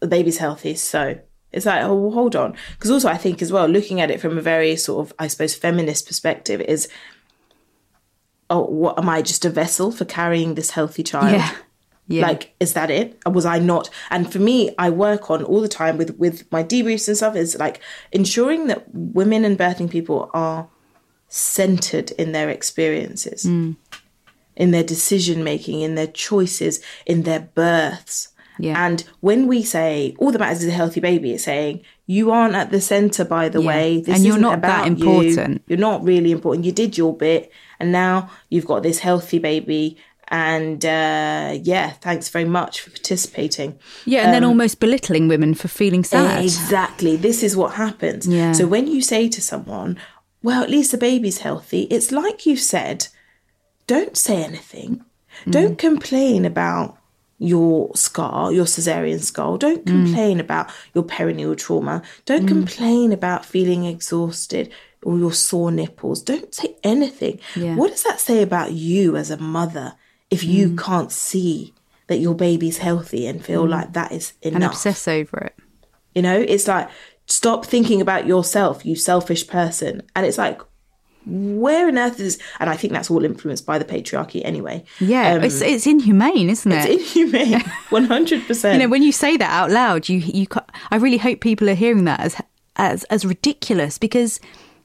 the 0.00 0.06
baby's 0.08 0.38
healthy, 0.38 0.74
so 0.74 1.18
it's 1.52 1.66
like, 1.66 1.82
oh, 1.84 1.94
well, 1.94 2.10
hold 2.12 2.34
on. 2.36 2.54
Because 2.72 2.90
also, 2.90 3.08
I 3.08 3.16
think 3.16 3.42
as 3.42 3.52
well, 3.52 3.66
looking 3.66 4.00
at 4.00 4.10
it 4.10 4.20
from 4.20 4.38
a 4.38 4.42
very 4.42 4.76
sort 4.76 5.06
of, 5.06 5.14
I 5.18 5.26
suppose, 5.28 5.54
feminist 5.54 6.06
perspective, 6.06 6.60
is, 6.62 6.88
oh, 8.50 8.64
what 8.64 8.98
am 8.98 9.08
I 9.08 9.22
just 9.22 9.44
a 9.44 9.50
vessel 9.50 9.92
for 9.92 10.04
carrying 10.04 10.54
this 10.54 10.70
healthy 10.70 11.02
child? 11.02 11.32
Yeah. 11.32 11.54
Yeah. 12.08 12.26
Like, 12.26 12.54
is 12.58 12.72
that 12.74 12.90
it? 12.90 13.16
Was 13.26 13.46
I 13.46 13.58
not? 13.60 13.88
And 14.10 14.30
for 14.30 14.40
me, 14.40 14.74
I 14.76 14.90
work 14.90 15.30
on 15.30 15.44
all 15.44 15.60
the 15.60 15.68
time 15.68 15.96
with 15.96 16.18
with 16.18 16.50
my 16.50 16.62
debriefs 16.64 17.06
and 17.06 17.16
stuff. 17.16 17.36
Is 17.36 17.56
like 17.58 17.80
ensuring 18.10 18.66
that 18.66 18.84
women 18.92 19.44
and 19.44 19.56
birthing 19.56 19.88
people 19.88 20.28
are 20.34 20.68
centered 21.28 22.10
in 22.12 22.32
their 22.32 22.50
experiences, 22.50 23.44
Hmm. 23.44 23.72
in 24.56 24.72
their 24.72 24.82
decision 24.82 25.44
making, 25.44 25.80
in 25.80 25.94
their 25.94 26.08
choices, 26.08 26.80
in 27.06 27.22
their 27.22 27.48
births. 27.54 28.28
Yeah. 28.62 28.86
And 28.86 29.02
when 29.20 29.48
we 29.48 29.62
say 29.64 30.14
all 30.18 30.30
that 30.32 30.38
matters 30.38 30.62
is 30.62 30.68
a 30.68 30.78
healthy 30.82 31.00
baby, 31.00 31.32
it's 31.32 31.44
saying 31.44 31.80
you 32.06 32.30
aren't 32.30 32.54
at 32.54 32.70
the 32.70 32.80
center. 32.80 33.24
By 33.24 33.48
the 33.48 33.60
Yeah. 33.60 33.66
way, 33.72 34.00
this 34.00 34.14
And 34.16 34.24
you're 34.24 34.38
not 34.38 34.60
that 34.62 34.86
about 34.86 34.86
you. 34.86 34.92
important. 34.92 35.62
You're 35.68 35.78
not 35.90 36.04
really 36.04 36.30
important. 36.30 36.64
You 36.64 36.72
did 36.72 36.96
your 36.96 37.14
bit, 37.16 37.50
and 37.80 37.90
now 37.90 38.30
you've 38.50 38.66
got 38.72 38.82
this 38.82 39.00
healthy 39.00 39.38
baby. 39.38 39.96
And 40.28 40.82
uh, 40.84 41.58
yeah, 41.72 41.90
thanks 42.00 42.28
very 42.30 42.46
much 42.46 42.80
for 42.80 42.90
participating. 42.90 43.70
Yeah, 44.06 44.22
and 44.24 44.32
then 44.32 44.44
almost 44.44 44.80
belittling 44.80 45.28
women 45.28 45.52
for 45.54 45.68
feeling 45.68 46.04
sad. 46.04 46.42
Exactly. 46.42 47.16
This 47.16 47.42
is 47.42 47.54
what 47.56 47.74
happens. 47.74 48.26
Yeah. 48.26 48.52
So 48.52 48.66
when 48.66 48.86
you 48.86 49.02
say 49.02 49.28
to 49.28 49.40
someone, 49.42 49.98
well, 50.42 50.62
at 50.62 50.70
least 50.70 50.90
the 50.92 50.98
baby's 50.98 51.38
healthy, 51.38 51.82
it's 51.90 52.10
like 52.12 52.46
you've 52.46 52.60
said, 52.76 53.08
don't 53.86 54.16
say 54.16 54.42
anything. 54.42 55.04
Mm. 55.44 55.52
Don't 55.52 55.78
complain 55.78 56.44
about 56.46 56.96
your 57.42 57.90
scar, 57.96 58.52
your 58.52 58.64
cesarean 58.66 59.20
scar. 59.20 59.58
Don't 59.58 59.84
Mm. 59.84 59.86
complain 60.04 60.38
about 60.40 60.70
your 60.94 61.04
perineal 61.04 61.56
trauma. 61.56 62.02
Don't 62.24 62.46
complain 62.46 63.12
about 63.12 63.44
feeling 63.44 63.84
exhausted 63.84 64.70
or 65.02 65.18
your 65.18 65.32
sore 65.32 65.72
nipples. 65.72 66.22
Don't 66.22 66.54
say 66.54 66.76
anything. 66.84 67.40
Yeah. 67.56 67.74
What 67.74 67.90
does 67.90 68.04
that 68.04 68.20
say 68.20 68.42
about 68.42 68.72
you 68.72 69.16
as 69.16 69.30
a 69.30 69.36
mother 69.38 69.94
if 70.30 70.44
you 70.44 70.68
Mm. 70.70 70.78
can't 70.78 71.10
see 71.12 71.74
that 72.06 72.18
your 72.20 72.34
baby's 72.34 72.78
healthy 72.78 73.26
and 73.26 73.44
feel 73.44 73.66
like 73.68 73.92
that 73.94 74.12
is 74.12 74.34
enough? 74.42 74.54
and 74.54 74.64
obsess 74.64 75.08
over 75.08 75.38
it. 75.38 75.54
You 76.14 76.22
know, 76.22 76.38
it's 76.38 76.68
like 76.68 76.88
stop 77.26 77.66
thinking 77.66 78.00
about 78.00 78.26
yourself, 78.26 78.84
you 78.86 78.94
selfish 78.94 79.46
person. 79.48 80.02
And 80.14 80.24
it's 80.26 80.38
like, 80.38 80.60
where 81.26 81.88
on 81.88 81.98
earth 81.98 82.18
is? 82.20 82.38
And 82.60 82.68
I 82.70 82.76
think 82.76 82.92
that's 82.92 83.10
all 83.10 83.24
influenced 83.24 83.64
by 83.66 83.78
the 83.78 83.84
patriarchy 83.84 84.42
anyway. 84.44 84.84
Yeah, 85.00 85.34
Um, 85.34 85.44
it's 85.44 85.60
it's 85.60 85.86
inhumane, 85.86 86.50
isn't 86.50 86.70
it? 86.72 86.90
it's 86.90 87.16
inhumane, 87.16 87.60
one 87.90 88.04
hundred 88.04 88.46
percent. 88.46 88.74
you 88.80 88.86
know, 88.86 88.90
when 88.90 89.02
you 89.02 89.12
say 89.12 89.36
that 89.36 89.50
out 89.50 89.70
loud, 89.70 90.08
you 90.08 90.18
you. 90.18 90.46
I 90.90 90.96
really 90.96 91.18
hope 91.18 91.40
people 91.40 91.68
are 91.70 91.74
hearing 91.74 92.04
that 92.04 92.20
as 92.20 92.36
as 92.76 93.04
as 93.04 93.24
ridiculous 93.24 93.98
because 93.98 94.40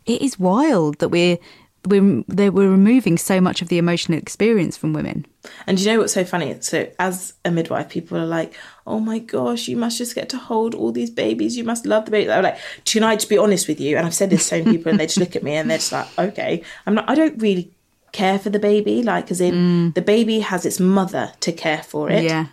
it 0.05 0.21
is 0.21 0.37
wild 0.39 0.99
that 0.99 1.09
we're 1.09 1.37
we're 1.85 2.23
that 2.27 2.53
we're 2.53 2.69
removing 2.69 3.17
so 3.17 3.39
much 3.39 3.61
of 3.61 3.69
the 3.69 3.77
emotional 3.77 4.17
experience 4.17 4.75
from 4.77 4.93
women. 4.93 5.25
And 5.65 5.79
you 5.79 5.85
know 5.91 5.99
what's 5.99 6.13
so 6.13 6.25
funny? 6.25 6.57
So, 6.59 6.89
as 6.99 7.33
a 7.45 7.51
midwife, 7.51 7.87
people 7.89 8.17
are 8.17 8.25
like, 8.25 8.53
"Oh 8.87 8.99
my 8.99 9.19
gosh, 9.19 9.67
you 9.67 9.77
must 9.77 9.97
just 9.97 10.15
get 10.15 10.29
to 10.29 10.37
hold 10.37 10.73
all 10.73 10.91
these 10.91 11.09
babies. 11.11 11.57
You 11.57 11.63
must 11.63 11.85
love 11.85 12.05
the 12.05 12.11
baby." 12.11 12.31
I'm 12.31 12.43
like, 12.43 12.57
tonight, 12.85 13.19
to 13.19 13.29
be 13.29 13.37
honest 13.37 13.67
with 13.67 13.79
you?" 13.79 13.97
And 13.97 14.05
I've 14.05 14.15
said 14.15 14.29
this 14.29 14.43
to 14.43 14.47
so 14.47 14.63
many 14.63 14.77
people, 14.77 14.91
and 14.91 14.99
they 14.99 15.05
just 15.05 15.19
look 15.19 15.35
at 15.35 15.43
me 15.43 15.53
and 15.53 15.69
they're 15.69 15.77
just 15.77 15.91
like, 15.91 16.07
"Okay." 16.17 16.63
I'm 16.85 16.95
not. 16.95 17.09
I 17.09 17.15
don't 17.15 17.41
really 17.41 17.71
care 18.11 18.39
for 18.39 18.49
the 18.49 18.59
baby. 18.59 19.03
Like, 19.03 19.29
as 19.31 19.41
in, 19.41 19.53
mm. 19.53 19.93
the 19.93 20.01
baby 20.01 20.39
has 20.39 20.65
its 20.65 20.79
mother 20.79 21.33
to 21.41 21.51
care 21.51 21.83
for 21.83 22.09
it. 22.09 22.23
Yeah. 22.23 22.47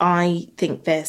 I 0.00 0.48
think 0.56 0.84
they're 0.84 1.06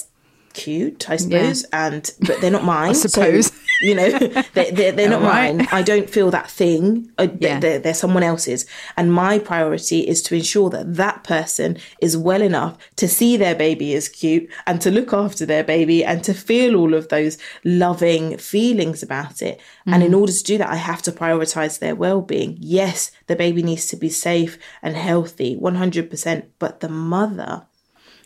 cute, 0.55 1.09
I 1.09 1.17
suppose, 1.17 1.63
and 1.71 2.09
but 2.27 2.41
they're 2.41 2.49
not 2.59 2.63
mine. 2.77 2.95
so, 2.95 3.07
suppose. 3.09 3.51
you 3.81 3.93
know, 3.93 4.09
they, 4.55 4.71
they're, 4.71 4.91
they're 4.93 5.09
not 5.09 5.21
Right. 5.21 5.55
mine. 5.55 5.67
I 5.71 5.81
don't 5.81 6.09
feel 6.09 6.31
that 6.31 6.49
thing. 6.49 7.11
Uh, 7.17 7.27
Yeah. 7.39 7.59
They're, 7.59 7.79
they're 7.79 7.93
someone 7.93 8.23
else's. 8.23 8.65
And 8.97 9.11
my 9.13 9.37
priority 9.37 9.99
is 10.07 10.21
to 10.23 10.35
ensure 10.35 10.69
that 10.71 10.95
that 10.95 11.23
person 11.23 11.77
is 12.01 12.17
well 12.17 12.41
enough 12.41 12.77
to 12.95 13.07
see 13.07 13.35
their 13.37 13.53
baby 13.55 13.93
as 13.93 14.07
cute 14.09 14.49
and 14.65 14.79
to 14.81 14.89
look 14.89 15.11
after 15.13 15.45
their 15.45 15.63
baby 15.63 16.03
and 16.05 16.23
to 16.23 16.33
feel 16.33 16.75
all 16.75 16.93
of 16.93 17.09
those 17.09 17.37
loving 17.65 18.37
feelings 18.37 19.03
about 19.03 19.41
it. 19.41 19.59
And 19.85 20.01
in 20.01 20.13
order 20.13 20.31
to 20.33 20.43
do 20.43 20.57
that, 20.57 20.69
I 20.69 20.77
have 20.77 21.01
to 21.03 21.11
prioritize 21.11 21.77
their 21.79 21.95
well 21.95 22.21
being. 22.21 22.57
Yes, 22.59 23.11
the 23.27 23.35
baby 23.35 23.61
needs 23.61 23.85
to 23.87 23.97
be 23.97 24.09
safe 24.09 24.57
and 24.81 24.95
healthy, 24.95 25.55
100%. 25.57 26.45
But 26.59 26.79
the 26.79 26.89
mother, 26.89 27.67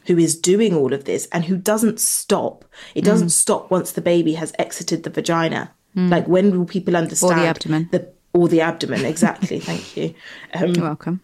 who 0.09 0.17
is 0.17 0.35
doing 0.35 0.73
all 0.75 0.91
of 0.93 1.03
this 1.05 1.27
and 1.31 1.45
who 1.45 1.55
doesn't 1.55 1.99
stop. 1.99 2.65
It 2.95 3.03
doesn't 3.05 3.27
Mm. 3.27 3.31
stop 3.43 3.69
once 3.71 3.91
the 3.91 4.01
baby 4.01 4.33
has 4.33 4.51
exited 4.59 5.03
the 5.03 5.09
vagina. 5.11 5.71
Like 5.95 6.27
when 6.27 6.57
will 6.57 6.65
people 6.65 6.95
understand 6.95 7.39
the 7.41 7.45
abdomen. 7.45 7.89
The 7.91 8.01
or 8.33 8.47
the 8.47 8.61
abdomen, 8.61 9.03
exactly. 9.05 9.59
Thank 9.69 9.97
you. 9.97 10.13
Um, 10.53 10.69
You're 10.73 10.85
welcome. 10.85 11.19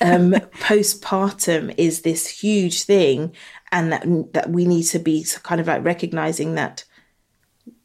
um, 0.00 0.30
postpartum 0.68 1.74
is 1.76 2.02
this 2.02 2.28
huge 2.28 2.84
thing, 2.84 3.32
and 3.72 3.92
that 3.92 4.04
that 4.32 4.50
we 4.50 4.64
need 4.66 4.84
to 4.84 4.98
be 4.98 5.26
kind 5.42 5.60
of 5.60 5.66
like 5.66 5.84
recognizing 5.84 6.54
that 6.56 6.84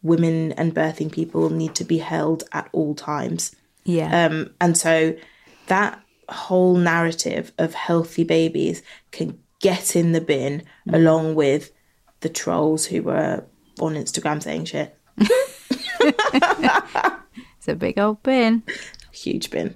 women 0.04 0.52
and 0.54 0.76
birthing 0.76 1.12
people 1.12 1.50
need 1.50 1.76
to 1.76 1.84
be 1.84 1.98
held 2.00 2.43
at 2.52 2.70
all 2.72 2.93
times. 2.95 3.56
Yeah. 3.84 4.26
Um, 4.28 4.52
and 4.62 4.78
so 4.78 5.16
that 5.68 6.00
whole 6.30 6.76
narrative 6.76 7.52
of 7.58 7.74
healthy 7.74 8.24
babies 8.26 8.82
can 9.12 9.39
get 9.60 9.95
in 9.95 10.12
the 10.12 10.22
bin 10.22 10.64
mm. 10.88 10.95
along 10.95 11.36
with 11.36 11.72
the 12.22 12.30
trolls 12.30 12.86
who 12.86 13.03
were 13.03 13.45
on 13.80 13.95
Instagram 13.95 14.41
saying 14.41 14.66
shit. 14.66 14.97
it's 15.99 17.68
a 17.68 17.76
big 17.76 17.99
old 17.99 18.22
bin. 18.24 18.64
Huge 19.12 19.49
bin. 19.49 19.76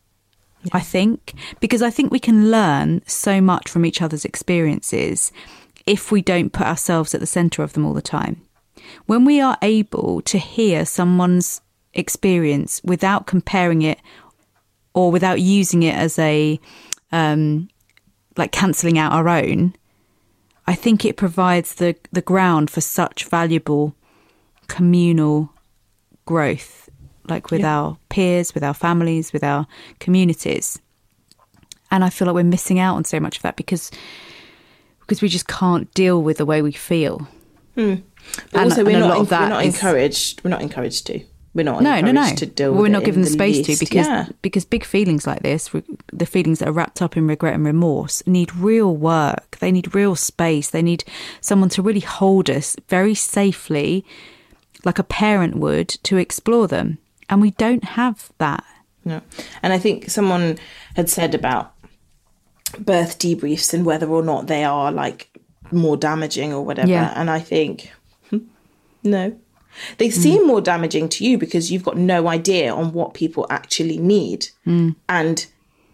I 0.74 0.82
think, 0.82 1.34
because 1.60 1.82
I 1.82 1.90
think 1.90 2.12
we 2.12 2.20
can 2.20 2.52
learn 2.52 3.02
so 3.08 3.40
much 3.42 3.70
from 3.70 3.86
each 3.86 4.02
other's 4.02 4.26
experiences 4.26 5.32
if 5.86 6.12
we 6.12 6.22
don't 6.22 6.52
put 6.52 6.68
ourselves 6.68 7.14
at 7.14 7.22
the 7.22 7.26
center 7.26 7.64
of 7.64 7.74
them 7.74 7.86
all 7.86 7.94
the 7.94 8.02
time. 8.02 8.42
When 9.06 9.26
we 9.26 9.40
are 9.40 9.58
able 9.62 10.22
to 10.24 10.38
hear 10.38 10.86
someone's 10.86 11.62
experience 11.94 12.82
without 12.84 13.26
comparing 13.26 13.82
it 13.82 14.00
or 14.94 15.12
without 15.12 15.40
using 15.40 15.84
it 15.84 15.96
as 15.96 16.20
a, 16.20 16.60
um, 17.12 17.70
like 18.38 18.52
cancelling 18.52 18.98
out 18.98 19.14
our 19.14 19.30
own, 19.30 19.76
I 20.68 20.76
think 20.76 21.06
it 21.06 21.18
provides 21.18 21.76
the, 21.76 21.96
the 22.12 22.22
ground 22.22 22.70
for 22.70 22.82
such 22.82 23.26
valuable 23.26 23.96
communal 24.68 25.52
growth, 26.26 26.89
like 27.30 27.52
with 27.52 27.64
our 27.64 27.98
peers, 28.10 28.54
with 28.54 28.64
our 28.64 28.74
families, 28.74 29.32
with 29.34 29.44
our 29.44 29.68
communities. 30.00 30.80
And 31.92 32.04
I 32.04 32.10
feel 32.10 32.28
like 32.28 32.36
we're 32.36 32.44
missing 32.44 32.80
out 32.80 32.96
on 32.96 33.04
so 33.06 33.20
much 33.20 33.38
of 33.38 33.44
that 33.44 33.56
because 33.56 33.92
because 35.02 35.22
we 35.22 35.28
just 35.30 35.48
can't 35.48 35.92
deal 35.96 36.22
with 36.22 36.38
the 36.38 36.46
way 36.46 36.62
we 36.62 36.72
feel. 36.72 37.28
Hmm. 37.76 37.96
But 38.52 38.62
And- 38.62 38.72
also, 38.72 38.86
we're 38.86 39.00
not, 39.00 39.30
we're 39.30 39.50
not 39.50 39.66
is- 39.66 39.74
encouraged. 39.74 40.44
We're 40.44 40.52
not 40.52 40.62
encouraged 40.62 41.08
to. 41.08 41.22
We're 41.56 41.64
not 41.64 41.82
no, 41.82 42.00
no, 42.00 42.10
encouraged 42.10 42.32
no. 42.34 42.36
to 42.36 42.46
deal 42.46 42.72
Well, 42.72 42.84
with 42.84 42.92
we're 42.92 42.98
not 42.98 43.04
given 43.06 43.24
the 43.24 43.28
space 43.30 43.66
to 43.66 43.76
because 43.84 44.06
yeah. 44.06 44.28
because 44.44 44.66
big 44.66 44.84
feelings 44.86 45.26
like 45.26 45.42
this, 45.42 45.72
the 46.14 46.28
feelings 46.28 46.60
that 46.60 46.68
are 46.70 46.72
wrapped 46.72 47.02
up 47.02 47.18
in 47.18 47.26
regret 47.26 47.56
and 47.56 47.66
remorse, 47.66 48.22
need 48.28 48.56
real 48.56 48.96
work. 48.96 49.58
They 49.60 49.72
need 49.72 49.96
real 49.96 50.16
space. 50.16 50.70
They 50.70 50.84
need 50.84 51.04
someone 51.42 51.70
to 51.70 51.82
really 51.82 52.02
hold 52.02 52.52
us 52.52 52.76
very 52.88 53.16
safely, 53.16 54.06
like 54.86 55.00
a 55.00 55.04
parent 55.04 55.56
would, 55.56 55.90
to 56.04 56.18
explore 56.18 56.68
them. 56.68 57.00
And 57.30 57.42
we 57.42 57.52
don't 57.52 57.84
have 57.84 58.32
that. 58.40 58.64
No. 59.06 59.22
And 59.62 59.72
I 59.72 59.78
think 59.78 60.10
someone 60.10 60.58
had 60.96 61.10
said 61.10 61.36
about 61.36 61.74
birth 62.78 63.18
debriefs 63.20 63.74
and 63.74 63.86
whether 63.86 64.08
or 64.08 64.24
not 64.24 64.48
they 64.48 64.64
are 64.64 64.92
like 64.92 65.30
more 65.72 65.98
damaging 65.98 66.54
or 66.54 66.66
whatever. 66.66 66.90
Yeah. 66.90 67.14
And 67.16 67.30
I 67.30 67.40
think, 67.40 67.92
hmm, 68.30 68.40
no. 69.04 69.38
They 69.98 70.10
seem 70.10 70.46
more 70.48 70.62
damaging 70.62 71.10
to 71.10 71.24
you 71.24 71.38
because 71.38 71.72
you've 71.72 71.84
got 71.84 71.96
no 71.96 72.28
idea 72.28 72.74
on 72.74 72.92
what 72.92 73.14
people 73.14 73.46
actually 73.50 73.98
need. 73.98 74.48
And 75.08 75.46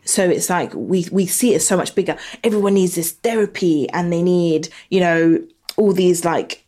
so 0.05 0.27
it's 0.27 0.49
like 0.49 0.73
we, 0.73 1.07
we 1.11 1.27
see 1.27 1.53
it 1.53 1.57
as 1.57 1.67
so 1.67 1.77
much 1.77 1.93
bigger. 1.93 2.17
Everyone 2.43 2.73
needs 2.75 2.95
this 2.95 3.11
therapy 3.11 3.89
and 3.89 4.11
they 4.11 4.23
need, 4.23 4.69
you 4.89 5.01
know, 5.01 5.45
all 5.77 5.91
these 5.91 6.23
like 6.23 6.65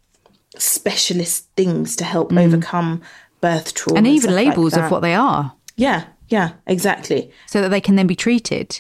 specialist 0.58 1.48
things 1.56 1.96
to 1.96 2.04
help 2.04 2.34
overcome 2.34 3.02
birth 3.42 3.74
trauma. 3.74 3.98
and 3.98 4.08
even 4.08 4.34
like 4.36 4.48
labels 4.48 4.74
that. 4.74 4.86
of 4.86 4.92
what 4.92 5.02
they 5.02 5.14
are, 5.14 5.54
Yeah, 5.76 6.06
yeah, 6.30 6.52
exactly. 6.66 7.32
so 7.46 7.62
that 7.62 7.70
they 7.70 7.82
can 7.82 7.96
then 7.96 8.08
be 8.08 8.16
treated. 8.16 8.78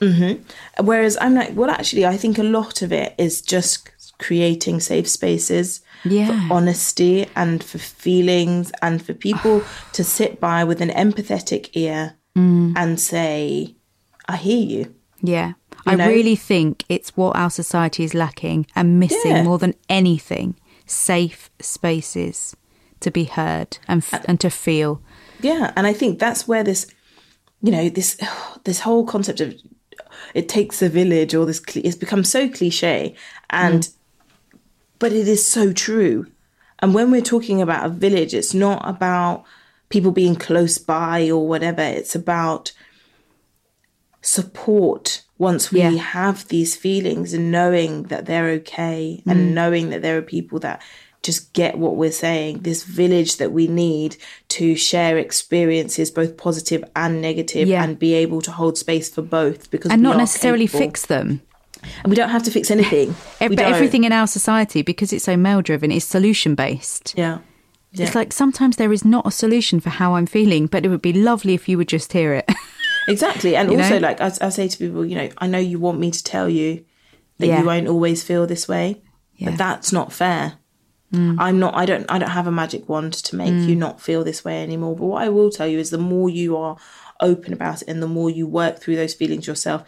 Whereas 0.81 1.17
I'm 1.21 1.35
like, 1.35 1.51
well, 1.55 1.69
actually, 1.69 2.05
I 2.05 2.17
think 2.17 2.37
a 2.37 2.43
lot 2.43 2.81
of 2.81 2.91
it 2.91 3.13
is 3.17 3.41
just 3.41 3.89
creating 4.19 4.79
safe 4.79 5.07
spaces 5.07 5.81
Yeah. 6.03 6.47
for 6.47 6.53
honesty 6.55 7.27
and 7.35 7.63
for 7.63 7.77
feelings 7.77 8.71
and 8.81 9.01
for 9.05 9.13
people 9.13 9.61
to 9.93 10.03
sit 10.03 10.39
by 10.39 10.63
with 10.63 10.81
an 10.81 10.89
empathetic 10.89 11.69
ear 11.73 12.13
Mm. 12.35 12.73
and 12.77 12.99
say, 12.99 13.75
I 14.29 14.35
hear 14.37 14.63
you. 14.63 14.93
Yeah. 15.23 15.53
I 15.87 15.95
know? 15.95 16.07
really 16.07 16.35
think 16.35 16.83
it's 16.89 17.15
what 17.17 17.35
our 17.35 17.49
society 17.49 18.03
is 18.03 18.13
lacking 18.13 18.67
and 18.75 18.99
missing 18.99 19.31
Yeah. 19.37 19.43
more 19.43 19.57
than 19.57 19.73
anything 19.89 20.55
safe 20.85 21.49
spaces 21.59 22.55
to 23.01 23.11
be 23.11 23.25
heard 23.25 23.77
and, 23.87 24.01
f- 24.01 24.25
and 24.27 24.39
to 24.39 24.49
feel. 24.49 25.01
Yeah, 25.41 25.71
and 25.75 25.85
I 25.85 25.93
think 25.93 26.19
that's 26.19 26.47
where 26.47 26.63
this, 26.63 26.87
you 27.61 27.71
know, 27.71 27.89
this 27.89 28.19
this 28.63 28.79
whole 28.81 29.05
concept 29.05 29.41
of 29.41 29.55
it 30.33 30.49
takes 30.49 30.81
a 30.81 30.89
village 30.89 31.33
or 31.33 31.45
this 31.45 31.61
it's 31.75 31.95
become 31.95 32.23
so 32.23 32.49
cliche, 32.49 33.15
and 33.49 33.83
mm. 33.83 33.93
but 34.99 35.11
it 35.11 35.27
is 35.27 35.45
so 35.45 35.73
true. 35.73 36.27
And 36.79 36.93
when 36.93 37.09
we're 37.09 37.21
talking 37.21 37.61
about 37.61 37.85
a 37.85 37.89
village, 37.89 38.33
it's 38.33 38.53
not 38.53 38.87
about 38.87 39.45
people 39.89 40.11
being 40.11 40.35
close 40.35 40.77
by 40.77 41.29
or 41.29 41.47
whatever. 41.47 41.81
It's 41.81 42.13
about 42.13 42.71
support 44.21 45.23
once 45.37 45.71
we 45.71 45.81
Yeah. 45.81 45.91
have 45.91 46.47
these 46.47 46.75
feelings 46.75 47.33
and 47.33 47.51
knowing 47.51 48.03
that 48.03 48.25
they're 48.25 48.49
okay 48.49 49.21
and 49.25 49.39
mm. 49.39 49.53
knowing 49.53 49.89
that 49.89 50.01
there 50.01 50.17
are 50.17 50.21
people 50.23 50.59
that 50.59 50.81
just 51.29 51.41
get 51.61 51.71
what 51.83 51.93
we're 52.01 52.17
saying 52.27 52.53
this 52.69 52.81
village 53.01 53.31
that 53.41 53.51
we 53.57 53.65
need 53.85 54.11
to 54.57 54.65
share 54.89 55.13
experiences 55.27 56.07
both 56.19 56.31
positive 56.47 56.81
and 56.95 57.21
negative 57.29 57.65
Yeah. 57.67 57.83
and 57.83 57.91
be 58.07 58.11
able 58.23 58.41
to 58.47 58.51
hold 58.59 58.73
space 58.85 59.07
for 59.15 59.23
both 59.39 59.61
because 59.73 59.91
And 59.91 60.01
not 60.01 60.17
necessarily 60.17 60.67
capable. 60.67 60.85
fix 60.85 61.05
them. 61.13 61.27
and 62.03 62.09
we 62.11 62.15
don't 62.19 62.29
have 62.37 62.43
to 62.47 62.51
fix 62.57 62.65
anything 62.77 63.07
but 63.39 63.55
don't. 63.55 63.73
everything 63.73 64.03
in 64.03 64.11
our 64.19 64.27
society, 64.39 64.81
because 64.91 65.09
it's 65.13 65.25
so 65.31 65.35
male 65.37 65.61
driven, 65.69 65.91
is 65.91 66.03
solution 66.17 66.55
based. 66.55 67.13
yeah 67.23 67.37
It's 68.03 68.15
like 68.19 68.31
sometimes 68.33 68.75
there 68.77 68.93
is 68.97 69.03
not 69.15 69.25
a 69.27 69.31
solution 69.43 69.79
for 69.79 69.89
how 69.99 70.09
I'm 70.17 70.27
feeling, 70.37 70.67
but 70.73 70.85
it 70.85 70.89
would 70.89 71.01
be 71.11 71.13
lovely 71.29 71.53
if 71.59 71.63
you 71.69 71.75
would 71.79 71.91
just 71.97 72.13
hear 72.13 72.31
it. 72.41 72.47
Exactly. 73.15 73.55
And 73.55 73.71
You 73.71 73.77
also, 73.79 73.95
know? 73.99 74.07
like, 74.07 74.19
I, 74.19 74.29
I 74.47 74.49
say 74.49 74.67
to 74.67 74.77
people, 74.77 75.05
you 75.09 75.15
know, 75.19 75.29
I 75.43 75.47
know 75.47 75.59
you 75.71 75.79
want 75.79 75.97
me 75.97 76.09
to 76.11 76.21
tell 76.33 76.49
you 76.59 76.83
that 77.39 77.47
Yeah. 77.47 77.59
you 77.59 77.65
won't 77.71 77.87
always 77.87 78.19
feel 78.29 78.45
this 78.45 78.67
way, 78.67 78.85
Yeah. 79.37 79.49
but 79.49 79.57
that's 79.57 79.91
not 79.93 80.11
fair. 80.11 80.43
I'm 81.13 81.57
not, 81.59 81.73
I 81.75 81.85
don't, 81.85 82.05
I 82.09 82.19
don't 82.19 82.29
have 82.31 82.47
a 82.47 82.51
magic 82.51 82.87
wand 82.89 83.13
to 83.13 83.35
make 83.35 83.53
you 83.67 83.75
not 83.75 84.01
feel 84.01 84.23
this 84.23 84.43
way 84.43 84.61
anymore. 84.61 84.95
But 84.95 85.05
what 85.05 85.23
I 85.23 85.29
will 85.29 85.49
tell 85.49 85.65
you 85.67 85.79
is 85.79 85.89
the 85.89 85.97
more 85.97 86.29
you 86.29 86.57
are 86.57 86.77
open 87.21 87.53
about 87.53 87.81
it 87.81 87.87
and 87.87 88.03
the 88.03 88.07
more 88.07 88.29
you 88.29 88.45
work 88.45 88.79
through 88.79 88.97
those 88.97 89.13
feelings 89.13 89.47
yourself, 89.47 89.83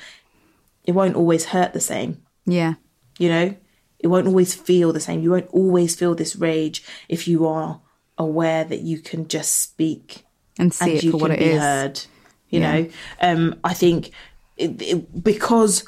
it 0.86 0.93
won't 0.93 1.15
always 1.15 1.45
hurt 1.45 1.74
the 1.74 1.80
same. 1.82 2.22
yeah. 2.45 2.76
You 3.17 3.28
know, 3.30 3.55
it 3.99 4.07
won't 4.07 4.28
always 4.28 4.55
feel 4.55 4.93
the 4.93 5.01
same. 5.01 5.22
You 5.22 5.32
won't 5.32 5.49
always 5.49 5.93
feel 5.93 6.15
this 6.15 6.38
rage 6.38 6.84
if 7.09 7.28
you 7.28 7.45
are 7.45 7.82
aware 8.17 8.63
that 8.63 8.80
you 8.82 8.99
can 8.99 9.28
just 9.28 9.59
speak 9.59 10.24
And 10.57 10.74
see 10.74 10.91
and 10.95 11.03
it 11.03 11.11
for 11.11 11.17
what 11.17 11.32
it 11.32 11.39
be 11.39 11.45
is. 11.45 11.59
heard. 11.59 12.01
You 12.49 12.61
Yeah. 12.61 12.72
know, 12.82 12.89
um, 13.22 13.59
I 13.61 13.74
think 13.74 14.11
it, 14.55 14.82
it, 14.82 15.22
because 15.22 15.84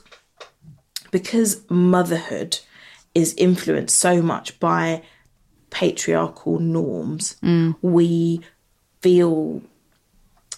because 1.12 1.62
motherhood 1.70 2.60
is 3.16 3.34
influenced 3.38 3.98
so 3.98 4.22
much 4.22 4.60
by 4.60 5.04
patriarchal 5.72 6.60
norms, 6.60 7.36
Mm. 7.42 7.76
we 7.82 8.42
feel 9.02 9.62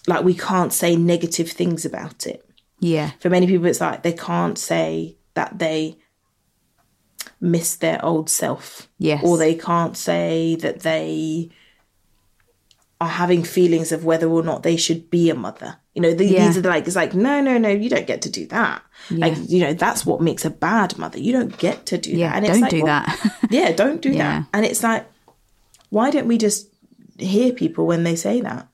like 0.08 0.26
we 0.26 0.34
can't 0.34 0.74
say 0.74 0.96
negative 0.98 1.50
things 1.52 1.86
about 1.86 2.28
it. 2.28 2.46
Yeah. 2.80 3.12
For 3.22 3.30
many 3.30 3.48
people, 3.48 3.68
it's 3.68 3.80
like 3.80 4.04
they 4.04 4.12
can't 4.14 4.58
say 4.58 5.16
that 5.36 5.60
they 5.60 5.98
miss 7.40 7.76
their 7.78 8.04
old 8.04 8.30
self. 8.30 8.90
Yes. 8.98 9.24
Or 9.24 9.38
they 9.38 9.56
can't 9.56 9.96
say 9.96 10.56
that 10.58 10.82
they 10.82 11.50
are 13.00 13.08
having 13.08 13.44
feelings 13.44 13.92
of 13.92 14.04
whether 14.04 14.28
or 14.30 14.44
not 14.44 14.64
they 14.64 14.76
should 14.78 15.10
be 15.10 15.30
a 15.30 15.36
mother. 15.36 15.78
You 15.96 16.02
know, 16.02 16.14
the, 16.14 16.26
Yeah. 16.26 16.48
these 16.48 16.58
are 16.58 16.62
the, 16.62 16.70
like, 16.70 16.88
it's 16.88 16.96
like, 16.96 17.14
no, 17.14 17.40
no, 17.42 17.58
no, 17.58 17.70
you 17.70 17.90
don't 17.90 18.08
get 18.08 18.22
to 18.24 18.30
do 18.30 18.48
that. 18.48 18.82
Like, 19.12 19.36
you 19.48 19.60
know, 19.60 19.74
that's 19.74 20.06
what 20.06 20.22
makes 20.22 20.44
a 20.44 20.50
bad 20.50 20.98
mother. 20.98 21.20
You 21.20 21.34
don't 21.34 21.56
get 21.58 21.86
to 21.88 21.98
do 21.98 22.12
Yeah, 22.12 22.30
that. 22.32 22.38
And 22.38 22.46
don't 22.48 22.62
like, 22.62 22.72
do 22.72 22.84
well, 22.84 22.86
that. 23.06 23.38
yeah, 23.52 23.72
don't 23.74 24.02
do 24.02 24.10
Yeah. 24.10 24.40
that. 24.40 24.48
And 24.54 24.66
it's 24.66 24.82
like, 24.82 25.06
why 25.90 26.10
don't 26.10 26.28
we 26.28 26.38
just 26.40 26.68
hear 27.20 27.54
people 27.54 27.86
when 27.86 28.04
they 28.04 28.16
say 28.16 28.42
that? 28.42 28.68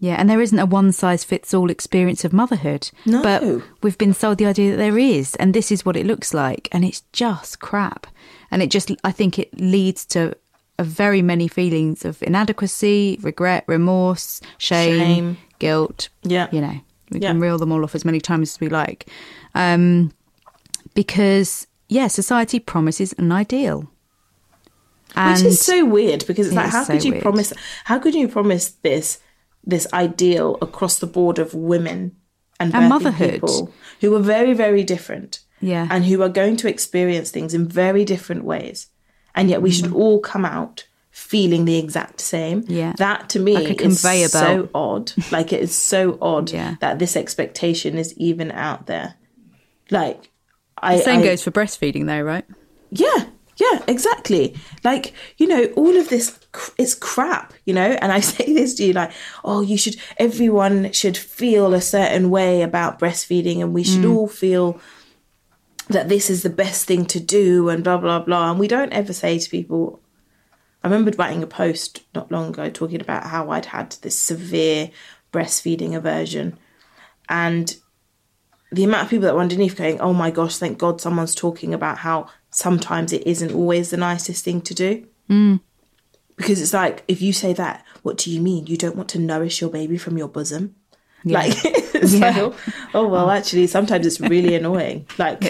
Yeah, 0.00 0.14
and 0.14 0.28
there 0.30 0.40
isn't 0.42 0.58
a 0.58 0.66
one 0.66 0.92
size 0.92 1.24
fits 1.24 1.52
all 1.54 1.70
experience 1.70 2.24
of 2.24 2.32
motherhood. 2.32 2.90
No. 3.06 3.22
But 3.22 3.42
we've 3.82 3.98
been 3.98 4.14
sold 4.14 4.38
the 4.38 4.46
idea 4.46 4.70
that 4.72 4.76
there 4.76 4.98
is, 4.98 5.34
and 5.36 5.54
this 5.54 5.72
is 5.72 5.84
what 5.84 5.96
it 5.96 6.06
looks 6.06 6.32
like, 6.32 6.68
and 6.70 6.84
it's 6.84 7.00
just 7.12 7.58
crap. 7.60 8.06
And 8.50 8.62
it 8.62 8.70
just, 8.70 8.92
I 9.02 9.10
think 9.10 9.38
it 9.38 9.58
leads 9.58 10.04
to 10.06 10.36
a 10.78 10.84
very 10.84 11.20
many 11.22 11.48
feelings 11.48 12.04
of 12.04 12.22
inadequacy, 12.22 13.18
regret, 13.22 13.64
remorse, 13.66 14.40
shame, 14.58 14.98
Shame. 15.00 15.36
Guilt. 15.58 16.08
Yeah. 16.22 16.48
You 16.52 16.60
know, 16.60 16.80
we 17.10 17.20
Yeah. 17.20 17.28
can 17.28 17.40
reel 17.40 17.58
them 17.58 17.72
all 17.72 17.84
off 17.84 17.94
as 17.94 18.04
many 18.04 18.20
times 18.20 18.54
as 18.54 18.60
we 18.60 18.68
like. 18.68 19.06
Um, 19.54 20.12
because, 20.94 21.66
yeah, 21.88 22.06
society 22.08 22.58
promises 22.58 23.14
an 23.18 23.32
ideal. 23.32 23.90
Which 25.16 25.42
is 25.42 25.60
so 25.60 25.84
weird 25.84 26.26
because 26.26 26.46
it's 26.48 26.52
It 26.54 26.56
like 26.58 26.70
how 26.70 26.84
so 26.84 26.92
could 26.92 27.04
you 27.04 27.12
weird. 27.12 27.22
promise 27.22 27.52
how 27.84 27.98
could 27.98 28.14
you 28.14 28.28
promise 28.28 28.68
this 28.82 29.18
this 29.64 29.86
ideal 29.92 30.58
across 30.62 30.98
the 30.98 31.06
board 31.06 31.38
of 31.38 31.54
women 31.54 32.12
and, 32.60 32.74
And 32.74 32.88
motherhood. 32.90 33.32
people 33.32 33.72
who 34.00 34.14
are 34.14 34.20
very 34.20 34.52
very 34.52 34.84
different 34.84 35.40
Yeah. 35.60 35.88
and 35.90 36.04
who 36.04 36.22
are 36.22 36.28
going 36.28 36.56
to 36.58 36.68
experience 36.68 37.30
things 37.30 37.54
in 37.54 37.66
very 37.66 38.04
different 38.04 38.44
ways 38.44 38.88
and 39.34 39.48
yet 39.48 39.62
we 39.62 39.70
should 39.70 39.92
all 39.94 40.20
come 40.20 40.44
out 40.44 40.86
feeling 41.18 41.64
the 41.64 41.78
exact 41.78 42.20
same. 42.20 42.64
Yeah. 42.68 42.92
that 42.98 43.28
to 43.30 43.38
me 43.40 43.54
Like 43.54 43.80
is 43.80 44.00
so 44.00 44.68
odd 44.74 45.12
like 45.32 45.52
it 45.52 45.60
is 45.60 45.74
so 45.74 46.16
odd 46.22 46.50
Yeah. 46.50 46.76
that 46.80 46.98
this 46.98 47.16
expectation 47.16 47.98
is 47.98 48.14
even 48.16 48.50
out 48.52 48.86
there 48.86 49.14
like 49.90 50.30
I, 50.80 50.96
The 50.98 51.02
same 51.02 51.20
I- 51.20 51.24
goes 51.24 51.42
for 51.42 51.50
breastfeeding, 51.50 52.06
though, 52.06 52.22
right? 52.22 52.44
yeah, 52.90 53.26
yeah, 53.56 53.82
exactly. 53.88 54.56
Like, 54.84 55.12
you 55.36 55.48
know, 55.48 55.64
all 55.76 55.96
of 55.96 56.08
this, 56.08 56.38
cr- 56.52 56.70
it's 56.78 56.94
crap, 56.94 57.52
you 57.64 57.74
know? 57.74 57.98
And 58.00 58.12
I 58.12 58.20
say 58.34 58.52
this 58.54 58.74
to 58.76 58.84
you 58.84 58.92
like, 58.92 59.10
oh, 59.44 59.60
you 59.60 59.76
should, 59.76 59.96
everyone 60.18 60.92
should 60.92 61.16
feel 61.16 61.74
a 61.74 61.80
certain 61.80 62.30
way 62.30 62.62
about 62.62 62.98
breastfeeding 63.00 63.60
and 63.60 63.74
we 63.74 63.82
should 63.82 64.04
mm. 64.04 64.14
all 64.14 64.28
feel 64.28 64.80
that 65.88 66.08
this 66.08 66.30
is 66.30 66.42
the 66.42 66.50
best 66.50 66.86
thing 66.86 67.04
to 67.06 67.18
do 67.18 67.68
and 67.68 67.82
blah, 67.82 67.96
blah, 67.96 68.20
blah. 68.20 68.50
And 68.50 68.60
we 68.60 68.68
don't 68.68 68.92
ever 68.92 69.12
say 69.12 69.38
to 69.38 69.50
people, 69.50 70.00
I 70.82 70.88
remembered 70.88 71.18
writing 71.18 71.42
a 71.42 71.46
post 71.46 72.02
not 72.14 72.30
long 72.30 72.48
ago 72.50 72.70
talking 72.70 73.00
about 73.00 73.24
how 73.24 73.50
I'd 73.50 73.66
had 73.66 73.92
this 74.02 74.18
severe 74.18 74.90
breastfeeding 75.32 75.94
aversion. 75.96 76.58
And 77.28 77.74
the 78.70 78.84
amount 78.84 79.04
of 79.04 79.10
people 79.10 79.26
that 79.26 79.34
were 79.34 79.40
underneath 79.40 79.76
going, 79.76 80.00
oh 80.00 80.12
my 80.12 80.30
gosh, 80.30 80.56
thank 80.56 80.78
God 80.78 81.00
someone's 81.00 81.34
talking 81.34 81.74
about 81.74 81.98
how 81.98 82.28
sometimes 82.50 83.12
it 83.12 83.26
isn't 83.26 83.52
always 83.52 83.90
the 83.90 83.96
nicest 83.96 84.44
thing 84.44 84.60
to 84.62 84.74
do. 84.74 85.06
Mm. 85.28 85.60
Because 86.36 86.62
it's 86.62 86.72
like, 86.72 87.02
if 87.08 87.20
you 87.20 87.32
say 87.32 87.52
that, 87.54 87.84
what 88.02 88.16
do 88.16 88.30
you 88.30 88.40
mean? 88.40 88.66
You 88.66 88.76
don't 88.76 88.94
want 88.96 89.08
to 89.10 89.18
nourish 89.18 89.60
your 89.60 89.70
baby 89.70 89.98
from 89.98 90.16
your 90.16 90.28
bosom? 90.28 90.76
Like, 91.24 91.52
it's 91.64 92.14
Yeah. 92.18 92.30
like, 92.40 92.54
oh, 92.94 93.08
well, 93.08 93.30
actually, 93.30 93.66
sometimes 93.66 94.06
it's 94.06 94.20
really 94.20 94.54
annoying. 94.54 95.06
Like, 95.18 95.42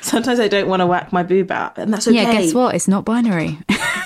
sometimes 0.00 0.40
I 0.40 0.48
don't 0.48 0.68
want 0.68 0.80
to 0.80 0.86
whack 0.86 1.12
my 1.12 1.22
boob 1.22 1.52
out, 1.52 1.78
and 1.78 1.92
that's 1.94 2.08
okay. 2.08 2.16
Yeah, 2.16 2.32
guess 2.32 2.52
what? 2.52 2.74
It's 2.74 2.88
not 2.88 3.04
binary. 3.04 3.58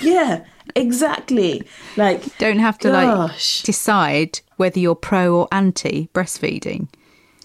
Yeah, 0.03 0.45
exactly. 0.77 1.63
Like 1.95 2.37
Don't 2.37 2.59
have 2.59 2.77
to 2.79 2.89
Gosh. 2.89 3.59
like 3.59 3.65
decide 3.65 4.39
whether 4.57 4.79
you're 4.79 4.95
pro 4.95 5.35
or 5.35 5.47
anti 5.51 6.07
breastfeeding. 6.13 6.87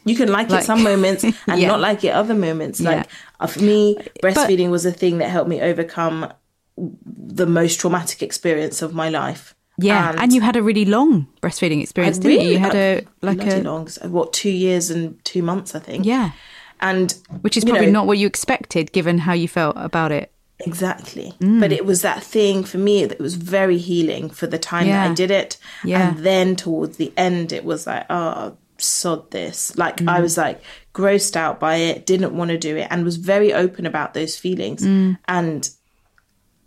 you 0.04 0.16
can 0.16 0.28
like, 0.28 0.50
Like- 0.50 0.62
it 0.62 0.66
some 0.66 0.82
moments 0.82 1.22
and 1.24 1.60
Yeah. 1.60 1.68
not 1.68 1.80
like 1.80 2.02
it 2.04 2.10
other 2.10 2.34
moments. 2.34 2.80
Like 2.80 3.06
uh, 3.40 3.46
for 3.46 3.60
me, 3.62 3.96
breastfeeding 4.22 4.70
was 4.70 4.84
a 4.86 4.92
thing 4.92 5.18
that 5.18 5.28
helped 5.30 5.48
me 5.48 5.60
overcome 5.60 6.32
the 6.76 7.46
most 7.46 7.78
traumatic 7.80 8.22
experience 8.22 8.82
of 8.82 8.94
my 8.94 9.08
life. 9.10 9.54
Yeah, 9.78 10.14
and, 10.18 10.32
you 10.32 10.40
had 10.42 10.56
a 10.56 10.62
really 10.62 10.84
long 10.84 11.26
breastfeeding 11.40 11.82
experience, 11.82 12.18
didn't 12.18 12.38
really 12.38 12.46
you? 12.46 12.52
You 12.52 12.58
had 12.58 12.74
a 12.74 13.02
like 13.22 13.42
a 13.42 13.62
long, 13.62 13.88
what 14.04 14.32
two 14.32 14.50
years 14.50 14.90
and 14.90 15.22
two 15.24 15.42
months, 15.42 15.74
I 15.74 15.78
think. 15.80 16.04
yeah, 16.04 16.32
and 16.80 17.12
which 17.40 17.56
is 17.56 17.64
probably 17.64 17.86
know, 17.86 17.92
not 17.92 18.06
what 18.06 18.18
you 18.18 18.26
expected, 18.26 18.92
given 18.92 19.18
how 19.18 19.32
you 19.32 19.48
felt 19.48 19.76
about 19.78 20.12
it. 20.12 20.31
Exactly. 20.64 21.34
Mm. 21.40 21.60
But 21.60 21.72
it 21.72 21.84
was 21.84 22.02
that 22.02 22.22
thing 22.22 22.64
for 22.64 22.78
me 22.78 23.04
that 23.04 23.18
was 23.18 23.34
very 23.34 23.78
healing 23.78 24.30
for 24.30 24.46
the 24.46 24.58
time 24.58 24.86
that 24.88 25.10
I 25.10 25.14
did 25.14 25.30
it. 25.30 25.58
Yeah. 25.84 26.08
And 26.08 26.18
then 26.18 26.56
towards 26.56 26.96
the 26.96 27.12
end, 27.16 27.52
it 27.52 27.64
was 27.64 27.86
like, 27.86 28.06
oh, 28.10 28.56
sod 28.78 29.30
this. 29.30 29.76
Like, 29.76 29.96
Mm. 29.98 30.08
I 30.08 30.20
was 30.20 30.36
like 30.36 30.62
grossed 30.94 31.36
out 31.36 31.60
by 31.60 31.76
it, 31.76 32.06
didn't 32.06 32.36
want 32.36 32.50
to 32.50 32.58
do 32.58 32.76
it, 32.76 32.88
and 32.90 33.04
was 33.04 33.16
very 33.16 33.52
open 33.52 33.86
about 33.86 34.14
those 34.14 34.36
feelings. 34.36 34.82
Mm. 34.82 35.18
And 35.26 35.70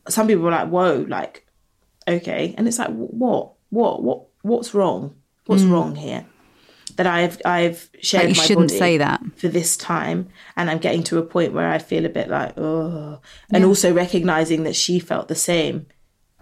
some 0.08 0.28
people 0.28 0.44
were 0.44 0.52
like, 0.52 0.70
whoa, 0.70 1.06
like, 1.08 1.46
okay. 2.08 2.54
And 2.58 2.68
it's 2.68 2.80
like, 2.80 2.92
what? 2.92 3.54
What? 3.70 4.04
What? 4.04 4.26
What's 4.42 4.74
wrong? 4.74 5.16
What's 5.48 5.64
wrong 5.64 5.96
here? 5.96 6.26
That 6.98 7.08
I've 7.08 7.42
I've 7.44 7.90
shared 8.02 8.26
Mm. 8.26 8.30
you 8.30 8.36
shouldn't 8.36 8.72
say 8.72 8.98
that. 8.98 9.22
for 9.36 9.48
this 9.50 9.76
time, 9.76 10.30
and 10.56 10.70
I'm 10.70 10.78
getting 10.80 11.04
to 11.04 11.18
a 11.18 11.24
point 11.24 11.52
where 11.54 11.70
I 11.70 11.78
feel 11.78 12.06
a 12.06 12.10
bit 12.10 12.30
like 12.30 12.58
oh, 12.58 13.20
and 13.52 13.66
also 13.66 13.94
recognizing 13.94 14.64
that 14.64 14.76
she 14.76 15.00
felt 15.00 15.28
the 15.28 15.36
same. 15.36 15.88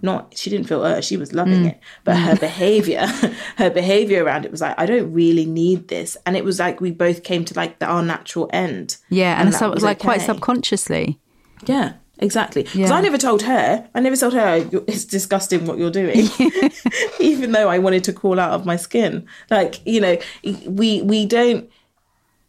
Not 0.02 0.38
she 0.38 0.50
didn't 0.50 0.68
feel 0.68 0.84
uh, 0.84 1.00
she 1.02 1.16
was 1.18 1.34
loving 1.34 1.64
Mm. 1.64 1.70
it, 1.72 1.80
but 2.04 2.18
her 2.18 2.36
behavior, 2.50 3.06
her 3.58 3.70
behavior 3.70 4.24
around 4.24 4.44
it 4.46 4.52
was 4.52 4.62
like 4.62 4.76
I 4.78 4.86
don't 4.86 5.12
really 5.14 5.46
need 5.46 5.88
this, 5.88 6.18
and 6.26 6.36
it 6.38 6.44
was 6.44 6.60
like 6.60 6.82
we 6.82 6.92
both 6.92 7.24
came 7.24 7.46
to 7.46 7.54
like 7.56 7.80
the, 7.80 7.86
our 7.88 8.04
natural 8.04 8.50
end. 8.54 8.98
Yeah, 9.10 9.40
and, 9.40 9.54
that 9.54 9.58
so 9.58 9.68
it 9.70 9.74
was 9.74 9.84
like 9.84 10.00
quite 10.00 10.22
subconsciously. 10.22 11.20
Yeah, 11.66 11.94
exactly. 12.24 12.64
Because 12.64 12.90
Yeah. 12.90 12.94
I 12.98 13.02
never 13.02 13.18
told 13.18 13.42
her. 13.44 13.88
I 13.94 14.00
never 14.00 14.16
told 14.16 14.34
her 14.34 14.68
it's 14.88 15.06
disgusting 15.06 15.66
what 15.68 15.78
you're 15.78 15.92
doing, 15.92 16.28
even 17.20 17.52
though 17.52 17.70
I 17.70 17.78
wanted 17.80 18.04
to 18.06 18.14
crawl 18.14 18.40
out 18.40 18.52
of 18.52 18.66
my 18.66 18.76
skin. 18.78 19.26
Like 19.52 19.80
you 19.86 20.02
know, 20.02 20.18
we 20.66 21.02
we 21.02 21.26
don't 21.26 21.70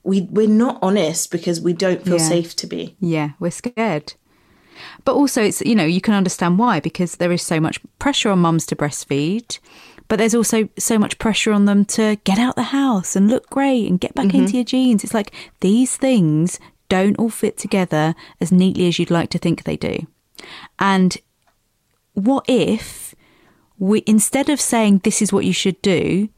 we 0.03 0.23
we're 0.23 0.49
not 0.49 0.79
honest 0.83 1.31
because 1.31 1.61
we 1.61 1.73
don't 1.73 2.03
feel 2.05 2.19
Yeah. 2.19 2.29
safe 2.29 2.57
to 2.57 2.67
be. 2.67 2.97
Yeah, 3.01 3.31
we're 3.41 3.51
scared. 3.51 4.15
But 5.05 5.15
also, 5.15 5.43
it's 5.43 5.61
you 5.61 5.75
know 5.75 5.85
you 5.85 6.01
can 6.01 6.15
understand 6.15 6.59
why 6.59 6.81
because 6.81 7.17
there 7.17 7.33
is 7.33 7.43
so 7.43 7.61
much 7.61 7.79
pressure 7.99 8.31
on 8.31 8.41
mums 8.41 8.67
to 8.67 8.77
breastfeed, 8.77 9.59
but 10.09 10.19
there's 10.19 10.35
also 10.35 10.69
so 10.79 10.99
much 10.99 11.19
pressure 11.19 11.53
on 11.53 11.65
them 11.67 11.85
to 11.97 12.17
get 12.25 12.39
out 12.39 12.57
the 12.57 12.65
house 12.81 13.15
and 13.17 13.29
look 13.31 13.49
great 13.51 13.89
and 13.89 14.01
get 14.01 14.15
back 14.15 14.27
Mm-hmm. 14.27 14.39
into 14.45 14.55
your 14.57 14.65
jeans. 14.65 15.05
It's 15.05 15.15
like 15.15 15.33
these 15.61 15.97
things 15.97 16.59
don't 16.89 17.19
all 17.19 17.31
fit 17.31 17.57
together 17.57 18.15
as 18.41 18.53
neatly 18.53 18.89
as 18.89 18.99
you'd 18.99 19.11
like 19.11 19.31
to 19.31 19.39
think 19.39 19.65
they 19.65 19.77
do. 19.77 20.07
And 20.79 21.17
what 22.15 22.45
if 22.49 23.15
we 23.79 24.03
instead 24.07 24.49
of 24.49 24.61
saying 24.61 24.99
this 24.99 25.21
is 25.21 25.33
what 25.33 25.45
you 25.45 25.53
should 25.53 25.81
do, 25.83 26.29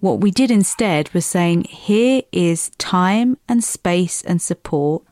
what 0.00 0.20
we 0.20 0.30
did 0.30 0.50
instead 0.50 1.12
was 1.14 1.24
saying, 1.24 1.64
here 1.64 2.22
is 2.32 2.70
time 2.76 3.38
and 3.48 3.64
space 3.64 4.22
and 4.22 4.42
support 4.42 5.02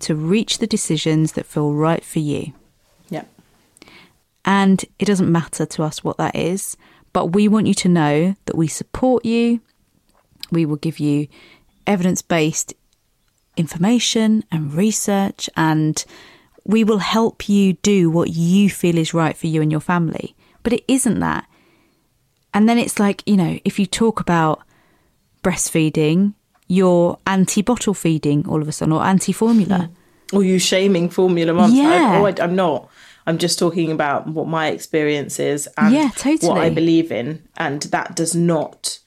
to 0.00 0.14
reach 0.14 0.58
the 0.58 0.66
decisions 0.66 1.32
that 1.32 1.46
feel 1.46 1.72
right 1.72 2.04
for 2.04 2.18
you. 2.18 2.52
Yeah. 3.08 3.24
And 4.44 4.84
it 4.98 5.06
doesn't 5.06 5.30
matter 5.30 5.64
to 5.64 5.82
us 5.82 6.04
what 6.04 6.18
that 6.18 6.36
is, 6.36 6.76
but 7.12 7.26
we 7.26 7.48
want 7.48 7.66
you 7.66 7.74
to 7.74 7.88
know 7.88 8.34
that 8.44 8.56
we 8.56 8.68
support 8.68 9.24
you. 9.24 9.60
We 10.50 10.66
will 10.66 10.76
give 10.76 10.98
you 10.98 11.28
evidence 11.86 12.20
based 12.20 12.74
information 13.56 14.44
and 14.50 14.74
research, 14.74 15.48
and 15.56 16.04
we 16.64 16.84
will 16.84 16.98
help 16.98 17.48
you 17.48 17.74
do 17.74 18.10
what 18.10 18.30
you 18.30 18.70
feel 18.70 18.98
is 18.98 19.14
right 19.14 19.36
for 19.36 19.46
you 19.46 19.62
and 19.62 19.70
your 19.70 19.80
family. 19.80 20.34
But 20.62 20.72
it 20.72 20.84
isn't 20.88 21.20
that. 21.20 21.46
And 22.54 22.68
then 22.68 22.78
it's 22.78 22.98
like, 22.98 23.22
you 23.26 23.36
know, 23.36 23.58
if 23.64 23.78
you 23.78 23.86
talk 23.86 24.20
about 24.20 24.62
breastfeeding, 25.42 26.34
you're 26.68 27.18
anti 27.26 27.62
bottle 27.62 27.94
feeding 27.94 28.46
all 28.48 28.62
of 28.62 28.68
a 28.68 28.72
sudden 28.72 28.92
or 28.92 29.02
anti 29.02 29.32
formula. 29.32 29.90
Hmm. 30.30 30.36
Or 30.36 30.42
you 30.42 30.58
shaming 30.58 31.10
formula 31.10 31.52
mums? 31.52 31.74
Yeah. 31.74 32.12
I, 32.12 32.18
oh, 32.18 32.26
I, 32.26 32.34
I'm 32.40 32.56
not. 32.56 32.88
I'm 33.26 33.38
just 33.38 33.58
talking 33.58 33.92
about 33.92 34.26
what 34.26 34.48
my 34.48 34.68
experience 34.68 35.38
is 35.38 35.68
and 35.76 35.94
Yeah, 35.94 36.10
what 36.40 36.58
I 36.58 36.70
believe 36.70 37.12
in, 37.12 37.46
and 37.56 37.82
that 37.82 38.16
does 38.16 38.34
not 38.34 38.98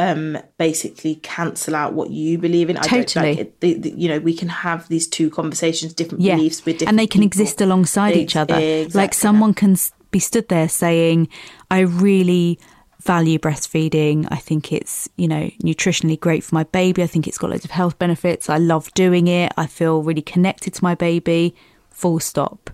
um 0.00 0.38
basically 0.56 1.16
cancel 1.16 1.74
out 1.74 1.92
what 1.92 2.10
you 2.10 2.38
believe 2.38 2.70
in. 2.70 2.76
I 2.76 2.80
don't, 2.80 2.90
Totally. 3.06 3.30
like 3.30 3.38
it, 3.38 3.60
the, 3.60 3.74
the, 3.74 3.90
you 3.90 4.08
know, 4.08 4.18
we 4.18 4.34
can 4.34 4.48
have 4.48 4.88
these 4.88 5.06
two 5.06 5.30
conversations, 5.30 5.92
different 5.92 6.22
yeah. 6.22 6.36
beliefs 6.36 6.64
with 6.64 6.78
different 6.78 6.88
and 6.88 6.98
they 6.98 7.06
can 7.06 7.20
people. 7.20 7.42
exist 7.42 7.60
alongside 7.60 8.16
each 8.16 8.36
other. 8.36 8.88
Like 8.94 9.14
someone 9.14 9.54
can 9.54 9.76
be 10.10 10.18
stood 10.18 10.48
there 10.48 10.68
saying, 10.68 11.28
"I 11.70 11.80
really 11.80 12.58
value 13.02 13.38
breastfeeding. 13.38 14.26
I 14.30 14.36
think 14.36 14.72
it's 14.72 15.08
you 15.16 15.28
know 15.28 15.50
nutritionally 15.62 16.18
great 16.18 16.44
for 16.44 16.54
my 16.54 16.64
baby. 16.64 17.02
I 17.02 17.06
think 17.06 17.26
it's 17.28 17.38
got 17.38 17.50
loads 17.50 17.64
of 17.64 17.70
health 17.70 17.98
benefits. 17.98 18.48
I 18.48 18.56
love 18.56 18.92
doing 18.94 19.26
it. 19.28 19.52
I 19.56 19.66
feel 19.66 20.02
really 20.02 20.22
connected 20.22 20.74
to 20.74 20.84
my 20.84 20.94
baby." 20.94 21.54
Full 21.90 22.20
stop. 22.20 22.70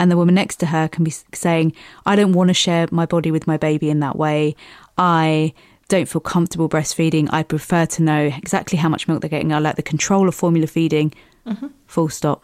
And 0.00 0.10
the 0.10 0.16
woman 0.16 0.34
next 0.34 0.56
to 0.56 0.66
her 0.66 0.88
can 0.88 1.04
be 1.04 1.12
saying, 1.34 1.72
I 2.06 2.16
don't 2.16 2.32
want 2.32 2.48
to 2.48 2.54
share 2.54 2.86
my 2.90 3.06
body 3.06 3.30
with 3.30 3.46
my 3.46 3.56
baby 3.56 3.90
in 3.90 4.00
that 4.00 4.16
way. 4.16 4.56
I 4.96 5.52
don't 5.88 6.08
feel 6.08 6.20
comfortable 6.20 6.68
breastfeeding. 6.68 7.28
I 7.30 7.42
prefer 7.42 7.86
to 7.86 8.02
know 8.02 8.24
exactly 8.36 8.78
how 8.78 8.88
much 8.88 9.06
milk 9.08 9.20
they're 9.20 9.30
getting. 9.30 9.52
I 9.52 9.58
like 9.58 9.76
the 9.76 9.82
control 9.82 10.28
of 10.28 10.34
formula 10.34 10.66
feeding. 10.66 11.12
Mm-hmm. 11.46 11.66
Full 11.86 12.08
stop. 12.08 12.42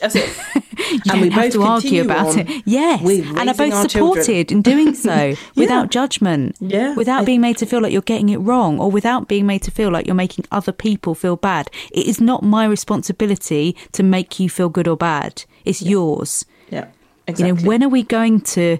That's 0.00 0.14
it. 0.16 0.30
You 0.86 1.00
don't 1.00 1.30
have 1.32 1.52
to 1.52 1.62
argue 1.62 2.02
about 2.02 2.36
it. 2.36 2.48
Yes, 2.64 3.00
and 3.02 3.48
are 3.50 3.54
both 3.54 3.72
our 3.72 3.86
children. 3.86 4.22
supported 4.24 4.52
in 4.52 4.62
doing 4.62 4.94
so 4.94 5.34
without 5.56 5.90
judgment. 5.90 6.56
Yeah, 6.60 6.94
without 6.94 7.22
I- 7.22 7.24
being 7.24 7.40
made 7.40 7.56
to 7.58 7.66
feel 7.66 7.80
like 7.80 7.92
you're 7.92 8.02
getting 8.02 8.28
it 8.28 8.36
wrong, 8.38 8.78
or 8.78 8.90
without 8.90 9.26
being 9.26 9.46
made 9.46 9.62
to 9.62 9.70
feel 9.70 9.90
like 9.90 10.06
you're 10.06 10.14
making 10.14 10.44
other 10.52 10.70
people 10.72 11.14
feel 11.14 11.36
bad. 11.36 11.70
It 11.92 12.06
is 12.06 12.20
not 12.20 12.42
my 12.42 12.66
responsibility 12.66 13.74
to 13.92 14.02
make 14.02 14.38
you 14.38 14.48
feel 14.48 14.68
good 14.68 14.86
or 14.86 14.96
bad. 14.96 15.44
It's 15.64 15.82
yours. 15.82 16.44
Yeah, 16.70 16.86
exactly. 17.26 17.48
You 17.48 17.54
know, 17.64 17.68
when 17.68 17.82
are 17.82 17.88
we 17.88 18.02
going 18.02 18.40
to 18.42 18.78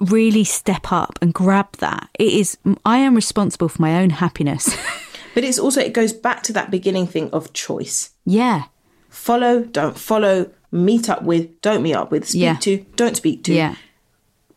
really 0.00 0.44
step 0.44 0.90
up 0.92 1.18
and 1.22 1.32
grab 1.34 1.72
that? 1.78 2.08
It 2.18 2.32
is. 2.32 2.58
I 2.84 2.98
am 2.98 3.14
responsible 3.14 3.68
for 3.68 3.80
my 3.82 4.00
own 4.02 4.10
happiness. 4.10 4.68
but 5.34 5.44
it's 5.44 5.58
also 5.58 5.80
it 5.80 5.92
goes 5.92 6.12
back 6.12 6.42
to 6.44 6.52
that 6.54 6.70
beginning 6.70 7.06
thing 7.06 7.30
of 7.30 7.52
choice. 7.52 8.10
yeah, 8.24 8.64
Follow, 9.08 9.60
don't 9.62 9.98
follow, 9.98 10.50
meet 10.70 11.10
up 11.10 11.22
with, 11.22 11.60
don't 11.60 11.82
meet 11.82 11.94
up 11.94 12.10
with, 12.10 12.26
speak 12.28 12.40
Yeah. 12.42 12.54
to, 12.56 12.78
don't 12.96 13.14
speak 13.16 13.44
to. 13.44 13.52
yeah, 13.54 13.74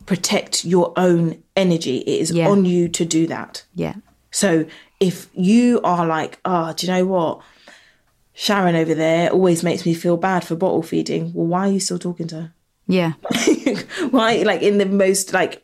Protect 0.05 0.63
your 0.63 0.93
own 0.95 1.43
energy. 1.57 1.97
It 1.97 2.21
is 2.21 2.31
Yeah. 2.31 2.47
on 2.49 2.63
you 2.63 2.87
to 2.89 3.03
do 3.03 3.27
that. 3.27 3.63
yeah, 3.75 3.95
So 4.31 4.65
if 5.01 5.27
you 5.33 5.81
are 5.83 6.05
like, 6.05 6.39
oh, 6.45 6.71
do 6.73 6.87
you 6.87 6.93
know 6.93 7.05
what? 7.05 7.41
Sharon 8.33 8.75
over 8.75 8.93
there 8.95 9.29
always 9.29 9.61
makes 9.63 9.85
me 9.85 9.93
feel 9.93 10.15
bad 10.17 10.45
for 10.45 10.55
bottle 10.55 10.83
feeding. 10.83 11.33
Well, 11.33 11.47
why 11.47 11.67
are 11.69 11.71
you 11.71 11.79
still 11.79 11.99
talking 11.99 12.27
to 12.27 12.35
her? 12.35 12.53
Yeah. 12.87 13.13
why, 14.11 14.37
like 14.43 14.61
in 14.61 14.77
the 14.77 14.85
most 14.85 15.33
like 15.33 15.63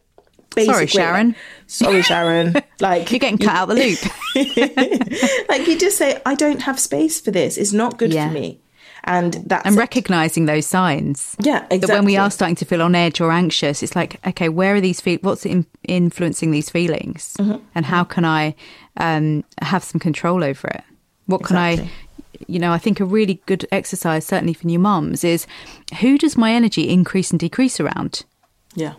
basic 0.56 0.72
Sorry, 0.74 0.84
way, 0.84 0.88
Sharon. 0.88 1.28
like, 1.28 1.36
Sorry, 1.68 2.02
Sharon. 2.02 2.56
Like 2.82 3.12
You're 3.12 3.20
getting 3.20 3.38
cut 3.38 3.56
out 3.56 3.70
of 3.70 3.76
the 3.76 3.84
loop. 3.86 5.46
like 5.50 5.68
you 5.68 5.78
just 5.78 5.98
say, 6.00 6.20
I 6.26 6.34
don't 6.36 6.62
have 6.64 6.80
space 6.80 7.22
for 7.22 7.30
this. 7.30 7.58
It's 7.58 7.74
not 7.74 7.98
good 8.00 8.12
Yeah. 8.12 8.28
for 8.28 8.34
me. 8.34 8.60
And 9.04 9.34
that's 9.48 9.66
and 9.66 9.76
recognizing 9.76 10.46
those 10.46 10.66
signs. 10.68 11.36
Yeah, 11.40 11.58
exactly. 11.70 11.78
That 11.80 11.90
when 11.90 12.06
we 12.06 12.18
are 12.18 12.30
starting 12.30 12.56
to 12.58 12.66
feel 12.66 12.82
on 12.84 12.94
edge 12.94 13.20
or 13.20 13.32
anxious, 13.32 13.82
it's 13.82 13.96
like, 13.96 14.20
okay, 14.28 14.48
where 14.50 14.76
are 14.76 14.82
these? 14.82 15.02
Fe- 15.02 15.18
what's 15.22 15.44
in- 15.46 15.66
influencing 15.88 16.52
these 16.52 16.70
feelings, 16.70 17.36
Mm-hmm. 17.40 17.64
and 17.74 17.86
how 17.86 18.04
can 18.04 18.26
I 18.26 18.54
um, 18.98 19.44
have 19.62 19.84
some 19.84 20.00
control 20.00 20.44
over 20.44 20.68
it? 20.68 20.84
What 21.26 21.44
can 21.44 21.58
I? 21.58 21.90
You 22.48 22.60
know, 22.60 22.72
I 22.72 22.78
think 22.78 23.00
a 23.00 23.06
really 23.06 23.42
good 23.46 23.68
exercise, 23.72 24.26
certainly 24.26 24.54
for 24.54 24.68
new 24.68 24.80
mums, 24.80 25.24
is 25.24 25.48
who 26.00 26.18
does 26.18 26.38
my 26.38 26.52
energy 26.54 26.90
increase 26.90 27.32
and 27.32 27.40
decrease 27.40 27.80
around? 27.80 28.24
yeah. 28.76 28.94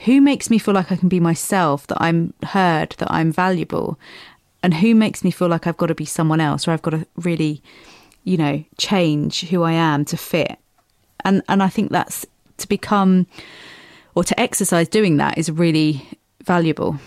Who 0.00 0.20
makes 0.20 0.50
me 0.50 0.58
feel 0.58 0.74
like 0.74 0.92
I 0.92 0.96
can 0.96 1.08
be 1.08 1.20
myself, 1.20 1.86
that 1.86 1.96
I'm 2.02 2.34
heard, 2.44 2.90
that 2.98 3.10
I'm 3.10 3.32
valuable? 3.32 3.98
And 4.62 4.74
who 4.74 4.94
makes 4.94 5.24
me 5.24 5.30
feel 5.30 5.48
like 5.48 5.66
I've 5.66 5.78
got 5.78 5.86
to 5.86 5.94
be 5.94 6.04
someone 6.04 6.38
else 6.38 6.68
or 6.68 6.72
I've 6.72 6.82
got 6.82 6.90
to 6.90 7.06
really, 7.16 7.62
you 8.22 8.36
know, 8.36 8.62
change 8.76 9.48
who 9.48 9.62
I 9.62 9.72
am 9.72 10.04
to 10.06 10.16
fit? 10.18 10.58
And 11.24 11.42
and 11.48 11.62
I 11.62 11.68
think 11.68 11.90
that's 11.90 12.26
to 12.58 12.68
become 12.68 13.26
or 14.14 14.22
to 14.24 14.38
exercise 14.38 14.88
doing 14.88 15.16
that 15.16 15.38
is 15.38 15.50
really 15.50 16.06
valuable. 16.44 16.98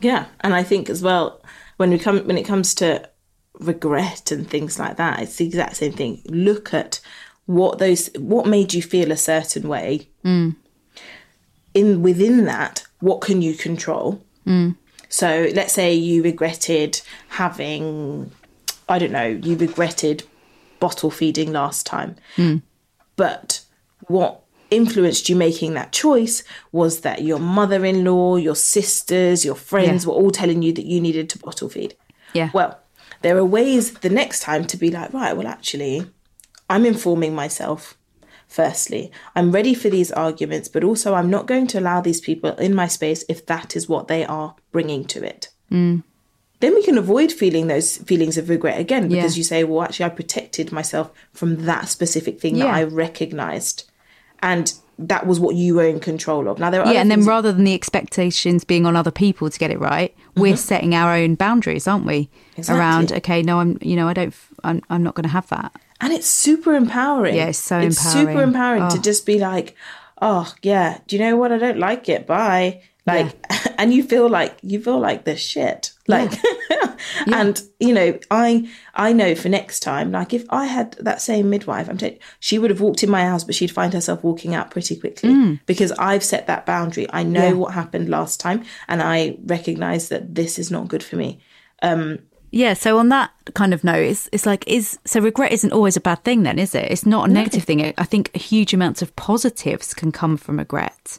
Yeah, 0.00 0.26
and 0.40 0.54
I 0.54 0.64
think 0.64 0.90
as 0.90 1.02
well 1.02 1.40
when 1.76 1.90
we 1.90 1.98
come 2.00 2.26
when 2.26 2.36
it 2.36 2.46
comes 2.46 2.74
to 2.76 3.08
regret 3.58 4.30
and 4.30 4.48
things 4.48 4.78
like 4.78 4.96
that, 4.96 5.20
it's 5.20 5.36
the 5.36 5.46
exact 5.46 5.76
same 5.76 5.92
thing. 5.92 6.22
Look 6.26 6.72
at 6.74 7.00
what 7.46 7.78
those 7.78 8.10
what 8.18 8.46
made 8.46 8.74
you 8.74 8.82
feel 8.82 9.10
a 9.12 9.16
certain 9.16 9.68
way. 9.68 10.08
Mm. 10.24 10.56
in 11.74 12.02
within 12.02 12.44
that, 12.44 12.84
what 13.00 13.20
can 13.20 13.40
you 13.42 13.54
control? 13.54 14.22
Mm. 14.46 14.76
So 15.08 15.48
let's 15.54 15.72
say 15.72 15.94
you 15.94 16.22
regretted 16.22 17.00
having, 17.28 18.30
I 18.88 18.98
don't 18.98 19.12
know, 19.12 19.26
you 19.26 19.56
regretted 19.56 20.24
bottle 20.80 21.10
feeding 21.10 21.52
last 21.52 21.86
time. 21.86 22.16
Mm. 22.36 22.62
But 23.16 23.60
what 24.08 24.42
influenced 24.70 25.28
you 25.28 25.36
making 25.36 25.74
that 25.74 25.92
choice 25.92 26.44
was 26.72 27.00
that 27.00 27.22
your 27.22 27.38
mother 27.38 27.84
in 27.84 28.04
law, 28.04 28.36
your 28.36 28.54
sisters, 28.54 29.44
your 29.44 29.54
friends 29.54 30.04
Yeah. 30.04 30.10
were 30.10 30.16
all 30.16 30.30
telling 30.30 30.62
you 30.62 30.72
that 30.74 30.84
you 30.84 31.00
needed 31.00 31.30
to 31.30 31.38
bottle 31.38 31.68
feed. 31.68 31.94
Yeah. 32.34 32.50
Well, 32.52 32.78
there 33.22 33.36
are 33.36 33.44
ways 33.44 33.92
the 33.94 34.10
next 34.10 34.40
time 34.40 34.64
to 34.66 34.76
be 34.76 34.90
like, 34.90 35.12
right, 35.12 35.36
well, 35.36 35.46
actually, 35.46 36.10
I'm 36.70 36.86
informing 36.86 37.34
myself. 37.34 37.96
Firstly, 38.46 39.12
I'm 39.36 39.52
ready 39.52 39.74
for 39.74 39.90
these 39.90 40.10
arguments, 40.10 40.68
but 40.68 40.82
also 40.82 41.14
I'm 41.14 41.28
not 41.28 41.46
going 41.46 41.66
to 41.68 41.78
allow 41.78 42.00
these 42.00 42.20
people 42.20 42.52
in 42.56 42.74
my 42.74 42.88
space 42.88 43.22
if 43.28 43.44
that 43.46 43.76
is 43.76 43.88
what 43.88 44.08
they 44.08 44.24
are 44.24 44.54
bringing 44.72 45.04
to 45.06 45.22
it. 45.22 45.50
Mm. 45.70 46.02
Then 46.60 46.74
we 46.74 46.82
can 46.82 46.96
avoid 46.98 47.30
feeling 47.30 47.66
those 47.66 47.98
feelings 47.98 48.38
of 48.38 48.48
regret 48.48 48.80
again 48.80 49.08
because 49.08 49.36
Yeah. 49.36 49.40
you 49.40 49.44
say, 49.44 49.64
well, 49.64 49.82
actually, 49.82 50.06
I 50.06 50.10
protected 50.10 50.72
myself 50.72 51.10
from 51.32 51.66
that 51.66 51.88
specific 51.88 52.40
thing 52.40 52.58
that 52.58 52.68
I 52.74 52.82
recognized. 52.84 53.84
And 54.42 54.72
that 54.98 55.26
was 55.26 55.38
what 55.38 55.54
you 55.54 55.74
were 55.76 55.86
in 55.86 56.00
control 56.00 56.48
of. 56.48 56.58
Now, 56.58 56.70
there 56.70 56.82
are 56.82 56.92
yeah, 56.92 57.00
and 57.00 57.10
then 57.10 57.24
rather 57.24 57.52
than 57.52 57.64
the 57.64 57.74
expectations 57.74 58.64
being 58.64 58.84
on 58.86 58.96
other 58.96 59.10
people 59.12 59.48
to 59.48 59.58
get 59.58 59.70
it 59.70 59.78
right, 59.78 60.14
we're 60.36 60.56
setting 60.56 60.94
our 60.94 61.14
own 61.14 61.34
boundaries, 61.36 61.86
aren't 61.86 62.04
we? 62.06 62.22
Mm-hmm. 62.24 62.60
Exactly. 62.60 62.78
Around 62.80 63.12
okay, 63.12 63.42
no, 63.42 63.60
I'm 63.60 63.78
you 63.80 63.94
know 63.96 64.08
I 64.08 64.12
don't 64.14 64.34
I'm 64.64 64.82
I'm 64.90 65.02
not 65.02 65.14
going 65.14 65.22
to 65.24 65.28
have 65.30 65.48
that. 65.50 65.72
and 66.00 66.12
it's 66.12 66.26
super 66.26 66.74
empowering. 66.74 67.34
Yeah, 67.36 67.46
it's 67.48 67.58
so 67.58 67.76
empowering. 67.76 67.88
It's 67.92 68.12
super 68.12 68.42
empowering. 68.42 68.48
empowering 68.82 68.90
to 68.90 68.98
Oh. 68.98 69.02
just 69.02 69.24
be 69.26 69.38
like, 69.38 69.76
oh 70.20 70.52
yeah, 70.62 70.98
do 71.06 71.16
you 71.16 71.22
know 71.22 71.36
what? 71.36 71.52
I 71.52 71.58
don't 71.58 71.78
like 71.78 72.08
it. 72.08 72.26
Bye. 72.26 72.82
Like, 73.08 73.36
and 73.78 73.92
you 73.92 74.02
feel 74.02 74.28
like 74.28 74.56
you 74.62 74.80
feel 74.82 74.98
like 75.00 75.24
the 75.24 75.36
shit. 75.36 75.92
Like, 76.06 76.32
and 77.26 77.60
you 77.80 77.92
know, 77.92 78.18
I 78.30 78.68
I 78.94 79.12
know 79.12 79.34
for 79.34 79.48
next 79.48 79.80
time, 79.80 80.10
like 80.12 80.32
if 80.32 80.44
I 80.50 80.66
had 80.66 80.92
that 81.00 81.20
same 81.20 81.50
midwife, 81.50 81.88
I'm 81.88 81.98
telling 81.98 82.18
she 82.40 82.58
would 82.58 82.70
have 82.70 82.80
walked 82.80 83.02
in 83.02 83.10
my 83.10 83.22
house, 83.24 83.44
but 83.44 83.54
she'd 83.54 83.70
find 83.70 83.92
herself 83.92 84.22
walking 84.24 84.54
out 84.54 84.70
pretty 84.70 84.96
quickly 84.96 85.60
because 85.66 85.92
I've 85.92 86.24
set 86.24 86.46
that 86.46 86.66
boundary. 86.66 87.06
I 87.10 87.22
know 87.22 87.38
Mm. 87.40 87.48
Yeah. 87.50 87.52
what 87.54 87.74
happened 87.74 88.08
last 88.08 88.40
time, 88.40 88.64
and 88.88 89.02
I 89.02 89.36
recognise 89.46 90.08
that 90.08 90.34
this 90.34 90.58
is 90.58 90.70
not 90.70 90.88
good 90.88 91.02
for 91.02 91.16
me. 91.16 91.40
Um, 91.82 92.18
Yeah, 92.50 92.72
so 92.74 92.98
on 92.98 93.10
that 93.10 93.30
kind 93.54 93.74
of 93.74 93.84
note, 93.84 94.06
it's 94.10 94.28
it's 94.32 94.46
like 94.46 94.64
is 94.66 94.98
so 95.04 95.20
regret 95.20 95.52
isn't 95.52 95.72
always 95.72 95.96
a 95.96 96.00
bad 96.00 96.24
thing 96.24 96.42
then, 96.44 96.58
is 96.58 96.74
it? 96.74 96.90
It's 96.90 97.04
not 97.06 97.28
a 97.28 97.32
negative 97.32 97.64
thing. 97.64 97.92
I 97.98 98.04
think 98.04 98.30
a 98.34 98.38
huge 98.38 98.72
amounts 98.74 99.02
of 99.02 99.14
positives 99.16 99.94
can 99.94 100.10
come 100.12 100.36
from 100.38 100.58
regret. 100.58 101.18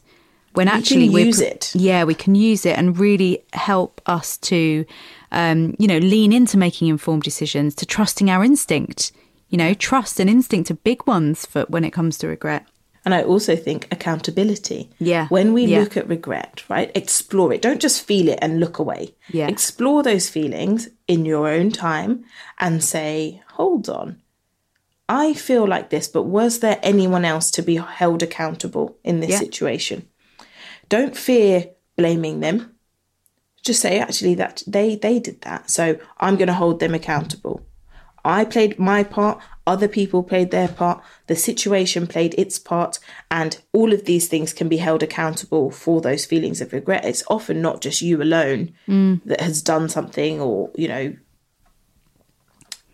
When 0.54 0.68
actually 0.68 1.08
we're 1.08 1.26
use 1.26 1.40
it. 1.40 1.72
Yeah, 1.74 2.04
we 2.04 2.14
can 2.14 2.34
use 2.34 2.66
it 2.66 2.76
and 2.76 2.98
really 2.98 3.44
help 3.52 4.00
us 4.06 4.36
to 4.38 4.84
um, 5.32 5.76
you 5.78 5.86
know, 5.86 5.98
lean 5.98 6.32
into 6.32 6.58
making 6.58 6.88
informed 6.88 7.22
decisions, 7.22 7.74
to 7.76 7.86
trusting 7.86 8.28
our 8.30 8.42
instinct. 8.44 9.12
You 9.48 9.58
know, 9.58 9.74
trust 9.74 10.18
and 10.18 10.28
instinct 10.28 10.70
are 10.70 10.74
big 10.74 11.06
ones 11.06 11.46
for 11.46 11.62
when 11.68 11.84
it 11.84 11.92
comes 11.92 12.18
to 12.18 12.28
regret. 12.28 12.66
And 13.04 13.14
I 13.14 13.22
also 13.22 13.54
think 13.56 13.86
accountability. 13.92 14.90
Yeah. 14.98 15.28
When 15.28 15.52
we 15.52 15.64
Yeah. 15.66 15.80
look 15.80 15.96
at 15.96 16.08
regret, 16.08 16.62
right, 16.68 16.90
explore 16.94 17.52
it. 17.54 17.62
Don't 17.62 17.80
just 17.80 18.02
feel 18.04 18.28
it 18.28 18.38
and 18.42 18.60
look 18.60 18.78
away. 18.78 19.14
Yeah. 19.30 19.46
Explore 19.48 20.02
those 20.02 20.28
feelings 20.28 20.88
in 21.08 21.24
your 21.24 21.48
own 21.48 21.70
time 21.70 22.24
and 22.58 22.82
say, 22.84 23.40
hold 23.52 23.88
on. 23.88 24.20
I 25.08 25.32
feel 25.34 25.66
like 25.66 25.90
this, 25.90 26.08
but 26.08 26.24
was 26.24 26.58
there 26.58 26.78
anyone 26.82 27.24
else 27.24 27.50
to 27.52 27.62
be 27.62 27.76
held 27.76 28.22
accountable 28.22 28.96
in 29.02 29.20
this 29.20 29.30
Yeah. 29.30 29.38
situation? 29.38 30.06
Don't 30.90 31.16
fear 31.16 31.70
blaming 31.96 32.40
them. 32.40 32.74
Just 33.64 33.80
say, 33.80 33.98
actually, 33.98 34.34
that 34.34 34.62
they 34.66 34.96
they 34.96 35.18
did 35.18 35.40
that, 35.42 35.70
so 35.70 35.98
I'm 36.18 36.36
going 36.36 36.48
to 36.48 36.54
hold 36.54 36.80
them 36.80 36.94
accountable. 36.94 37.66
I 38.24 38.44
played 38.44 38.78
my 38.78 39.02
part, 39.02 39.40
other 39.66 39.88
people 39.88 40.22
played 40.22 40.50
their 40.50 40.68
part, 40.68 41.02
the 41.26 41.36
situation 41.36 42.06
played 42.06 42.34
its 42.36 42.58
part, 42.58 42.98
and 43.30 43.58
all 43.72 43.94
of 43.94 44.04
these 44.04 44.28
things 44.28 44.52
can 44.52 44.68
be 44.68 44.76
held 44.76 45.02
accountable 45.02 45.70
for 45.70 46.02
those 46.02 46.26
feelings 46.26 46.60
of 46.60 46.72
regret. 46.74 47.04
It's 47.04 47.24
often 47.28 47.62
not 47.62 47.80
just 47.80 48.02
you 48.02 48.22
alone 48.22 48.72
mm. 48.86 49.22
that 49.24 49.40
has 49.40 49.62
done 49.62 49.88
something, 49.88 50.38
or, 50.40 50.70
you 50.74 50.88
know, 50.88 51.16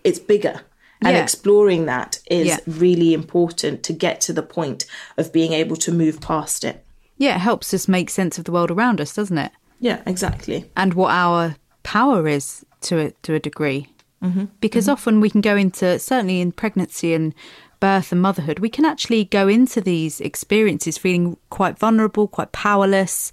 it's 0.04 0.20
bigger. 0.20 0.60
And 1.02 1.16
Yeah. 1.16 1.22
exploring 1.22 1.86
that 1.86 2.20
is 2.30 2.46
Yeah. 2.46 2.58
really 2.66 3.12
important 3.12 3.82
to 3.82 3.92
get 3.92 4.20
to 4.22 4.32
the 4.32 4.42
point 4.42 4.86
of 5.16 5.32
being 5.32 5.52
able 5.52 5.76
to 5.76 5.92
move 5.92 6.20
past 6.20 6.64
it. 6.64 6.85
Yeah, 7.18 7.36
it 7.36 7.40
helps 7.40 7.72
us 7.72 7.88
make 7.88 8.10
sense 8.10 8.38
of 8.38 8.44
the 8.44 8.52
world 8.52 8.70
around 8.70 9.00
us, 9.00 9.14
doesn't 9.14 9.38
it? 9.38 9.52
Yeah, 9.80 10.02
exactly. 10.06 10.70
and 10.76 10.94
what 10.94 11.10
our 11.10 11.56
power 11.82 12.26
is 12.26 12.64
to 12.82 12.98
a, 12.98 13.10
to 13.22 13.34
a 13.34 13.40
degree. 13.40 13.88
Mm-hmm. 14.22 14.46
Because 14.60 14.88
often 14.88 15.20
we 15.20 15.30
can 15.30 15.42
go 15.42 15.56
into, 15.56 15.98
certainly 15.98 16.40
in 16.40 16.50
pregnancy 16.52 17.12
and 17.12 17.34
birth 17.80 18.12
and 18.12 18.22
motherhood, 18.22 18.58
we 18.58 18.70
can 18.70 18.84
actually 18.86 19.24
go 19.24 19.46
into 19.48 19.80
these 19.80 20.20
experiences 20.20 20.96
feeling 20.96 21.36
quite 21.50 21.78
vulnerable, 21.78 22.26
quite 22.26 22.52
powerless, 22.52 23.30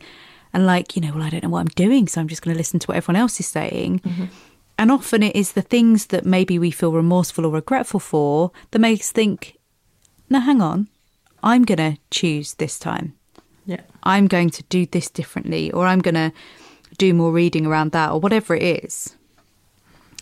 and 0.52 0.66
like, 0.66 0.96
you 0.96 1.02
know, 1.02 1.14
well, 1.14 1.24
I 1.24 1.30
don't 1.30 1.44
know 1.44 1.50
what 1.50 1.62
I'm 1.62 1.68
doing, 1.68 2.08
so 2.08 2.20
I'm 2.22 2.28
just 2.28 2.42
going 2.42 2.54
to 2.54 2.58
listen 2.58 2.80
to 2.80 2.88
what 2.88 2.98
everyone 2.98 3.22
else 3.22 3.40
is 3.40 3.48
saying. 3.48 4.02
And 4.78 4.92
often 4.92 5.24
it 5.24 5.36
is 5.36 5.54
the 5.54 5.62
things 5.62 6.08
that 6.08 6.26
maybe 6.26 6.60
we 6.60 6.70
feel 6.70 6.92
remorseful 6.92 7.46
or 7.46 7.52
regretful 7.52 8.00
for 8.02 8.52
that 8.72 8.80
makes 8.80 9.08
us 9.08 9.12
think, 9.12 9.58
no, 10.30 10.40
hang 10.42 10.62
on, 10.62 10.90
I'm 11.42 11.64
going 11.64 11.78
to 11.78 11.98
choose 12.12 12.56
this 12.56 12.78
time. 12.78 13.14
Yeah. 13.66 13.82
I'm 14.04 14.28
going 14.28 14.50
to 14.52 14.64
do 14.64 14.86
this 14.86 15.10
differently, 15.10 15.72
or 15.72 15.86
I'm 15.88 16.00
going 16.00 16.16
to 16.16 16.32
do 16.98 17.14
more 17.14 17.32
reading 17.32 17.66
around 17.66 17.92
that, 17.94 18.12
or 18.12 18.20
whatever 18.20 18.56
it 18.56 18.84
is. 18.84 19.16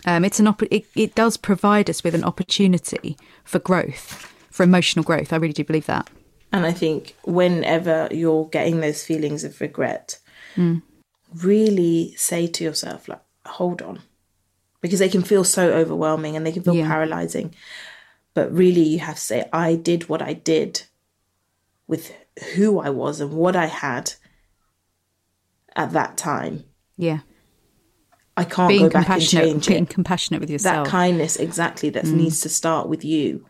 Um, 0.05 0.25
it's 0.25 0.39
an 0.39 0.47
opp- 0.47 0.63
it, 0.63 0.85
it 0.95 1.15
does 1.15 1.37
provide 1.37 1.89
us 1.89 2.03
with 2.03 2.15
an 2.15 2.23
opportunity 2.23 3.17
for 3.43 3.59
growth, 3.59 4.33
for 4.49 4.63
emotional 4.63 5.03
growth. 5.03 5.31
I 5.33 5.37
really 5.37 5.53
do 5.53 5.63
believe 5.63 5.85
that. 5.87 6.09
And 6.51 6.65
I 6.65 6.71
think 6.71 7.15
whenever 7.23 8.07
you're 8.11 8.45
getting 8.47 8.79
those 8.81 9.03
feelings 9.03 9.43
of 9.43 9.61
regret, 9.61 10.19
really 11.35 12.13
say 12.17 12.47
to 12.47 12.63
yourself, 12.63 13.07
like, 13.07 13.21
hold 13.45 13.81
on. 13.81 14.01
Because 14.81 14.99
they 14.99 15.09
can 15.09 15.21
feel 15.23 15.43
so 15.43 15.71
overwhelming 15.71 16.35
and 16.35 16.45
they 16.45 16.51
can 16.51 16.63
feel 16.63 16.75
Yeah. 16.75 16.87
paralyzing. 16.87 17.53
But 18.33 18.51
really, 18.51 18.81
you 18.81 18.99
have 18.99 19.15
to 19.15 19.21
say, 19.21 19.49
I 19.53 19.75
did 19.75 20.09
what 20.09 20.21
I 20.21 20.33
did 20.33 20.83
with 21.87 22.13
who 22.55 22.79
I 22.79 22.89
was 22.89 23.19
and 23.19 23.34
what 23.34 23.55
I 23.55 23.65
had 23.67 24.13
at 25.75 25.91
that 25.93 26.17
time. 26.17 26.63
Yeah, 26.97 27.19
I 28.38 28.43
can't 28.43 28.69
being 28.69 28.84
go 28.84 28.89
back 28.89 29.09
and 29.09 29.21
change 29.27 29.67
being 29.67 29.84
it. 29.84 29.89
compassionate 29.89 30.41
with 30.41 30.49
yourself. 30.49 30.86
that 30.86 30.91
kindness 30.91 31.36
exactly 31.38 31.89
that 31.91 32.05
needs 32.05 32.41
to 32.41 32.49
start 32.49 32.88
with 32.89 33.03
you 33.03 33.45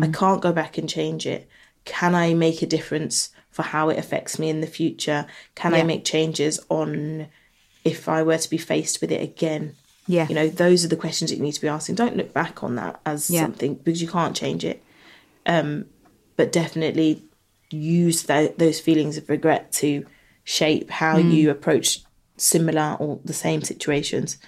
i 0.00 0.06
can't 0.08 0.40
go 0.40 0.50
back 0.50 0.78
and 0.78 0.88
change 0.88 1.26
it 1.26 1.46
can 1.84 2.14
i 2.14 2.32
make 2.32 2.62
a 2.62 2.66
difference 2.66 3.28
for 3.50 3.60
how 3.62 3.90
it 3.90 3.98
affects 3.98 4.38
me 4.38 4.48
in 4.48 4.62
the 4.62 4.66
future 4.66 5.26
can 5.54 5.74
i 5.74 5.82
make 5.82 6.06
changes 6.06 6.58
on 6.70 7.26
if 7.84 8.08
i 8.08 8.22
were 8.22 8.38
to 8.38 8.48
be 8.48 8.56
faced 8.56 9.02
with 9.02 9.12
it 9.12 9.20
again 9.22 9.76
Yeah. 10.06 10.26
you 10.26 10.34
know 10.34 10.48
those 10.48 10.86
are 10.86 10.88
the 10.88 10.96
questions 10.96 11.30
that 11.30 11.36
you 11.36 11.42
need 11.42 11.52
to 11.52 11.60
be 11.60 11.68
asking 11.68 11.96
don't 11.96 12.16
look 12.16 12.32
back 12.32 12.62
on 12.64 12.76
that 12.76 12.98
as 13.04 13.28
Yeah. 13.28 13.42
something 13.42 13.74
because 13.74 14.00
you 14.00 14.08
can't 14.08 14.34
change 14.34 14.64
it 14.64 14.82
um 15.44 15.84
but 16.36 16.50
definitely 16.50 17.22
use 17.74 18.22
tho- 18.24 18.54
those 18.56 18.80
feelings 18.80 19.16
of 19.16 19.28
regret 19.28 19.72
to 19.72 20.04
shape 20.44 20.90
how 20.90 21.16
Mm. 21.18 21.32
you 21.32 21.50
approach 21.50 22.00
similar 22.36 22.96
or 23.00 23.18
the 23.24 23.32
same 23.32 23.62
situations 23.62 24.38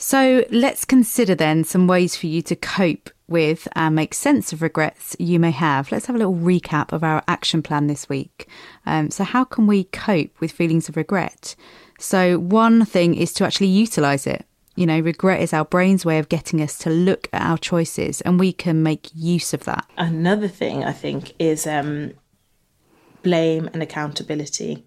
So 0.00 0.44
let's 0.52 0.84
consider 0.84 1.34
then 1.34 1.64
some 1.64 1.88
ways 1.88 2.14
for 2.14 2.28
you 2.28 2.40
to 2.42 2.54
cope 2.54 3.10
with 3.26 3.66
and 3.74 3.96
make 3.96 4.14
sense 4.14 4.52
of 4.52 4.62
regrets 4.62 5.16
you 5.18 5.40
may 5.40 5.50
have. 5.50 5.90
Let's 5.90 6.06
have 6.06 6.14
a 6.14 6.18
little 6.20 6.36
recap 6.36 6.92
of 6.92 7.02
our 7.02 7.20
action 7.26 7.62
plan 7.62 7.88
this 7.88 8.08
week. 8.08 8.46
Um, 8.86 9.10
so, 9.10 9.24
how 9.24 9.42
can 9.42 9.66
we 9.66 9.84
cope 9.84 10.30
with 10.40 10.52
feelings 10.52 10.88
of 10.88 10.96
regret? 10.96 11.56
So, 11.98 12.38
one 12.38 12.84
thing 12.84 13.16
is 13.16 13.32
to 13.34 13.44
actually 13.44 13.66
utilize 13.86 14.24
it. 14.24 14.46
You 14.76 14.86
know, 14.86 15.00
regret 15.00 15.40
is 15.42 15.52
our 15.52 15.64
brain's 15.64 16.04
way 16.04 16.20
of 16.20 16.28
getting 16.28 16.62
us 16.62 16.78
to 16.78 16.90
look 16.90 17.28
at 17.32 17.42
our 17.42 17.58
choices, 17.58 18.20
and 18.20 18.38
we 18.38 18.52
can 18.52 18.84
make 18.84 19.08
use 19.16 19.52
of 19.52 19.64
that. 19.64 19.84
another 19.96 20.46
thing 20.48 20.84
I 20.84 20.92
think 20.92 21.32
is 21.40 21.66
um, 21.66 22.12
blame 23.22 23.68
and 23.72 23.82
accountability. 23.82 24.86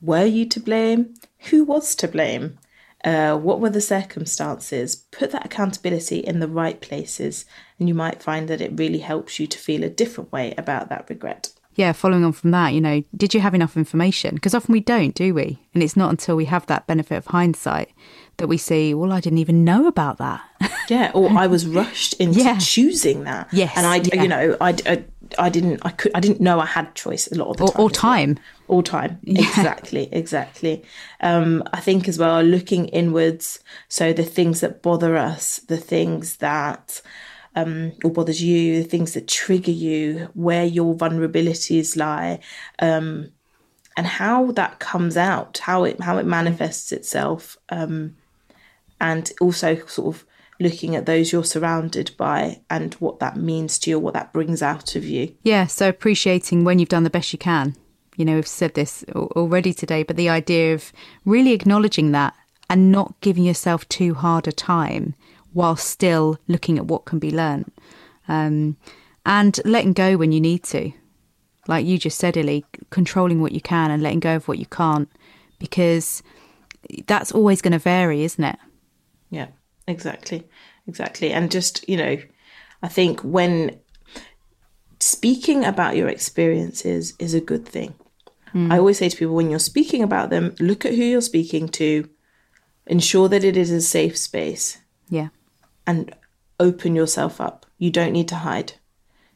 Were 0.00 0.24
you 0.26 0.46
to 0.46 0.60
blame? 0.60 1.14
Who 1.50 1.64
was 1.64 1.94
to 1.96 2.08
blame? 2.08 2.58
Uh, 3.04 3.36
what 3.36 3.60
were 3.60 3.70
the 3.70 3.80
circumstances? 3.80 4.96
Put 4.96 5.30
that 5.30 5.46
accountability 5.46 6.18
in 6.18 6.40
the 6.40 6.48
right 6.48 6.80
places, 6.80 7.44
and 7.78 7.88
you 7.88 7.94
might 7.94 8.22
find 8.22 8.48
that 8.48 8.60
it 8.60 8.78
really 8.78 8.98
helps 8.98 9.38
you 9.38 9.46
to 9.46 9.58
feel 9.58 9.84
a 9.84 9.88
different 9.88 10.32
way 10.32 10.54
about 10.58 10.88
that 10.88 11.08
regret. 11.08 11.52
yeah, 11.74 11.92
following 11.92 12.24
on 12.24 12.32
from 12.32 12.50
that, 12.50 12.74
you 12.74 12.80
know, 12.80 13.04
did 13.16 13.32
you 13.32 13.40
have 13.40 13.54
enough 13.54 13.76
information? 13.76 14.34
Because 14.34 14.52
often 14.52 14.72
we 14.72 14.80
don't, 14.80 15.14
do 15.14 15.32
we? 15.32 15.60
And 15.72 15.82
it's 15.82 15.96
not 15.96 16.10
until 16.10 16.34
we 16.34 16.46
have 16.46 16.66
that 16.66 16.88
benefit 16.88 17.16
of 17.16 17.26
hindsight 17.26 17.90
that 18.38 18.48
we 18.48 18.56
see, 18.56 18.94
well, 18.94 19.12
I 19.12 19.20
didn't 19.20 19.38
even 19.38 19.64
know 19.64 19.86
about 19.86 20.18
that. 20.18 20.40
Yeah, 20.90 21.10
or 21.12 21.28
I 21.36 21.48
was 21.48 21.66
rushed 21.66 22.14
into 22.14 22.40
Yeah. 22.40 22.56
choosing 22.56 23.24
that. 23.24 23.48
Yes, 23.52 23.74
and 23.76 23.84
I, 23.86 23.96
yeah. 23.96 24.22
you 24.22 24.26
know, 24.28 24.56
I, 24.58 24.74
I, 24.86 25.04
I 25.38 25.50
didn't, 25.50 25.80
I 25.84 25.90
could, 25.90 26.12
I 26.14 26.20
didn't 26.20 26.40
know 26.40 26.58
I 26.60 26.64
had 26.64 26.94
choice 26.94 27.26
a 27.30 27.34
lot 27.34 27.48
of 27.50 27.58
the 27.58 27.64
Or- 27.64 27.68
time. 27.68 27.76
or 27.78 27.84
well. 27.84 27.90
time. 27.90 28.38
all 28.68 28.82
time. 28.82 29.18
Exactly, 29.26 30.08
exactly. 30.12 30.82
Um, 31.20 31.62
I 31.74 31.80
think 31.80 32.08
as 32.08 32.18
well, 32.18 32.42
looking 32.42 32.86
inwards. 32.86 33.60
So 33.88 34.14
the 34.14 34.24
things 34.24 34.60
that 34.60 34.80
bother 34.80 35.14
us, 35.14 35.58
the 35.58 35.76
things 35.76 36.36
that 36.38 37.02
um, 37.54 37.92
or 38.02 38.10
bothers 38.10 38.42
you, 38.42 38.82
the 38.82 38.88
things 38.88 39.12
that 39.12 39.28
trigger 39.28 39.70
you, 39.72 40.30
where 40.32 40.64
your 40.64 40.94
vulnerabilities 40.94 41.98
lie, 41.98 42.38
um, 42.78 43.30
and 43.94 44.06
how 44.06 44.52
that 44.52 44.78
comes 44.78 45.18
out, 45.18 45.58
how 45.58 45.84
it 45.84 46.00
how 46.00 46.16
it 46.16 46.24
manifests 46.24 46.92
itself, 46.92 47.58
um, 47.68 48.16
and 49.00 49.32
also 49.40 49.84
sort 49.86 50.14
of 50.16 50.24
looking 50.60 50.96
at 50.96 51.06
those 51.06 51.32
you're 51.32 51.44
surrounded 51.44 52.10
by 52.16 52.60
and 52.68 52.94
what 52.94 53.20
that 53.20 53.36
means 53.36 53.78
to 53.78 53.90
you, 53.90 53.98
what 53.98 54.14
that 54.14 54.32
brings 54.32 54.62
out 54.62 54.96
of 54.96 55.04
you. 55.04 55.34
Yeah, 55.42 55.66
so 55.66 55.88
appreciating 55.88 56.64
when 56.64 56.78
you've 56.78 56.88
done 56.88 57.04
the 57.04 57.10
best 57.10 57.32
you 57.32 57.38
can. 57.38 57.76
You 58.16 58.24
know, 58.24 58.34
we've 58.34 58.46
said 58.46 58.74
this 58.74 59.04
already 59.14 59.72
today, 59.72 60.02
but 60.02 60.16
the 60.16 60.28
idea 60.28 60.74
of 60.74 60.92
really 61.24 61.52
acknowledging 61.52 62.10
that 62.12 62.34
and 62.68 62.90
not 62.90 63.14
giving 63.20 63.44
yourself 63.44 63.88
too 63.88 64.14
hard 64.14 64.48
a 64.48 64.52
time 64.52 65.14
while 65.52 65.76
still 65.76 66.38
looking 66.48 66.78
at 66.78 66.86
what 66.86 67.04
can 67.04 67.18
be 67.18 67.30
learnt. 67.30 67.72
Um, 68.26 68.76
and 69.24 69.60
letting 69.64 69.92
go 69.92 70.16
when 70.16 70.32
you 70.32 70.40
need 70.40 70.64
to. 70.64 70.92
Like 71.68 71.86
you 71.86 71.98
just 71.98 72.18
said, 72.18 72.36
Illy, 72.36 72.64
controlling 72.90 73.40
what 73.40 73.52
you 73.52 73.60
can 73.60 73.90
and 73.90 74.02
letting 74.02 74.20
go 74.20 74.36
of 74.36 74.48
what 74.48 74.58
you 74.58 74.66
can't, 74.66 75.08
because 75.58 76.22
that's 77.06 77.30
always 77.30 77.62
going 77.62 77.72
to 77.72 77.78
vary, 77.78 78.24
isn't 78.24 78.42
it? 78.42 78.58
Yeah, 79.30 79.48
exactly. 79.86 80.46
Exactly. 80.86 81.32
And 81.32 81.50
just, 81.50 81.86
you 81.88 81.96
know, 81.96 82.16
I 82.82 82.88
think 82.88 83.20
when 83.20 83.78
speaking 85.00 85.64
about 85.64 85.96
your 85.96 86.08
experiences 86.08 87.14
is 87.18 87.34
a 87.34 87.40
good 87.40 87.66
thing. 87.66 87.94
Hmm. 88.52 88.72
I 88.72 88.78
always 88.78 88.98
say 88.98 89.08
to 89.08 89.16
people 89.16 89.34
when 89.34 89.50
you're 89.50 89.58
speaking 89.58 90.02
about 90.02 90.30
them, 90.30 90.54
look 90.58 90.84
at 90.86 90.94
who 90.94 91.02
you're 91.04 91.20
speaking 91.20 91.68
to, 91.70 92.08
ensure 92.86 93.28
that 93.28 93.44
it 93.44 93.56
is 93.56 93.70
a 93.70 93.80
safe 93.80 94.16
space, 94.16 94.78
Yeah. 95.10 95.28
and 95.86 96.14
open 96.58 96.96
yourself 96.96 97.40
up. 97.40 97.66
You 97.78 97.90
don't 97.90 98.12
need 98.12 98.28
to 98.28 98.36
hide. 98.36 98.72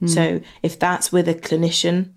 Hmm. 0.00 0.06
So 0.06 0.40
if 0.62 0.78
that's 0.78 1.12
with 1.12 1.28
a 1.28 1.34
clinician 1.34 2.12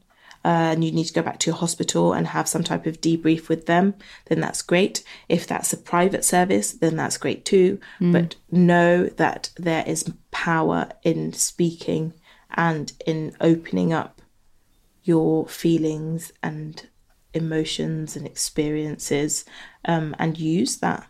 uh, 0.45 0.69
and 0.73 0.83
you 0.83 0.91
need 0.91 1.05
to 1.05 1.13
go 1.13 1.23
back 1.23 1.39
to 1.39 1.49
your 1.49 1.57
hospital 1.57 2.13
and 2.13 2.27
have 2.27 2.47
some 2.47 2.63
type 2.63 2.85
of 2.85 3.01
debrief 3.01 3.49
with 3.49 3.65
them, 3.65 3.95
then 4.25 4.39
that's 4.39 4.61
great. 4.61 5.03
If 5.27 5.47
that's 5.47 5.73
a 5.73 5.77
private 5.77 6.23
service, 6.23 6.71
then 6.71 6.95
that's 6.95 7.17
great 7.17 7.45
too. 7.45 7.79
But 8.11 8.35
know 8.51 9.07
that 9.07 9.49
there 9.57 9.83
is 9.87 10.13
power 10.29 10.89
in 11.01 11.33
speaking 11.33 12.13
and 12.51 12.93
in 13.07 13.35
opening 13.41 13.91
up 13.91 14.21
your 15.03 15.47
feelings 15.47 16.31
and 16.43 16.89
emotions 17.33 18.15
and 18.15 18.27
experiences 18.27 19.45
um, 19.85 20.15
and 20.19 20.37
use 20.37 20.77
that. 20.77 21.07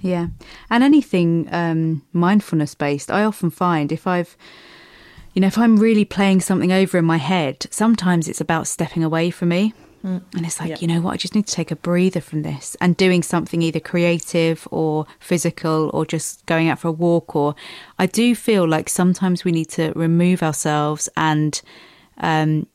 Yeah. 0.00 0.28
And 0.70 0.82
anything 0.82 1.48
um, 1.52 2.02
mindfulness 2.12 2.74
based, 2.74 3.12
I 3.12 3.22
often 3.22 3.50
find 3.50 3.92
if 3.92 4.08
I've, 4.08 4.36
you 5.38 5.40
know, 5.40 5.46
if 5.46 5.56
I'm 5.56 5.76
really 5.76 6.04
playing 6.04 6.40
something 6.40 6.72
over 6.72 6.98
in 6.98 7.04
my 7.04 7.18
head, 7.18 7.68
sometimes 7.70 8.26
it's 8.26 8.40
about 8.40 8.66
stepping 8.66 9.04
away 9.04 9.30
from 9.30 9.50
me. 9.50 9.72
And 10.02 10.24
it's 10.34 10.58
like, 10.58 10.82
you 10.82 10.88
know 10.88 11.00
what, 11.00 11.12
I 11.12 11.16
just 11.16 11.36
need 11.36 11.46
to 11.46 11.54
take 11.54 11.70
a 11.70 11.76
breather 11.76 12.20
from 12.20 12.42
this 12.42 12.76
and 12.80 12.96
doing 12.96 13.22
something 13.22 13.62
either 13.62 13.78
creative 13.78 14.66
or 14.72 15.06
physical 15.20 15.92
or 15.94 16.04
just 16.04 16.44
going 16.46 16.68
out 16.68 16.80
for 16.80 16.88
a 16.88 16.92
walk. 16.92 17.36
Or 17.36 17.54
I 18.00 18.06
do 18.06 18.34
feel 18.34 18.66
like 18.66 18.88
sometimes 18.88 19.44
we 19.44 19.52
need 19.52 19.68
to 19.70 19.92
remove 19.94 20.42
ourselves 20.42 21.08
and 21.16 21.62
um, 22.16 22.66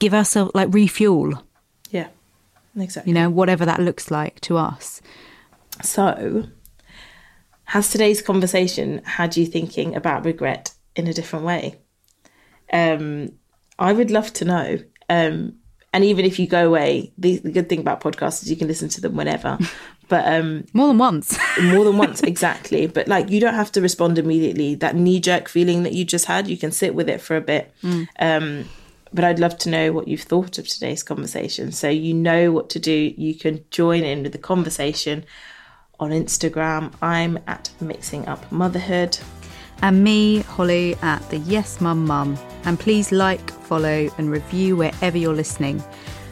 give 0.00 0.12
ourselves 0.12 0.50
like 0.52 0.74
refuel, 0.74 1.40
Yeah, 1.90 2.08
exactly. 2.76 3.12
you 3.12 3.14
know, 3.14 3.30
whatever 3.30 3.64
that 3.66 3.78
looks 3.78 4.10
like 4.10 4.40
to 4.40 4.56
us. 4.56 5.00
So, 5.80 6.48
has 7.66 7.88
today's 7.88 8.20
conversation 8.20 9.00
had 9.04 9.36
you 9.36 9.46
thinking 9.46 9.94
about 9.94 10.24
regret 10.24 10.72
in 10.96 11.06
a 11.06 11.12
different 11.12 11.44
way? 11.44 11.79
Um, 12.72 13.32
I 13.78 13.92
would 13.92 14.10
love 14.10 14.32
to 14.34 14.44
know. 14.44 14.78
Um, 15.08 15.54
and 15.92 16.04
even 16.04 16.24
if 16.24 16.38
you 16.38 16.46
go 16.46 16.66
away, 16.68 17.12
the, 17.18 17.38
the 17.38 17.50
good 17.50 17.68
thing 17.68 17.80
about 17.80 18.00
podcasts 18.00 18.42
is 18.42 18.50
you 18.50 18.56
can 18.56 18.68
listen 18.68 18.88
to 18.90 19.00
them 19.00 19.16
whenever. 19.16 19.58
But 20.08 20.26
um, 20.26 20.66
More 20.72 20.88
than 20.88 20.98
once. 20.98 21.38
more 21.62 21.84
than 21.84 21.96
once, 21.96 22.20
exactly. 22.24 22.88
But 22.88 23.06
like, 23.06 23.30
you 23.30 23.38
don't 23.38 23.54
have 23.54 23.70
to 23.70 23.80
respond 23.80 24.18
immediately. 24.18 24.74
That 24.74 24.96
knee 24.96 25.20
jerk 25.20 25.48
feeling 25.48 25.84
that 25.84 25.92
you 25.92 26.04
just 26.04 26.24
had, 26.24 26.48
you 26.48 26.56
can 26.58 26.72
sit 26.72 26.96
with 26.96 27.08
it 27.08 27.20
for 27.20 27.36
a 27.36 27.40
bit. 27.40 27.72
Um, 28.18 28.64
but 29.12 29.22
I'd 29.24 29.38
love 29.38 29.56
to 29.58 29.68
know 29.70 29.92
what 29.92 30.08
you've 30.08 30.22
thought 30.22 30.58
of 30.58 30.66
today's 30.66 31.04
conversation. 31.04 31.70
So 31.70 31.88
you 31.88 32.12
know 32.12 32.50
what 32.50 32.70
to 32.70 32.80
do. 32.80 33.14
You 33.16 33.36
can 33.36 33.64
join 33.70 34.02
in 34.02 34.24
with 34.24 34.32
the 34.32 34.38
conversation 34.38 35.24
on 36.00 36.10
Instagram. 36.10 36.92
I'm 37.00 37.38
at 37.46 37.70
Mixing 37.80 38.26
Up 38.26 38.50
Motherhood. 38.50 39.16
and 39.80 40.02
me, 40.02 40.40
Holly, 40.40 40.96
at 41.02 41.20
the 41.30 41.38
Yes 41.38 41.80
Mum 41.80 42.04
Mum. 42.04 42.36
And 42.64 42.78
please 42.78 43.12
like, 43.12 43.50
follow, 43.50 44.08
and 44.18 44.30
review 44.30 44.76
wherever 44.76 45.16
you're 45.16 45.34
listening. 45.34 45.82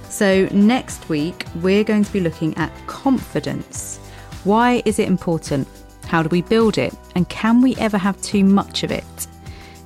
So, 0.09 0.49
next 0.53 1.09
week, 1.09 1.45
we're 1.57 1.85
going 1.85 2.05
to 2.05 2.13
be 2.13 2.21
looking 2.21 2.57
at 2.57 2.73
confidence. 2.87 3.99
Why 4.45 4.83
is 4.85 4.99
it 4.99 5.09
important? 5.09 5.69
How 6.07 6.23
do 6.23 6.29
we 6.31 6.43
build 6.43 6.79
it? 6.79 6.95
And 7.15 7.29
can 7.29 7.61
we 7.61 7.77
ever 7.77 7.99
have 7.99 8.21
too 8.23 8.45
much 8.45 8.83
of 8.83 8.91
it? 8.91 9.05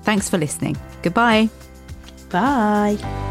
Thanks 0.02 0.28
for 0.28 0.38
listening. 0.38 0.76
Goodbye. 1.02 1.48
Bye. 2.30 3.30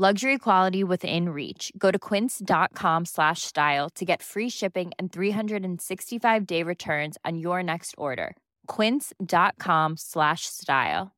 Luxury 0.00 0.38
quality 0.38 0.82
within 0.82 1.28
reach. 1.28 1.70
Go 1.76 1.90
to 1.90 1.98
quince.com 1.98 3.04
slash 3.04 3.42
style 3.42 3.90
to 3.96 4.04
get 4.06 4.22
free 4.22 4.48
shipping 4.48 4.92
and 4.98 5.12
365 5.12 6.46
day 6.46 6.62
returns 6.62 7.18
on 7.22 7.36
your 7.36 7.62
next 7.62 7.94
order. 7.98 8.34
Quince.com 8.66 9.98
slash 9.98 10.46
style. 10.46 11.12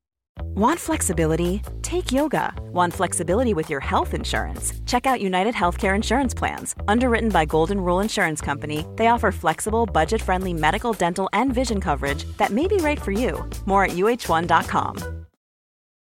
Want 0.57 0.80
flexibility? 0.80 1.62
Take 1.83 2.11
yoga. 2.11 2.55
Want 2.72 2.93
flexibility 2.93 3.55
with 3.55 3.70
your 3.70 3.78
health 3.78 4.14
insurance? 4.14 4.72
Check 4.85 5.07
out 5.07 5.20
United 5.20 5.55
Healthcare 5.55 5.95
Insurance 5.95 6.35
Plans. 6.35 6.74
Underwritten 6.89 7.28
by 7.28 7.45
Golden 7.45 7.80
Rule 7.80 8.01
Insurance 8.01 8.41
Company, 8.41 8.85
they 8.97 9.07
offer 9.07 9.30
flexible, 9.30 9.87
budget 9.87 10.20
friendly 10.20 10.53
medical, 10.53 10.93
dental, 10.93 11.28
and 11.33 11.55
vision 11.55 11.80
coverage 11.80 12.24
that 12.37 12.51
may 12.51 12.66
be 12.66 12.78
right 12.78 13.01
for 13.01 13.12
you. 13.12 13.49
More 13.64 13.85
at 13.85 13.93
uh1.com. 13.93 15.22